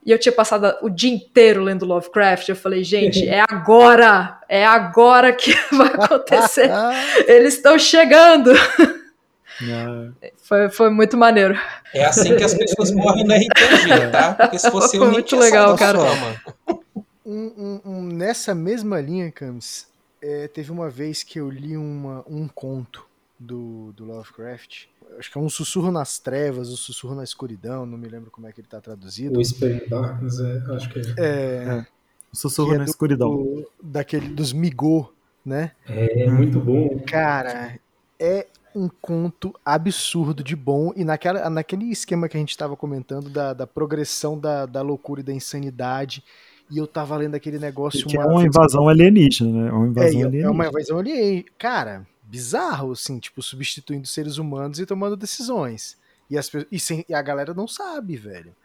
e 0.07 0.11
eu 0.11 0.17
tinha 0.17 0.31
passado 0.31 0.73
o 0.81 0.89
dia 0.89 1.11
inteiro 1.11 1.61
lendo 1.61 1.85
Lovecraft. 1.85 2.47
Eu 2.47 2.55
falei, 2.55 2.81
gente, 2.81 3.27
é 3.27 3.43
agora! 3.49 4.39
É 4.47 4.65
agora 4.65 5.33
que 5.33 5.51
vai 5.69 5.87
acontecer. 5.87 6.71
Eles 7.27 7.55
estão 7.55 7.77
chegando! 7.77 8.53
Foi, 10.37 10.69
foi 10.69 10.89
muito 10.89 11.17
maneiro. 11.17 11.59
É 11.93 12.05
assim 12.05 12.37
que 12.37 12.43
as 12.43 12.53
pessoas 12.53 12.89
morrem 12.91 13.25
no 13.25 13.33
RPG, 13.33 14.07
tá? 14.13 14.33
Porque 14.33 14.57
se 14.57 14.71
fosse 14.71 14.97
foi 14.97 15.09
muito 15.09 15.35
legal, 15.35 15.75
cara. 15.75 15.99
Um, 17.25 17.51
um, 17.57 17.81
um, 17.83 18.01
nessa 18.03 18.55
mesma 18.55 19.01
linha, 19.01 19.29
Camis, 19.29 19.89
é, 20.21 20.47
teve 20.47 20.71
uma 20.71 20.89
vez 20.89 21.21
que 21.21 21.37
eu 21.37 21.49
li 21.49 21.75
uma, 21.75 22.23
um 22.29 22.47
conto 22.47 23.05
do, 23.37 23.91
do 23.91 24.05
Lovecraft 24.05 24.85
acho 25.17 25.31
que 25.31 25.37
é 25.37 25.41
um 25.41 25.49
sussurro 25.49 25.91
nas 25.91 26.19
trevas, 26.19 26.69
o 26.69 26.73
um 26.73 26.77
sussurro 26.77 27.15
na 27.15 27.23
escuridão, 27.23 27.85
não 27.85 27.97
me 27.97 28.07
lembro 28.07 28.31
como 28.31 28.47
é 28.47 28.51
que 28.51 28.59
ele 28.59 28.67
está 28.67 28.81
traduzido. 28.81 29.35
O 29.35 29.37
Whisper 29.39 29.87
Darkness, 29.89 30.39
é, 30.39 30.63
acho 30.75 30.89
que 30.89 30.99
é. 30.99 31.03
É. 31.17 31.79
é. 31.79 31.87
O 32.31 32.35
sussurro 32.35 32.73
é 32.73 32.77
na 32.77 32.83
do, 32.83 32.89
escuridão. 32.89 33.29
Do, 33.29 33.71
daquele, 33.81 34.27
dos 34.27 34.51
Migô, 34.51 35.11
né? 35.45 35.71
É, 35.87 36.29
muito 36.29 36.59
bom. 36.59 36.99
Cara, 37.07 37.79
é 38.19 38.47
um 38.75 38.89
conto 39.01 39.53
absurdo 39.65 40.43
de 40.43 40.55
bom 40.55 40.91
e 40.95 41.03
naquela, 41.03 41.49
naquele 41.49 41.85
esquema 41.85 42.29
que 42.29 42.37
a 42.37 42.39
gente 42.39 42.51
estava 42.51 42.75
comentando 42.75 43.29
da, 43.29 43.53
da 43.53 43.65
progressão 43.65 44.37
da, 44.37 44.65
da 44.65 44.81
loucura 44.81 45.21
e 45.21 45.23
da 45.23 45.33
insanidade 45.33 46.23
e 46.69 46.77
eu 46.77 46.85
tava 46.85 47.15
lendo 47.15 47.35
aquele 47.35 47.57
negócio. 47.57 48.05
Que 48.05 48.17
uma... 48.17 48.25
é 48.25 48.27
uma 48.27 48.43
invasão 48.45 48.87
alienígena, 48.89 49.63
né? 49.63 49.71
Uma 49.71 49.87
invasão 49.87 50.19
é, 50.19 50.23
alienígena. 50.23 50.47
é 50.47 50.51
uma 50.51 50.67
invasão 50.67 50.99
alienígena. 50.99 51.49
Cara, 51.57 52.07
bizarro, 52.27 52.91
assim, 52.91 53.19
tipo, 53.19 53.41
substituindo 53.41 54.07
seres 54.07 54.37
humanos 54.37 54.79
e 54.79 54.85
tomando 54.85 55.15
decisões. 55.15 55.97
E, 56.29 56.37
as, 56.37 56.51
e, 56.71 56.79
sem, 56.79 57.05
e 57.07 57.13
a 57.13 57.21
galera 57.21 57.53
não 57.53 57.67
sabe, 57.67 58.17
velho. 58.17 58.55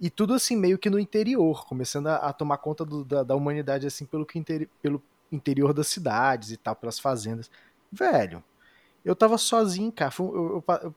E 0.00 0.10
tudo 0.10 0.34
assim, 0.34 0.56
meio 0.56 0.78
que 0.78 0.90
no 0.90 0.98
interior, 0.98 1.66
começando 1.66 2.08
a, 2.08 2.16
a 2.16 2.32
tomar 2.32 2.58
conta 2.58 2.84
do, 2.84 3.04
da, 3.04 3.22
da, 3.22 3.34
humanidade, 3.34 3.86
assim, 3.86 4.04
pelo, 4.04 4.26
que 4.26 4.38
interi 4.38 4.68
pelo 4.82 5.02
interior 5.32 5.72
das 5.72 5.88
cidades 5.88 6.52
e 6.52 6.56
tal, 6.56 6.76
pelas 6.76 6.98
fazendas. 6.98 7.50
Velho, 7.90 8.44
eu 9.04 9.16
tava 9.16 9.38
sozinho, 9.38 9.90
cara. 9.90 10.12
Eu, 10.18 10.64
eu, 10.68 10.74
eu, 10.82 10.94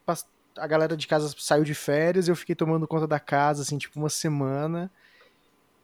a 0.57 0.67
galera 0.67 0.97
de 0.97 1.07
casa 1.07 1.33
saiu 1.37 1.63
de 1.63 1.73
férias, 1.73 2.27
eu 2.27 2.35
fiquei 2.35 2.55
tomando 2.55 2.87
conta 2.87 3.07
da 3.07 3.19
casa, 3.19 3.61
assim, 3.61 3.77
tipo, 3.77 3.97
uma 3.97 4.09
semana. 4.09 4.91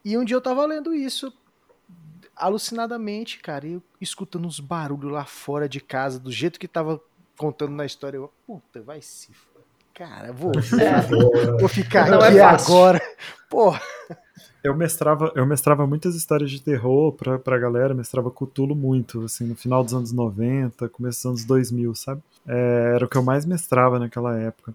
E 0.04 0.16
um 0.16 0.24
dia 0.24 0.36
eu 0.36 0.40
tava 0.40 0.64
lendo 0.66 0.94
isso, 0.94 1.32
alucinadamente, 2.38 3.38
cara, 3.38 3.66
eu 3.66 3.82
escutando 4.00 4.46
uns 4.46 4.60
barulhos 4.60 5.10
lá 5.10 5.24
fora 5.24 5.68
de 5.68 5.80
casa, 5.80 6.18
do 6.18 6.32
jeito 6.32 6.58
que 6.58 6.68
tava 6.68 7.00
contando 7.36 7.72
na 7.72 7.84
história, 7.84 8.16
eu, 8.16 8.32
puta, 8.46 8.80
vai 8.80 9.00
se. 9.02 9.30
Cara, 9.94 10.32
vou, 10.32 10.52
é. 10.52 11.58
vou 11.58 11.68
ficar 11.68 12.08
Não 12.08 12.20
aqui 12.20 12.38
é 12.38 12.42
agora. 12.42 13.00
Porra. 13.50 13.80
Eu 14.62 14.76
mestrava, 14.76 15.32
eu 15.34 15.46
mestrava 15.46 15.86
muitas 15.86 16.14
histórias 16.14 16.50
de 16.50 16.60
terror 16.60 17.12
pra, 17.12 17.38
pra 17.38 17.58
galera, 17.58 17.94
mestrava 17.94 18.30
Cutulo 18.30 18.74
muito, 18.74 19.24
assim, 19.24 19.44
no 19.44 19.56
final 19.56 19.82
dos 19.82 19.94
anos 19.94 20.12
90, 20.12 20.88
começo 20.90 21.18
dos 21.18 21.26
anos 21.26 21.44
2000, 21.44 21.94
sabe? 21.94 22.22
É, 22.46 22.92
era 22.94 23.04
o 23.04 23.08
que 23.08 23.16
eu 23.16 23.22
mais 23.22 23.44
mestrava 23.44 23.98
naquela 23.98 24.38
época. 24.38 24.74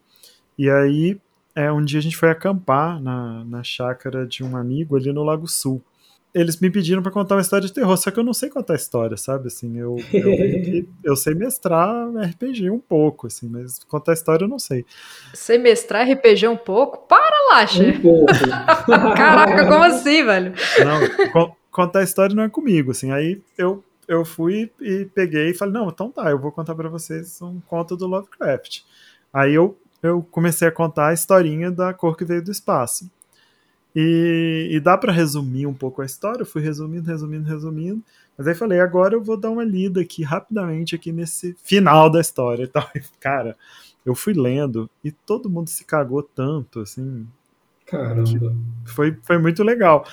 E 0.57 0.69
aí, 0.69 1.19
é, 1.55 1.71
um 1.71 1.83
dia 1.83 1.99
a 1.99 2.01
gente 2.01 2.17
foi 2.17 2.29
acampar 2.29 3.01
na, 3.01 3.43
na 3.45 3.63
chácara 3.63 4.25
de 4.25 4.43
um 4.43 4.57
amigo 4.57 4.95
ali 4.95 5.11
no 5.11 5.23
Lago 5.23 5.47
Sul 5.47 5.81
eles 6.33 6.59
me 6.59 6.69
pediram 6.69 7.03
para 7.03 7.11
contar 7.11 7.35
uma 7.35 7.41
história 7.41 7.67
de 7.67 7.73
terror, 7.73 7.95
só 7.95 8.09
que 8.09 8.19
eu 8.19 8.23
não 8.23 8.33
sei 8.33 8.49
contar 8.49 8.73
história, 8.73 9.15
sabe? 9.15 9.47
Assim, 9.47 9.77
eu, 9.77 9.97
eu, 10.11 10.87
eu, 11.03 11.15
sei 11.15 11.35
mestrar 11.35 12.07
RPG 12.09 12.71
um 12.71 12.79
pouco, 12.79 13.27
assim, 13.27 13.47
mas 13.47 13.79
contar 13.83 14.13
história 14.13 14.45
eu 14.45 14.49
não 14.49 14.57
sei. 14.57 14.83
Sei 15.33 15.59
mestrar 15.59 16.09
RPG 16.09 16.47
um 16.47 16.57
pouco? 16.57 17.07
Para, 17.07 17.51
Lacha! 17.51 17.83
Um 17.83 18.01
pouco. 18.01 18.33
Caraca, 19.15 19.67
como 19.67 19.83
assim, 19.83 20.25
velho? 20.25 20.53
Não, 20.83 21.55
contar 21.71 22.01
história 22.01 22.35
não 22.35 22.43
é 22.43 22.49
comigo, 22.49 22.91
assim. 22.91 23.11
Aí 23.11 23.39
eu, 23.55 23.83
eu 24.07 24.25
fui 24.25 24.71
e 24.81 25.05
peguei 25.05 25.51
e 25.51 25.53
falei, 25.53 25.73
não, 25.75 25.89
então 25.89 26.09
tá, 26.09 26.31
eu 26.31 26.39
vou 26.39 26.51
contar 26.51 26.73
para 26.73 26.89
vocês 26.89 27.39
um 27.43 27.61
conto 27.61 27.95
do 27.95 28.07
Lovecraft. 28.07 28.81
Aí 29.31 29.53
eu, 29.53 29.77
eu 30.01 30.25
comecei 30.31 30.67
a 30.67 30.71
contar 30.71 31.09
a 31.09 31.13
historinha 31.13 31.69
da 31.69 31.93
cor 31.93 32.17
que 32.17 32.25
veio 32.25 32.43
do 32.43 32.51
espaço. 32.51 33.07
E, 33.95 34.69
e 34.71 34.79
dá 34.79 34.97
para 34.97 35.11
resumir 35.11 35.67
um 35.67 35.73
pouco 35.73 36.01
a 36.01 36.05
história. 36.05 36.41
Eu 36.41 36.45
fui 36.45 36.61
resumindo, 36.61 37.07
resumindo, 37.07 37.47
resumindo. 37.47 38.03
Mas 38.37 38.47
aí 38.47 38.55
falei, 38.55 38.79
agora 38.79 39.15
eu 39.15 39.23
vou 39.23 39.37
dar 39.37 39.51
uma 39.51 39.63
lida 39.63 40.01
aqui 40.01 40.23
rapidamente 40.23 40.95
aqui 40.95 41.11
nesse 41.11 41.55
final 41.63 42.09
da 42.09 42.19
história 42.19 42.63
e 42.63 42.67
tal. 42.67 42.89
E, 42.95 43.01
cara, 43.19 43.55
eu 44.05 44.15
fui 44.15 44.33
lendo 44.33 44.89
e 45.03 45.11
todo 45.11 45.49
mundo 45.49 45.69
se 45.69 45.85
cagou 45.85 46.23
tanto, 46.23 46.79
assim. 46.79 47.27
Caramba. 47.85 48.55
Foi, 48.85 49.17
foi 49.21 49.37
muito 49.37 49.63
legal. 49.63 50.05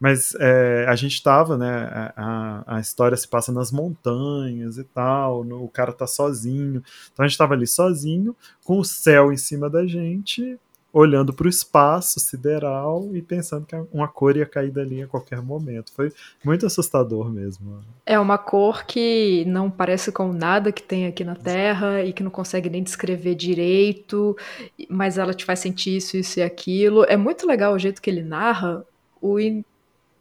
Mas 0.00 0.34
é, 0.38 0.86
a 0.88 0.94
gente 0.94 1.20
tava, 1.22 1.56
né? 1.58 2.12
A, 2.16 2.76
a, 2.76 2.80
história 2.80 3.16
se 3.16 3.26
passa 3.26 3.50
nas 3.50 3.72
montanhas 3.72 4.78
e 4.78 4.84
tal. 4.84 5.42
No, 5.42 5.64
o 5.64 5.68
cara 5.68 5.92
tá 5.92 6.06
sozinho. 6.06 6.82
Então 7.12 7.24
a 7.24 7.28
gente 7.28 7.38
tava 7.38 7.54
ali 7.54 7.66
sozinho, 7.66 8.34
com 8.64 8.78
o 8.78 8.84
céu 8.84 9.32
em 9.32 9.36
cima 9.36 9.68
da 9.68 9.86
gente, 9.86 10.58
olhando 10.98 11.32
para 11.32 11.46
o 11.46 11.48
espaço 11.48 12.18
sideral 12.18 13.08
e 13.14 13.22
pensando 13.22 13.64
que 13.64 13.76
uma 13.92 14.08
cor 14.08 14.36
ia 14.36 14.44
cair 14.44 14.72
dali 14.72 15.00
a 15.02 15.06
qualquer 15.06 15.40
momento. 15.40 15.92
Foi 15.92 16.12
muito 16.44 16.66
assustador 16.66 17.30
mesmo. 17.30 17.80
É 18.04 18.18
uma 18.18 18.36
cor 18.36 18.84
que 18.84 19.44
não 19.46 19.70
parece 19.70 20.10
com 20.10 20.32
nada 20.32 20.72
que 20.72 20.82
tem 20.82 21.06
aqui 21.06 21.22
na 21.22 21.36
Terra 21.36 22.02
e 22.02 22.12
que 22.12 22.22
não 22.22 22.30
consegue 22.30 22.68
nem 22.68 22.82
descrever 22.82 23.36
direito, 23.36 24.36
mas 24.88 25.18
ela 25.18 25.32
te 25.32 25.44
faz 25.44 25.60
sentir 25.60 25.96
isso, 25.96 26.16
isso 26.16 26.40
e 26.40 26.42
aquilo. 26.42 27.04
É 27.04 27.16
muito 27.16 27.46
legal 27.46 27.74
o 27.74 27.78
jeito 27.78 28.02
que 28.02 28.10
ele 28.10 28.22
narra 28.22 28.84
o 29.20 29.38
in... 29.38 29.64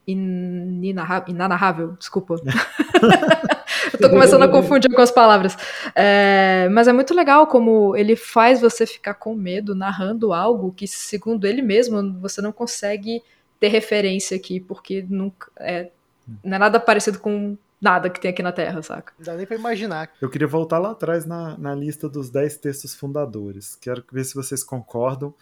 inanarrável, 0.06 1.94
desculpa. 1.98 2.36
Eu 4.00 4.10
tô 4.10 4.10
começando 4.10 4.44
a 4.44 4.48
confundir 4.48 4.94
com 4.94 5.02
as 5.02 5.12
palavras. 5.12 5.58
É, 5.96 6.70
mas 6.72 6.88
é 6.88 6.94
muito 6.94 7.14
legal 7.14 7.48
como 7.48 7.96
ele 7.96 8.16
faz 8.16 8.62
você 8.62 8.86
ficar 8.86 9.16
com 9.16 9.36
medo 9.36 9.74
narrando 9.76 10.34
algo 10.34 10.72
que, 10.72 10.88
segundo 10.88 11.46
ele 11.46 11.62
mesmo, 11.62 12.20
você 12.20 12.42
não 12.42 12.52
consegue 12.52 13.22
ter 13.60 13.70
referência 13.70 14.38
aqui, 14.38 14.60
porque 14.60 15.06
nunca, 15.10 15.52
é, 15.58 15.90
não 16.44 16.56
é 16.56 16.60
nada 16.60 16.80
parecido 16.80 17.20
com 17.20 17.58
nada 17.82 18.10
que 18.10 18.20
tem 18.20 18.32
aqui 18.32 18.44
na 18.44 18.52
Terra, 18.52 18.82
saca? 18.82 19.14
Não 19.18 19.26
dá 19.26 19.36
nem 19.36 19.46
pra 19.46 19.56
imaginar. 19.56 20.10
Eu 20.22 20.30
queria 20.30 20.48
voltar 20.48 20.80
lá 20.80 20.92
atrás 20.92 21.26
na, 21.26 21.58
na 21.58 21.74
lista 21.74 22.10
dos 22.10 22.30
10 22.30 22.58
textos 22.58 22.96
fundadores. 22.96 23.76
Quero 23.76 24.04
ver 24.12 24.24
se 24.24 24.36
vocês 24.36 24.64
concordam. 24.64 25.34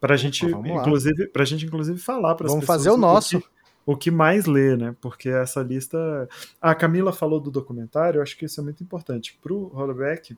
Pra 0.00 0.16
gente, 0.16 0.46
inclusive, 0.46 1.26
pra 1.28 1.44
gente, 1.44 1.66
inclusive, 1.66 1.98
falar 1.98 2.34
para 2.34 2.48
Vamos 2.48 2.64
fazer 2.64 2.88
o 2.88 2.96
nosso. 2.96 3.38
Que, 3.38 3.46
o 3.84 3.96
que 3.96 4.10
mais 4.10 4.46
lê, 4.46 4.76
né? 4.76 4.94
Porque 5.00 5.28
essa 5.28 5.62
lista. 5.62 6.28
A 6.60 6.74
Camila 6.74 7.12
falou 7.12 7.40
do 7.40 7.50
documentário, 7.50 8.18
eu 8.18 8.22
acho 8.22 8.36
que 8.36 8.44
isso 8.44 8.60
é 8.60 8.64
muito 8.64 8.82
importante. 8.82 9.38
Para 9.42 9.52
o 9.52 9.66
Hollowback, 9.68 10.36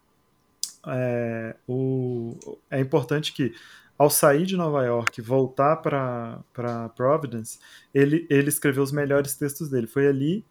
é, 0.86 1.56
o... 1.68 2.36
é 2.70 2.80
importante 2.80 3.32
que, 3.32 3.54
ao 3.98 4.10
sair 4.10 4.46
de 4.46 4.56
Nova 4.56 4.84
York 4.84 5.20
e 5.20 5.22
voltar 5.22 5.76
para 5.76 6.88
Providence, 6.96 7.58
ele, 7.94 8.26
ele 8.30 8.48
escreveu 8.48 8.82
os 8.82 8.92
melhores 8.92 9.36
textos 9.36 9.68
dele. 9.68 9.86
Foi 9.86 10.06
ali 10.06 10.44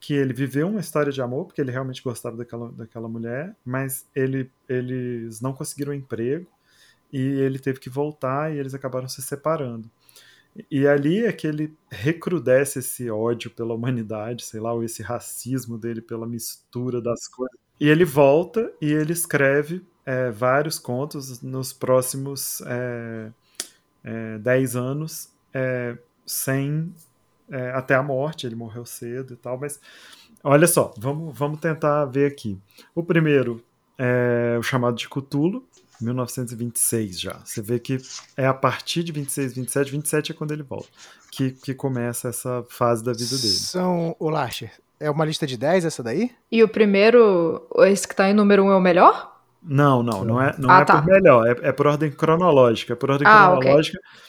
que 0.00 0.14
ele 0.14 0.32
viveu 0.32 0.68
uma 0.68 0.80
história 0.80 1.12
de 1.12 1.22
amor, 1.22 1.46
porque 1.46 1.60
ele 1.60 1.70
realmente 1.70 2.02
gostava 2.02 2.36
daquela, 2.36 2.72
daquela 2.72 3.08
mulher, 3.08 3.54
mas 3.64 4.04
ele, 4.16 4.50
eles 4.68 5.40
não 5.40 5.52
conseguiram 5.52 5.94
emprego 5.94 6.48
e 7.12 7.20
ele 7.20 7.58
teve 7.58 7.78
que 7.78 7.88
voltar 7.88 8.52
e 8.52 8.58
eles 8.58 8.74
acabaram 8.74 9.06
se 9.06 9.22
separando. 9.22 9.88
E 10.70 10.86
ali 10.86 11.24
é 11.24 11.32
que 11.32 11.46
ele 11.46 11.74
recrudesce 11.90 12.80
esse 12.80 13.10
ódio 13.10 13.50
pela 13.50 13.74
humanidade, 13.74 14.44
sei 14.44 14.60
lá, 14.60 14.72
ou 14.72 14.84
esse 14.84 15.02
racismo 15.02 15.78
dele 15.78 16.02
pela 16.02 16.26
mistura 16.26 17.00
das 17.00 17.26
coisas. 17.26 17.56
E 17.80 17.88
ele 17.88 18.04
volta 18.04 18.70
e 18.80 18.92
ele 18.92 19.12
escreve 19.12 19.82
é, 20.04 20.30
vários 20.30 20.78
contos 20.78 21.40
nos 21.42 21.72
próximos 21.72 22.62
é, 22.66 23.30
é, 24.04 24.38
dez 24.38 24.76
anos, 24.76 25.30
é, 25.54 25.96
sem 26.26 26.94
é, 27.50 27.70
até 27.70 27.94
a 27.94 28.02
morte. 28.02 28.46
Ele 28.46 28.54
morreu 28.54 28.84
cedo 28.84 29.32
e 29.32 29.36
tal, 29.36 29.58
mas 29.58 29.80
olha 30.44 30.66
só, 30.66 30.92
vamos, 30.98 31.36
vamos 31.36 31.60
tentar 31.60 32.04
ver 32.04 32.30
aqui. 32.30 32.58
O 32.94 33.02
primeiro 33.02 33.64
é 33.98 34.56
o 34.58 34.62
chamado 34.62 34.96
de 34.96 35.08
Cthulhu, 35.08 35.64
1926 36.00 37.20
já. 37.20 37.40
Você 37.44 37.60
vê 37.62 37.78
que 37.78 37.98
é 38.36 38.46
a 38.46 38.54
partir 38.54 39.02
de 39.02 39.12
26, 39.12 39.54
27, 39.54 39.90
27 39.92 40.32
é 40.32 40.34
quando 40.34 40.52
ele 40.52 40.62
volta, 40.62 40.88
que, 41.30 41.50
que 41.50 41.74
começa 41.74 42.28
essa 42.28 42.64
fase 42.68 43.04
da 43.04 43.12
vida 43.12 43.36
dele. 43.36 43.54
São, 43.54 44.16
o 44.18 44.28
Lasher, 44.28 44.72
é 44.98 45.10
uma 45.10 45.24
lista 45.24 45.46
de 45.46 45.56
10 45.56 45.84
essa 45.84 46.02
daí? 46.02 46.30
E 46.50 46.62
o 46.62 46.68
primeiro, 46.68 47.66
esse 47.86 48.06
que 48.06 48.14
tá 48.14 48.30
em 48.30 48.34
número 48.34 48.62
1 48.62 48.66
um 48.66 48.72
é 48.72 48.76
o 48.76 48.80
melhor? 48.80 49.32
Não, 49.62 50.02
não, 50.02 50.24
não 50.24 50.42
é, 50.42 50.54
não 50.58 50.70
ah, 50.70 50.80
é 50.80 50.84
tá. 50.84 51.00
por 51.00 51.06
melhor, 51.06 51.46
é, 51.46 51.68
é, 51.68 51.72
por 51.72 51.86
ordem 51.86 52.10
cronológica. 52.10 52.92
É 52.92 52.96
por 52.96 53.10
ordem 53.10 53.26
ah, 53.28 53.56
cronológica. 53.56 53.98
Okay. 53.98 54.22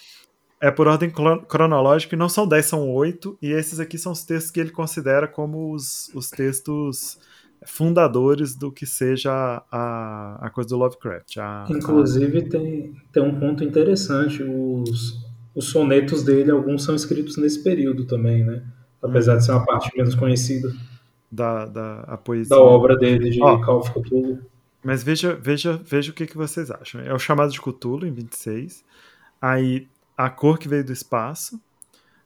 É 0.62 0.72
por 0.72 0.88
ordem 0.88 1.12
cronológica 1.48 2.16
e 2.16 2.18
não 2.18 2.30
são 2.30 2.48
10, 2.48 2.66
são 2.66 2.90
8. 2.90 3.38
E 3.42 3.52
esses 3.52 3.80
aqui 3.80 3.98
são 3.98 4.14
os 4.14 4.24
textos 4.24 4.50
que 4.50 4.60
ele 4.60 4.72
considera 4.72 5.28
como 5.28 5.74
os, 5.74 6.10
os 6.14 6.30
textos 6.30 7.18
fundadores 7.66 8.56
do 8.56 8.72
que 8.72 8.86
seja 8.86 9.64
a, 9.72 10.40
a 10.42 10.50
coisa 10.50 10.70
do 10.70 10.78
Lovecraft. 10.78 11.38
A, 11.38 11.66
Inclusive, 11.70 12.40
a... 12.40 12.50
Tem, 12.50 12.96
tem 13.12 13.24
um 13.24 13.40
ponto 13.40 13.64
interessante: 13.64 14.44
os, 14.44 15.20
os 15.56 15.66
sonetos 15.66 16.24
dele, 16.24 16.52
alguns 16.52 16.84
são 16.84 16.96
escritos 16.96 17.38
nesse 17.38 17.64
período 17.64 18.06
também, 18.06 18.44
né? 18.44 18.64
Apesar 19.02 19.36
de 19.36 19.46
ser 19.46 19.52
uma 19.52 19.66
parte 19.66 19.92
menos 19.98 20.16
conhecida 20.16 20.74
da, 21.34 21.66
da 21.66 22.00
a 22.02 22.18
poesia. 22.18 22.56
Da 22.56 22.62
obra 22.62 22.96
dele 22.96 23.32
de 23.32 23.42
Ó, 23.42 23.60
Call 23.60 23.80
of 23.80 23.92
Cthulhu. 23.92 24.40
Mas 24.84 25.02
veja, 25.02 25.34
veja, 25.36 25.82
veja 25.84 26.12
o 26.12 26.14
que, 26.14 26.28
que 26.28 26.38
vocês 26.38 26.70
acham. 26.70 27.02
É 27.02 27.14
o 27.14 27.18
chamado 27.18 27.52
de 27.52 27.60
Cthulhu, 27.60 28.06
em 28.06 28.12
26. 28.12 28.84
Aí, 29.42 29.88
A 30.16 30.30
Cor 30.30 30.60
que 30.60 30.68
Veio 30.68 30.86
do 30.86 30.94
Espaço. 30.94 31.60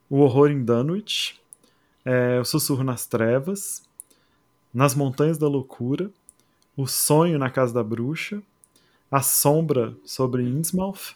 O 0.09 0.17
Horror 0.17 0.51
em 0.51 0.63
Dunwich. 0.63 1.39
É, 2.03 2.39
o 2.39 2.43
Sussurro 2.43 2.83
nas 2.83 3.05
Trevas. 3.05 3.86
Nas 4.73 4.93
Montanhas 4.93 5.37
da 5.37 5.47
Loucura, 5.47 6.11
O 6.75 6.85
Sonho 6.87 7.39
na 7.39 7.49
Casa 7.49 7.73
da 7.73 7.83
Bruxa, 7.83 8.41
A 9.09 9.21
Sombra 9.21 9.95
sobre 10.05 10.43
Innsmouth 10.43 11.15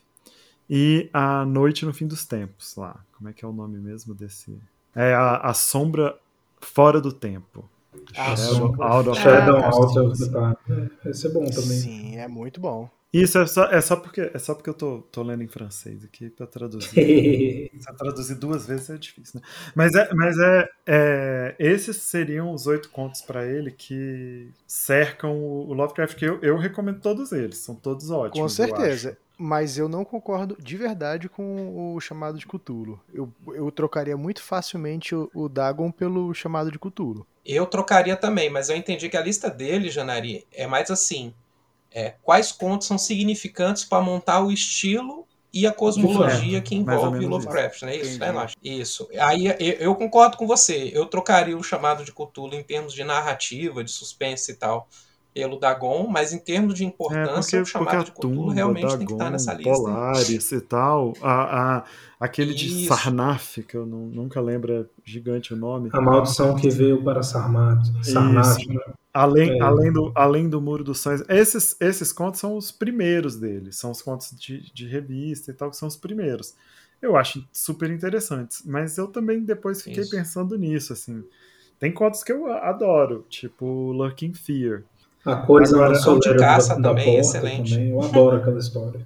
e 0.70 1.10
A 1.14 1.46
Noite 1.46 1.86
no 1.86 1.94
Fim 1.94 2.08
dos 2.08 2.26
Tempos, 2.26 2.76
lá. 2.76 3.04
Como 3.18 3.30
é 3.30 3.34
que 3.34 3.46
é 3.46 3.48
o 3.48 3.54
nome 3.54 3.78
mesmo 3.78 4.14
desse? 4.14 4.58
É 4.96 5.14
a, 5.14 5.38
a 5.38 5.54
Sombra 5.54 6.18
Fora 6.60 7.00
do 7.02 7.12
Tempo. 7.12 7.70
Shadow 8.14 8.76
Out 8.82 9.10
of, 9.10 9.20
Shadow 9.20 9.58
out 9.58 10.00
of 10.00 10.18
the 10.18 10.26
Time. 10.30 10.90
É, 11.06 11.10
esse 11.10 11.28
é 11.28 11.30
bom 11.30 11.46
também. 11.46 11.80
Sim, 11.80 12.18
é 12.18 12.28
muito 12.28 12.60
bom. 12.60 12.90
Isso 13.14 13.38
é 13.38 13.46
só, 13.46 13.66
é 13.66 13.82
só 13.82 13.98
porque, 13.98 14.32
é 14.34 14.40
só 14.40 14.56
porque 14.56 14.70
eu 14.70 14.74
tô, 14.74 15.02
tô 15.12 15.22
lendo 15.22 15.44
em 15.44 15.48
francês 15.48 16.04
aqui 16.06 16.30
para 16.30 16.48
traduzir. 16.48 17.70
Se 17.78 17.94
traduzir 17.98 18.36
duas 18.36 18.66
vezes 18.66 18.90
é 18.90 18.98
difícil, 18.98 19.42
né? 19.42 19.48
Mas, 19.76 19.94
é, 19.94 20.14
mas 20.14 20.38
é, 20.38 20.70
é 20.88 21.56
esses 21.60 21.98
seriam 21.98 22.54
os 22.54 22.68
oito 22.68 22.90
contos 22.90 23.22
para 23.22 23.46
ele 23.46 23.72
que 23.72 24.50
cercam 24.66 25.38
o, 25.38 25.74
Lovecraft, 25.74 26.16
que 26.16 26.24
eu, 26.24 26.40
eu 26.42 26.58
recomendo 26.58 27.02
todos 27.02 27.34
eles, 27.34 27.58
são 27.58 27.76
todos 27.76 28.10
ótimos. 28.10 28.40
Com 28.40 28.48
certeza. 28.48 29.18
Mas 29.38 29.78
eu 29.78 29.90
não 29.90 30.06
concordo 30.06 30.56
de 30.62 30.78
verdade 30.78 31.28
com 31.28 31.96
o 31.96 32.00
chamado 32.00 32.38
de 32.38 32.46
Cthulhu. 32.46 33.00
Eu, 33.14 33.30
eu 33.48 33.72
trocaria 33.72 34.16
muito 34.16 34.42
facilmente 34.42 35.16
o, 35.16 35.30
o 35.34 35.50
Dagon 35.50 35.92
pelo 35.92 36.34
chamado 36.34 36.72
de 36.72 36.80
Cthulhu. 36.80 37.26
Eu 37.44 37.66
trocaria 37.66 38.16
também, 38.16 38.50
mas 38.50 38.70
eu 38.70 38.76
entendi 38.76 39.10
que 39.10 39.18
a 39.18 39.22
lista 39.24 39.50
dele, 39.50 39.90
Janari, 39.90 40.46
é 40.54 40.68
mais 40.68 40.92
assim 40.92 41.34
é, 41.94 42.16
quais 42.24 42.52
contos 42.52 42.88
são 42.88 42.98
significantes 42.98 43.84
para 43.86 44.02
montar 44.04 44.42
o 44.42 44.52
estilo 44.52 45.28
e 45.54 45.68
a 45.68 45.74
cosmologia 45.74 46.62
que 46.62 46.80
mais 46.82 46.98
ou 47.00 47.08
envolve 47.08 47.20
menos 47.28 47.44
Lovecraft, 47.46 47.82
né? 47.84 47.96
Isso, 47.98 48.06
Entendi. 48.16 48.20
né, 48.20 48.32
Nath? 48.32 48.54
Isso. 48.64 49.08
Aí 49.20 49.48
eu, 49.48 49.56
eu 49.80 49.96
concordo 49.96 50.38
com 50.38 50.48
você. 50.48 50.90
Eu 50.94 51.06
trocaria 51.06 51.58
o 51.58 51.62
chamado 51.64 52.06
de 52.06 52.14
Cthulhu 52.14 52.56
em 52.56 52.64
termos 52.64 52.94
de 52.94 53.04
narrativa, 53.04 53.84
de 53.84 53.92
suspense 53.92 54.54
e 54.54 54.56
tal, 54.56 54.88
pelo 55.34 55.60
Dagon, 55.60 56.08
mas 56.08 56.32
em 56.32 56.40
termos 56.40 56.74
de 56.76 56.84
É, 56.84 56.88
importância, 56.88 57.60
porque, 57.60 57.62
o 57.62 57.66
chamado 57.66 58.06
de 58.06 58.12
Cthulhu 58.14 58.36
tumba, 58.36 58.54
realmente 58.54 58.98
tem 58.98 59.06
que 59.06 59.12
estar 59.12 59.18
Dagon, 59.26 59.32
nessa 59.32 59.54
lista. 59.54 59.72
Polaris 59.74 60.52
e 60.54 60.62
tal, 60.62 61.14
a, 61.22 61.78
a- 61.80 61.84
aquele 62.20 62.54
de 62.54 62.68
Isso. 62.68 62.88
Sarnaf, 62.88 63.58
que 63.64 63.76
eu 63.76 63.86
não- 63.86 64.08
nunca 64.08 64.40
lembro, 64.40 64.74
é 64.74 64.86
gigante 65.04 65.54
o 65.54 65.58
nome. 65.58 65.90
A 65.92 66.00
maldição 66.00 66.56
que 66.56 66.70
veio 66.70 67.04
para 67.04 67.24
Sarmat. 67.24 67.86
Sarnat, 68.04 68.58
Isso. 68.62 68.70
né? 68.74 68.94
Além, 69.14 69.60
É. 69.60 69.62
além, 69.62 69.92
do, 69.92 70.12
além 70.16 70.50
do 70.50 70.62
Muro 70.62 70.84
dos 70.84 71.00
Sonhos. 71.00 71.22
Esses, 71.28 71.76
esses 71.80 72.14
contos 72.14 72.40
são 72.40 72.56
os 72.56 72.72
primeiros 72.72 73.36
dele. 73.36 73.72
São 73.74 73.92
os 73.92 74.02
contos 74.02 74.32
de, 74.38 74.72
de 74.74 74.88
revista 74.88 75.52
e 75.52 75.54
tal, 75.54 75.70
que 75.70 75.78
são 75.78 75.88
os 75.88 75.98
primeiros. 75.98 76.54
Eu 77.02 77.18
acho 77.18 77.46
super 77.52 77.90
interessantes. 77.90 78.62
Mas 78.66 78.98
eu 78.98 79.08
também 79.08 79.42
depois 79.44 79.82
fiquei 79.82 80.04
Isso. 80.04 80.12
pensando 80.12 80.58
nisso, 80.58 80.94
assim. 80.94 81.24
Tem 81.80 81.92
contos 81.92 82.24
que 82.24 82.32
eu 82.32 82.52
adoro, 82.54 83.26
tipo 83.30 83.66
Lurking 83.92 84.34
Fear. 84.34 84.84
A 85.26 85.36
coisa 85.36 85.76
Agora, 85.76 85.94
na 85.94 86.04
Cão 86.04 86.18
de 86.20 86.36
Caça 86.38 86.76
da, 86.76 86.82
da 86.82 86.90
também, 86.90 87.06
porta 87.06 87.20
excelente. 87.22 87.74
também. 87.74 87.90
Eu 87.90 88.02
adoro 88.02 88.38
aquela 88.38 88.60
história. 88.60 89.06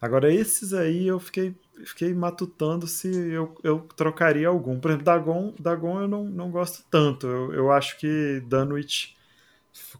Agora, 0.00 0.32
esses 0.32 0.72
aí 0.72 1.06
eu 1.08 1.18
fiquei, 1.18 1.54
fiquei 1.84 2.14
matutando 2.14 2.86
se 2.86 3.08
eu, 3.08 3.54
eu 3.62 3.80
trocaria 3.96 4.48
algum. 4.48 4.78
Por 4.78 4.90
exemplo, 4.90 5.04
Dagon, 5.04 5.54
Dagon 5.58 6.02
eu 6.02 6.08
não, 6.08 6.24
não 6.24 6.50
gosto 6.50 6.84
tanto. 6.90 7.26
Eu, 7.26 7.52
eu 7.52 7.72
acho 7.72 7.98
que 7.98 8.42
Dunwich 8.46 9.16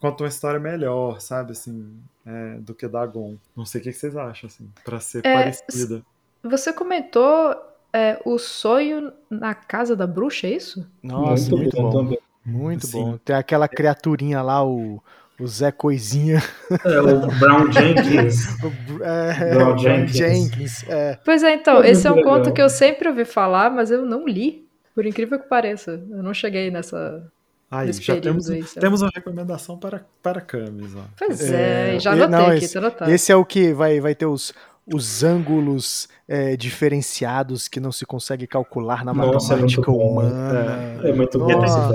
conta 0.00 0.22
uma 0.22 0.28
história 0.28 0.60
melhor, 0.60 1.20
sabe, 1.20 1.52
assim, 1.52 1.96
é, 2.26 2.54
do 2.58 2.74
que 2.74 2.86
Dagon. 2.88 3.36
Não 3.56 3.64
sei 3.64 3.80
o 3.80 3.84
que 3.84 3.92
vocês 3.92 4.16
acham, 4.16 4.48
assim, 4.48 4.68
pra 4.84 5.00
ser 5.00 5.24
É, 5.24 5.32
parecida. 5.32 6.02
Você 6.42 6.72
comentou 6.72 7.56
é, 7.92 8.20
o 8.24 8.38
sonho 8.38 9.12
na 9.30 9.54
casa 9.54 9.96
da 9.96 10.06
bruxa, 10.06 10.46
é 10.46 10.50
isso? 10.50 10.86
Nossa, 11.02 11.54
muito, 11.54 11.76
bom. 11.76 11.90
também. 11.90 12.18
Muito 12.44 12.86
Sim. 12.86 13.02
bom. 13.02 13.18
Tem 13.18 13.36
aquela 13.36 13.68
criaturinha 13.68 14.40
lá, 14.40 14.64
o, 14.64 15.02
o 15.40 15.46
Zé 15.46 15.70
Coisinha. 15.70 16.42
É, 16.84 17.00
o 17.00 17.26
Brown 17.38 17.70
Jenkins. 17.72 18.48
O 18.62 19.02
é, 19.02 19.54
Brown 19.54 19.78
Jenkins. 19.78 20.16
Jenkins. 20.16 20.84
É. 20.88 21.18
Pois 21.24 21.42
é, 21.42 21.54
então, 21.54 21.82
esse 21.84 22.06
é 22.06 22.10
um 22.10 22.16
legal. 22.16 22.36
conto 22.36 22.52
que 22.52 22.60
eu 22.60 22.68
sempre 22.68 23.08
ouvi 23.08 23.24
falar, 23.24 23.70
mas 23.70 23.90
eu 23.90 24.04
não 24.04 24.26
li. 24.26 24.66
Por 24.94 25.06
incrível 25.06 25.38
que 25.38 25.48
pareça. 25.48 26.02
Eu 26.10 26.22
não 26.22 26.34
cheguei 26.34 26.70
nessa, 26.72 27.22
Aí, 27.70 27.92
já 27.92 28.18
temos, 28.18 28.48
aí. 28.48 28.64
temos 28.64 29.02
uma 29.02 29.10
recomendação 29.14 29.76
para, 29.78 30.04
para 30.22 30.40
Camis, 30.40 30.94
ó. 30.96 31.02
Pois 31.18 31.52
É, 31.52 31.96
é, 31.96 32.00
já 32.00 32.12
anotei 32.12 32.30
não, 32.30 32.46
aqui, 32.46 32.64
esse-. 32.64 32.78
Esse 33.08 33.30
é 33.30 33.36
o 33.36 33.44
que 33.44 33.74
vai, 33.74 34.00
vai 34.00 34.14
ter 34.14 34.24
os, 34.24 34.54
os 34.92 35.22
ângulos 35.22 36.08
é, 36.26 36.56
diferenciados 36.56 37.68
que 37.68 37.78
não 37.78 37.92
se 37.92 38.06
consegue 38.06 38.46
calcular 38.46 39.04
na 39.04 39.12
Nossa, 39.12 39.52
é 39.52 39.56
matemática 39.56 39.92
bom. 39.92 40.12
humana. 40.12 41.00
É, 41.04 41.10
é 41.10 41.12
muito 41.12 41.38
bom 41.38 41.64
essa 41.64 41.90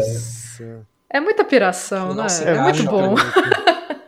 ideia. 0.59 0.92
É 1.13 1.19
muita 1.21 1.45
piração, 1.45 2.13
né? 2.15 2.25
É, 2.43 2.57
eu 2.57 2.63
muito 2.63 2.83
bom. 2.83 3.15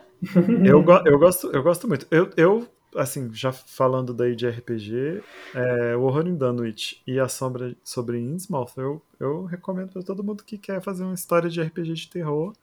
Eu, 0.64 0.82
go- 0.82 1.02
eu, 1.04 1.18
gosto, 1.18 1.50
eu 1.52 1.62
gosto 1.62 1.86
muito. 1.86 2.06
Eu, 2.10 2.30
eu, 2.36 2.66
assim, 2.96 3.30
já 3.32 3.52
falando 3.52 4.12
daí 4.12 4.34
de 4.34 4.46
RPG, 4.48 5.22
é, 5.54 5.94
o 5.96 6.02
Horror 6.02 6.26
in 6.26 6.34
Dunwich 6.34 7.00
e 7.06 7.20
a 7.20 7.28
Sombra 7.28 7.76
sobre 7.84 8.18
Innsmouth, 8.18 8.72
eu, 8.76 9.00
eu 9.20 9.44
recomendo 9.44 9.92
para 9.92 10.02
todo 10.02 10.24
mundo 10.24 10.42
que 10.42 10.58
quer 10.58 10.80
fazer 10.80 11.04
uma 11.04 11.14
história 11.14 11.48
de 11.48 11.60
RPG 11.60 11.92
de 11.92 12.08
terror. 12.08 12.54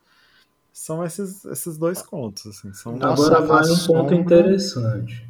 São 0.74 1.06
esses, 1.06 1.46
esses 1.46 1.78
dois 1.78 2.02
contos, 2.02 2.48
assim. 2.48 2.74
São 2.74 2.98
Nossa, 2.98 3.38
Agora 3.38 3.46
vai 3.46 3.72
um 3.72 3.86
ponto 3.86 4.14
interessante. 4.14 5.26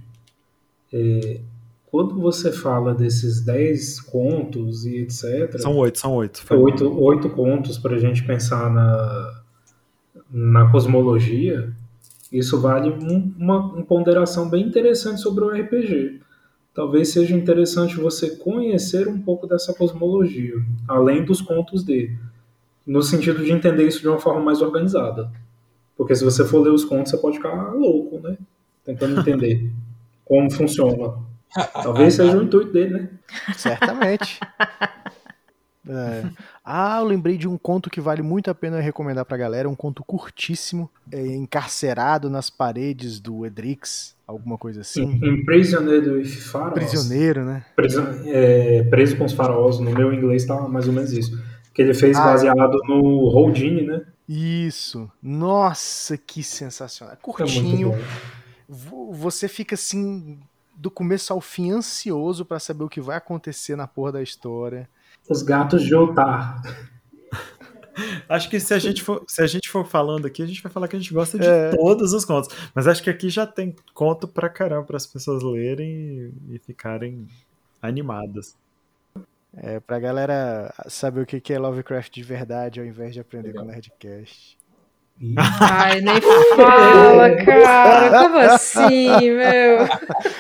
É, 0.91 1.39
quando 1.93 2.19
você 2.19 2.51
fala 2.51 2.91
desses 2.95 3.39
10 3.45 4.01
contos 4.01 4.83
e 4.83 4.97
etc., 5.03 5.59
São 5.59 5.77
oito, 5.77 5.99
são 5.99 6.15
oito. 6.15 6.43
Mal. 6.49 6.59
oito, 6.63 6.99
oito 7.03 7.29
contos 7.29 7.77
para 7.77 7.95
a 7.95 7.99
gente 7.99 8.23
pensar 8.25 8.67
na, 8.73 9.43
na 10.31 10.71
cosmologia, 10.71 11.71
isso 12.31 12.59
vale 12.59 12.89
um- 12.89 13.31
uma, 13.37 13.59
uma 13.73 13.83
ponderação 13.85 14.49
bem 14.49 14.65
interessante 14.65 15.21
sobre 15.21 15.43
o 15.43 15.49
RPG. 15.51 16.19
Talvez 16.73 17.09
seja 17.09 17.35
interessante 17.35 17.95
você 17.97 18.37
conhecer 18.37 19.07
um 19.07 19.21
pouco 19.21 19.45
dessa 19.45 19.71
cosmologia, 19.75 20.55
além 20.87 21.23
dos 21.23 21.41
contos 21.41 21.83
dele, 21.83 22.17
no 22.87 23.03
sentido 23.03 23.45
de 23.45 23.51
entender 23.51 23.85
isso 23.87 24.01
de 24.01 24.07
uma 24.07 24.17
forma 24.17 24.41
mais 24.41 24.63
organizada. 24.63 25.29
Porque 25.95 26.15
se 26.15 26.25
você 26.25 26.43
for 26.43 26.59
ler 26.63 26.71
os 26.71 26.83
contos, 26.83 27.11
você 27.11 27.17
pode 27.19 27.37
ficar 27.37 27.71
louco, 27.75 28.19
né? 28.19 28.35
Tentando 28.83 29.19
entender 29.19 29.69
como 30.25 30.49
funciona. 30.49 31.31
Talvez 31.73 32.15
seja 32.15 32.37
o 32.37 32.43
intuito 32.43 32.71
dele, 32.71 32.93
né? 32.93 33.09
Certamente. 33.55 34.39
É. 35.87 36.23
Ah, 36.63 36.99
eu 36.99 37.05
lembrei 37.05 37.37
de 37.37 37.45
um 37.45 37.57
conto 37.57 37.89
que 37.89 37.99
vale 37.99 38.21
muito 38.21 38.49
a 38.49 38.55
pena 38.55 38.79
recomendar 38.79 39.25
pra 39.25 39.35
galera, 39.35 39.67
um 39.67 39.75
conto 39.75 40.01
curtíssimo, 40.01 40.89
é, 41.11 41.21
encarcerado 41.35 42.29
nas 42.29 42.49
paredes 42.49 43.19
do 43.19 43.45
Edrix, 43.45 44.15
alguma 44.25 44.57
coisa 44.57 44.79
assim. 44.81 45.19
Imprisoned 45.21 46.09
with 46.09 46.25
Pharaohs. 46.25 46.73
Prisioneiro, 46.73 47.43
né? 47.43 47.65
Preso, 47.75 48.01
é, 48.25 48.83
preso 48.83 49.17
com 49.17 49.25
os 49.25 49.33
faraós, 49.33 49.79
no 49.79 49.91
meu 49.91 50.13
inglês 50.13 50.45
tá 50.45 50.55
mais 50.69 50.87
ou 50.87 50.93
menos 50.93 51.11
isso. 51.11 51.37
Que 51.73 51.81
ele 51.81 51.93
fez 51.93 52.15
Ah, 52.15 52.25
baseado 52.27 52.79
no 52.87 53.25
Houdini, 53.25 53.85
né? 53.85 54.03
Isso. 54.29 55.11
Nossa, 55.21 56.17
que 56.17 56.41
sensacional. 56.43 57.13
É 57.13 57.17
muito 57.17 57.37
Curtinho. 57.37 57.93
Você 58.69 59.49
fica 59.49 59.75
assim 59.75 60.39
do 60.75 60.89
começo 60.91 61.31
ao 61.33 61.39
fim 61.41 61.71
ansioso 61.71 62.45
pra 62.45 62.59
saber 62.59 62.83
o 62.83 62.89
que 62.89 63.01
vai 63.01 63.17
acontecer 63.17 63.75
na 63.75 63.87
porra 63.87 64.13
da 64.13 64.21
história. 64.23 64.89
Os 65.29 65.41
gatos 65.41 65.83
de 65.83 65.95
Otar. 65.95 66.61
Acho 68.27 68.49
que 68.49 68.59
se 68.59 68.73
a, 68.73 68.79
gente 68.79 69.03
for, 69.03 69.23
se 69.27 69.41
a 69.41 69.45
gente 69.47 69.69
for 69.69 69.85
falando 69.85 70.25
aqui, 70.25 70.41
a 70.41 70.47
gente 70.47 70.63
vai 70.63 70.71
falar 70.71 70.87
que 70.87 70.95
a 70.95 70.99
gente 70.99 71.13
gosta 71.13 71.37
de 71.37 71.45
É. 71.45 71.69
todos 71.75 72.11
os 72.11 72.25
contos. 72.25 72.49
Mas 72.73 72.87
acho 72.87 73.03
que 73.03 73.09
aqui 73.09 73.29
já 73.29 73.45
tem 73.45 73.75
conto 73.93 74.27
pra 74.27 74.49
caramba 74.49 74.83
para 74.83 74.97
as 74.97 75.05
pessoas 75.05 75.43
lerem 75.43 76.33
e, 76.49 76.55
e 76.55 76.59
ficarem 76.59 77.27
animadas. 77.81 78.55
É 79.55 79.79
pra 79.79 79.99
galera 79.99 80.73
saber 80.87 81.21
o 81.21 81.25
que 81.27 81.39
que 81.39 81.53
é 81.53 81.59
Lovecraft 81.59 82.11
de 82.11 82.23
verdade 82.23 82.79
ao 82.79 82.85
invés 82.85 83.13
de 83.13 83.19
aprender 83.19 83.53
com 83.53 83.61
o 83.61 83.65
Nerdcast. 83.65 84.57
Ai, 85.37 86.01
nem 86.01 86.19
fala, 86.55 87.35
cara. 87.45 88.23
Como 88.23 88.37
assim, 88.39 89.31
meu? 89.31 89.87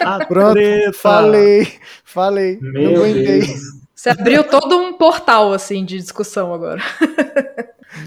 Ah, 0.01 0.25
Pronto! 0.25 0.59
Falei, 0.93 1.67
falei. 2.03 2.59
não 2.61 2.71
Meu 2.71 2.95
aguentei. 3.03 3.39
Deus. 3.41 3.61
Você 3.95 4.09
abriu 4.09 4.43
todo 4.43 4.75
um 4.77 4.93
portal, 4.93 5.53
assim, 5.53 5.85
de 5.85 5.97
discussão 5.97 6.53
agora. 6.53 6.81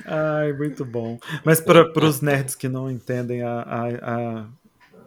Ai, 0.04 0.52
muito 0.52 0.84
bom. 0.84 1.18
Mas 1.44 1.60
para 1.60 2.04
os 2.04 2.20
nerds 2.20 2.54
que 2.54 2.68
não 2.68 2.90
entendem 2.90 3.42
a, 3.42 3.60
a, 3.60 3.88
a 3.88 4.46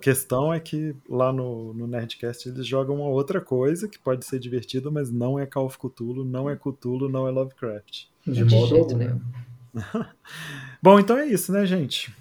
questão 0.02 0.52
é 0.54 0.60
que 0.60 0.96
lá 1.08 1.32
no, 1.32 1.74
no 1.74 1.86
Nerdcast 1.86 2.50
eles 2.50 2.66
jogam 2.66 2.96
uma 2.96 3.10
outra 3.10 3.40
coisa 3.42 3.88
que 3.88 4.00
pode 4.00 4.26
ser 4.26 4.40
divertido, 4.40 4.92
mas 4.92 5.12
não 5.12 5.38
é 5.38 5.46
Call 5.46 5.66
of 5.66 5.78
Cthulhu, 5.78 6.24
não 6.26 6.50
é 6.50 6.56
Cthulhu, 6.56 7.10
não 7.10 7.28
é 7.28 7.32
Lovecraft. 7.32 8.06
De 8.26 8.44
De 8.44 8.44
modo 8.46 8.68
jeito 8.68 8.84
algum. 8.94 8.98
nenhum. 8.98 9.22
Bom, 10.82 11.00
então 11.00 11.18
é 11.18 11.26
isso, 11.26 11.52
né, 11.52 11.66
gente? 11.66 12.14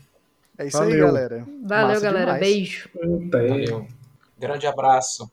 É 0.56 0.66
isso 0.66 0.82
aí, 0.82 0.90
Valeu. 0.90 1.06
galera. 1.06 1.46
Valeu, 1.62 1.88
Massa 1.88 2.00
galera. 2.00 2.24
demais. 2.34 2.40
Beijo. 2.40 2.88
Até. 3.28 3.48
Valeu. 3.48 3.86
Grande 4.38 4.66
abraço. 4.66 5.30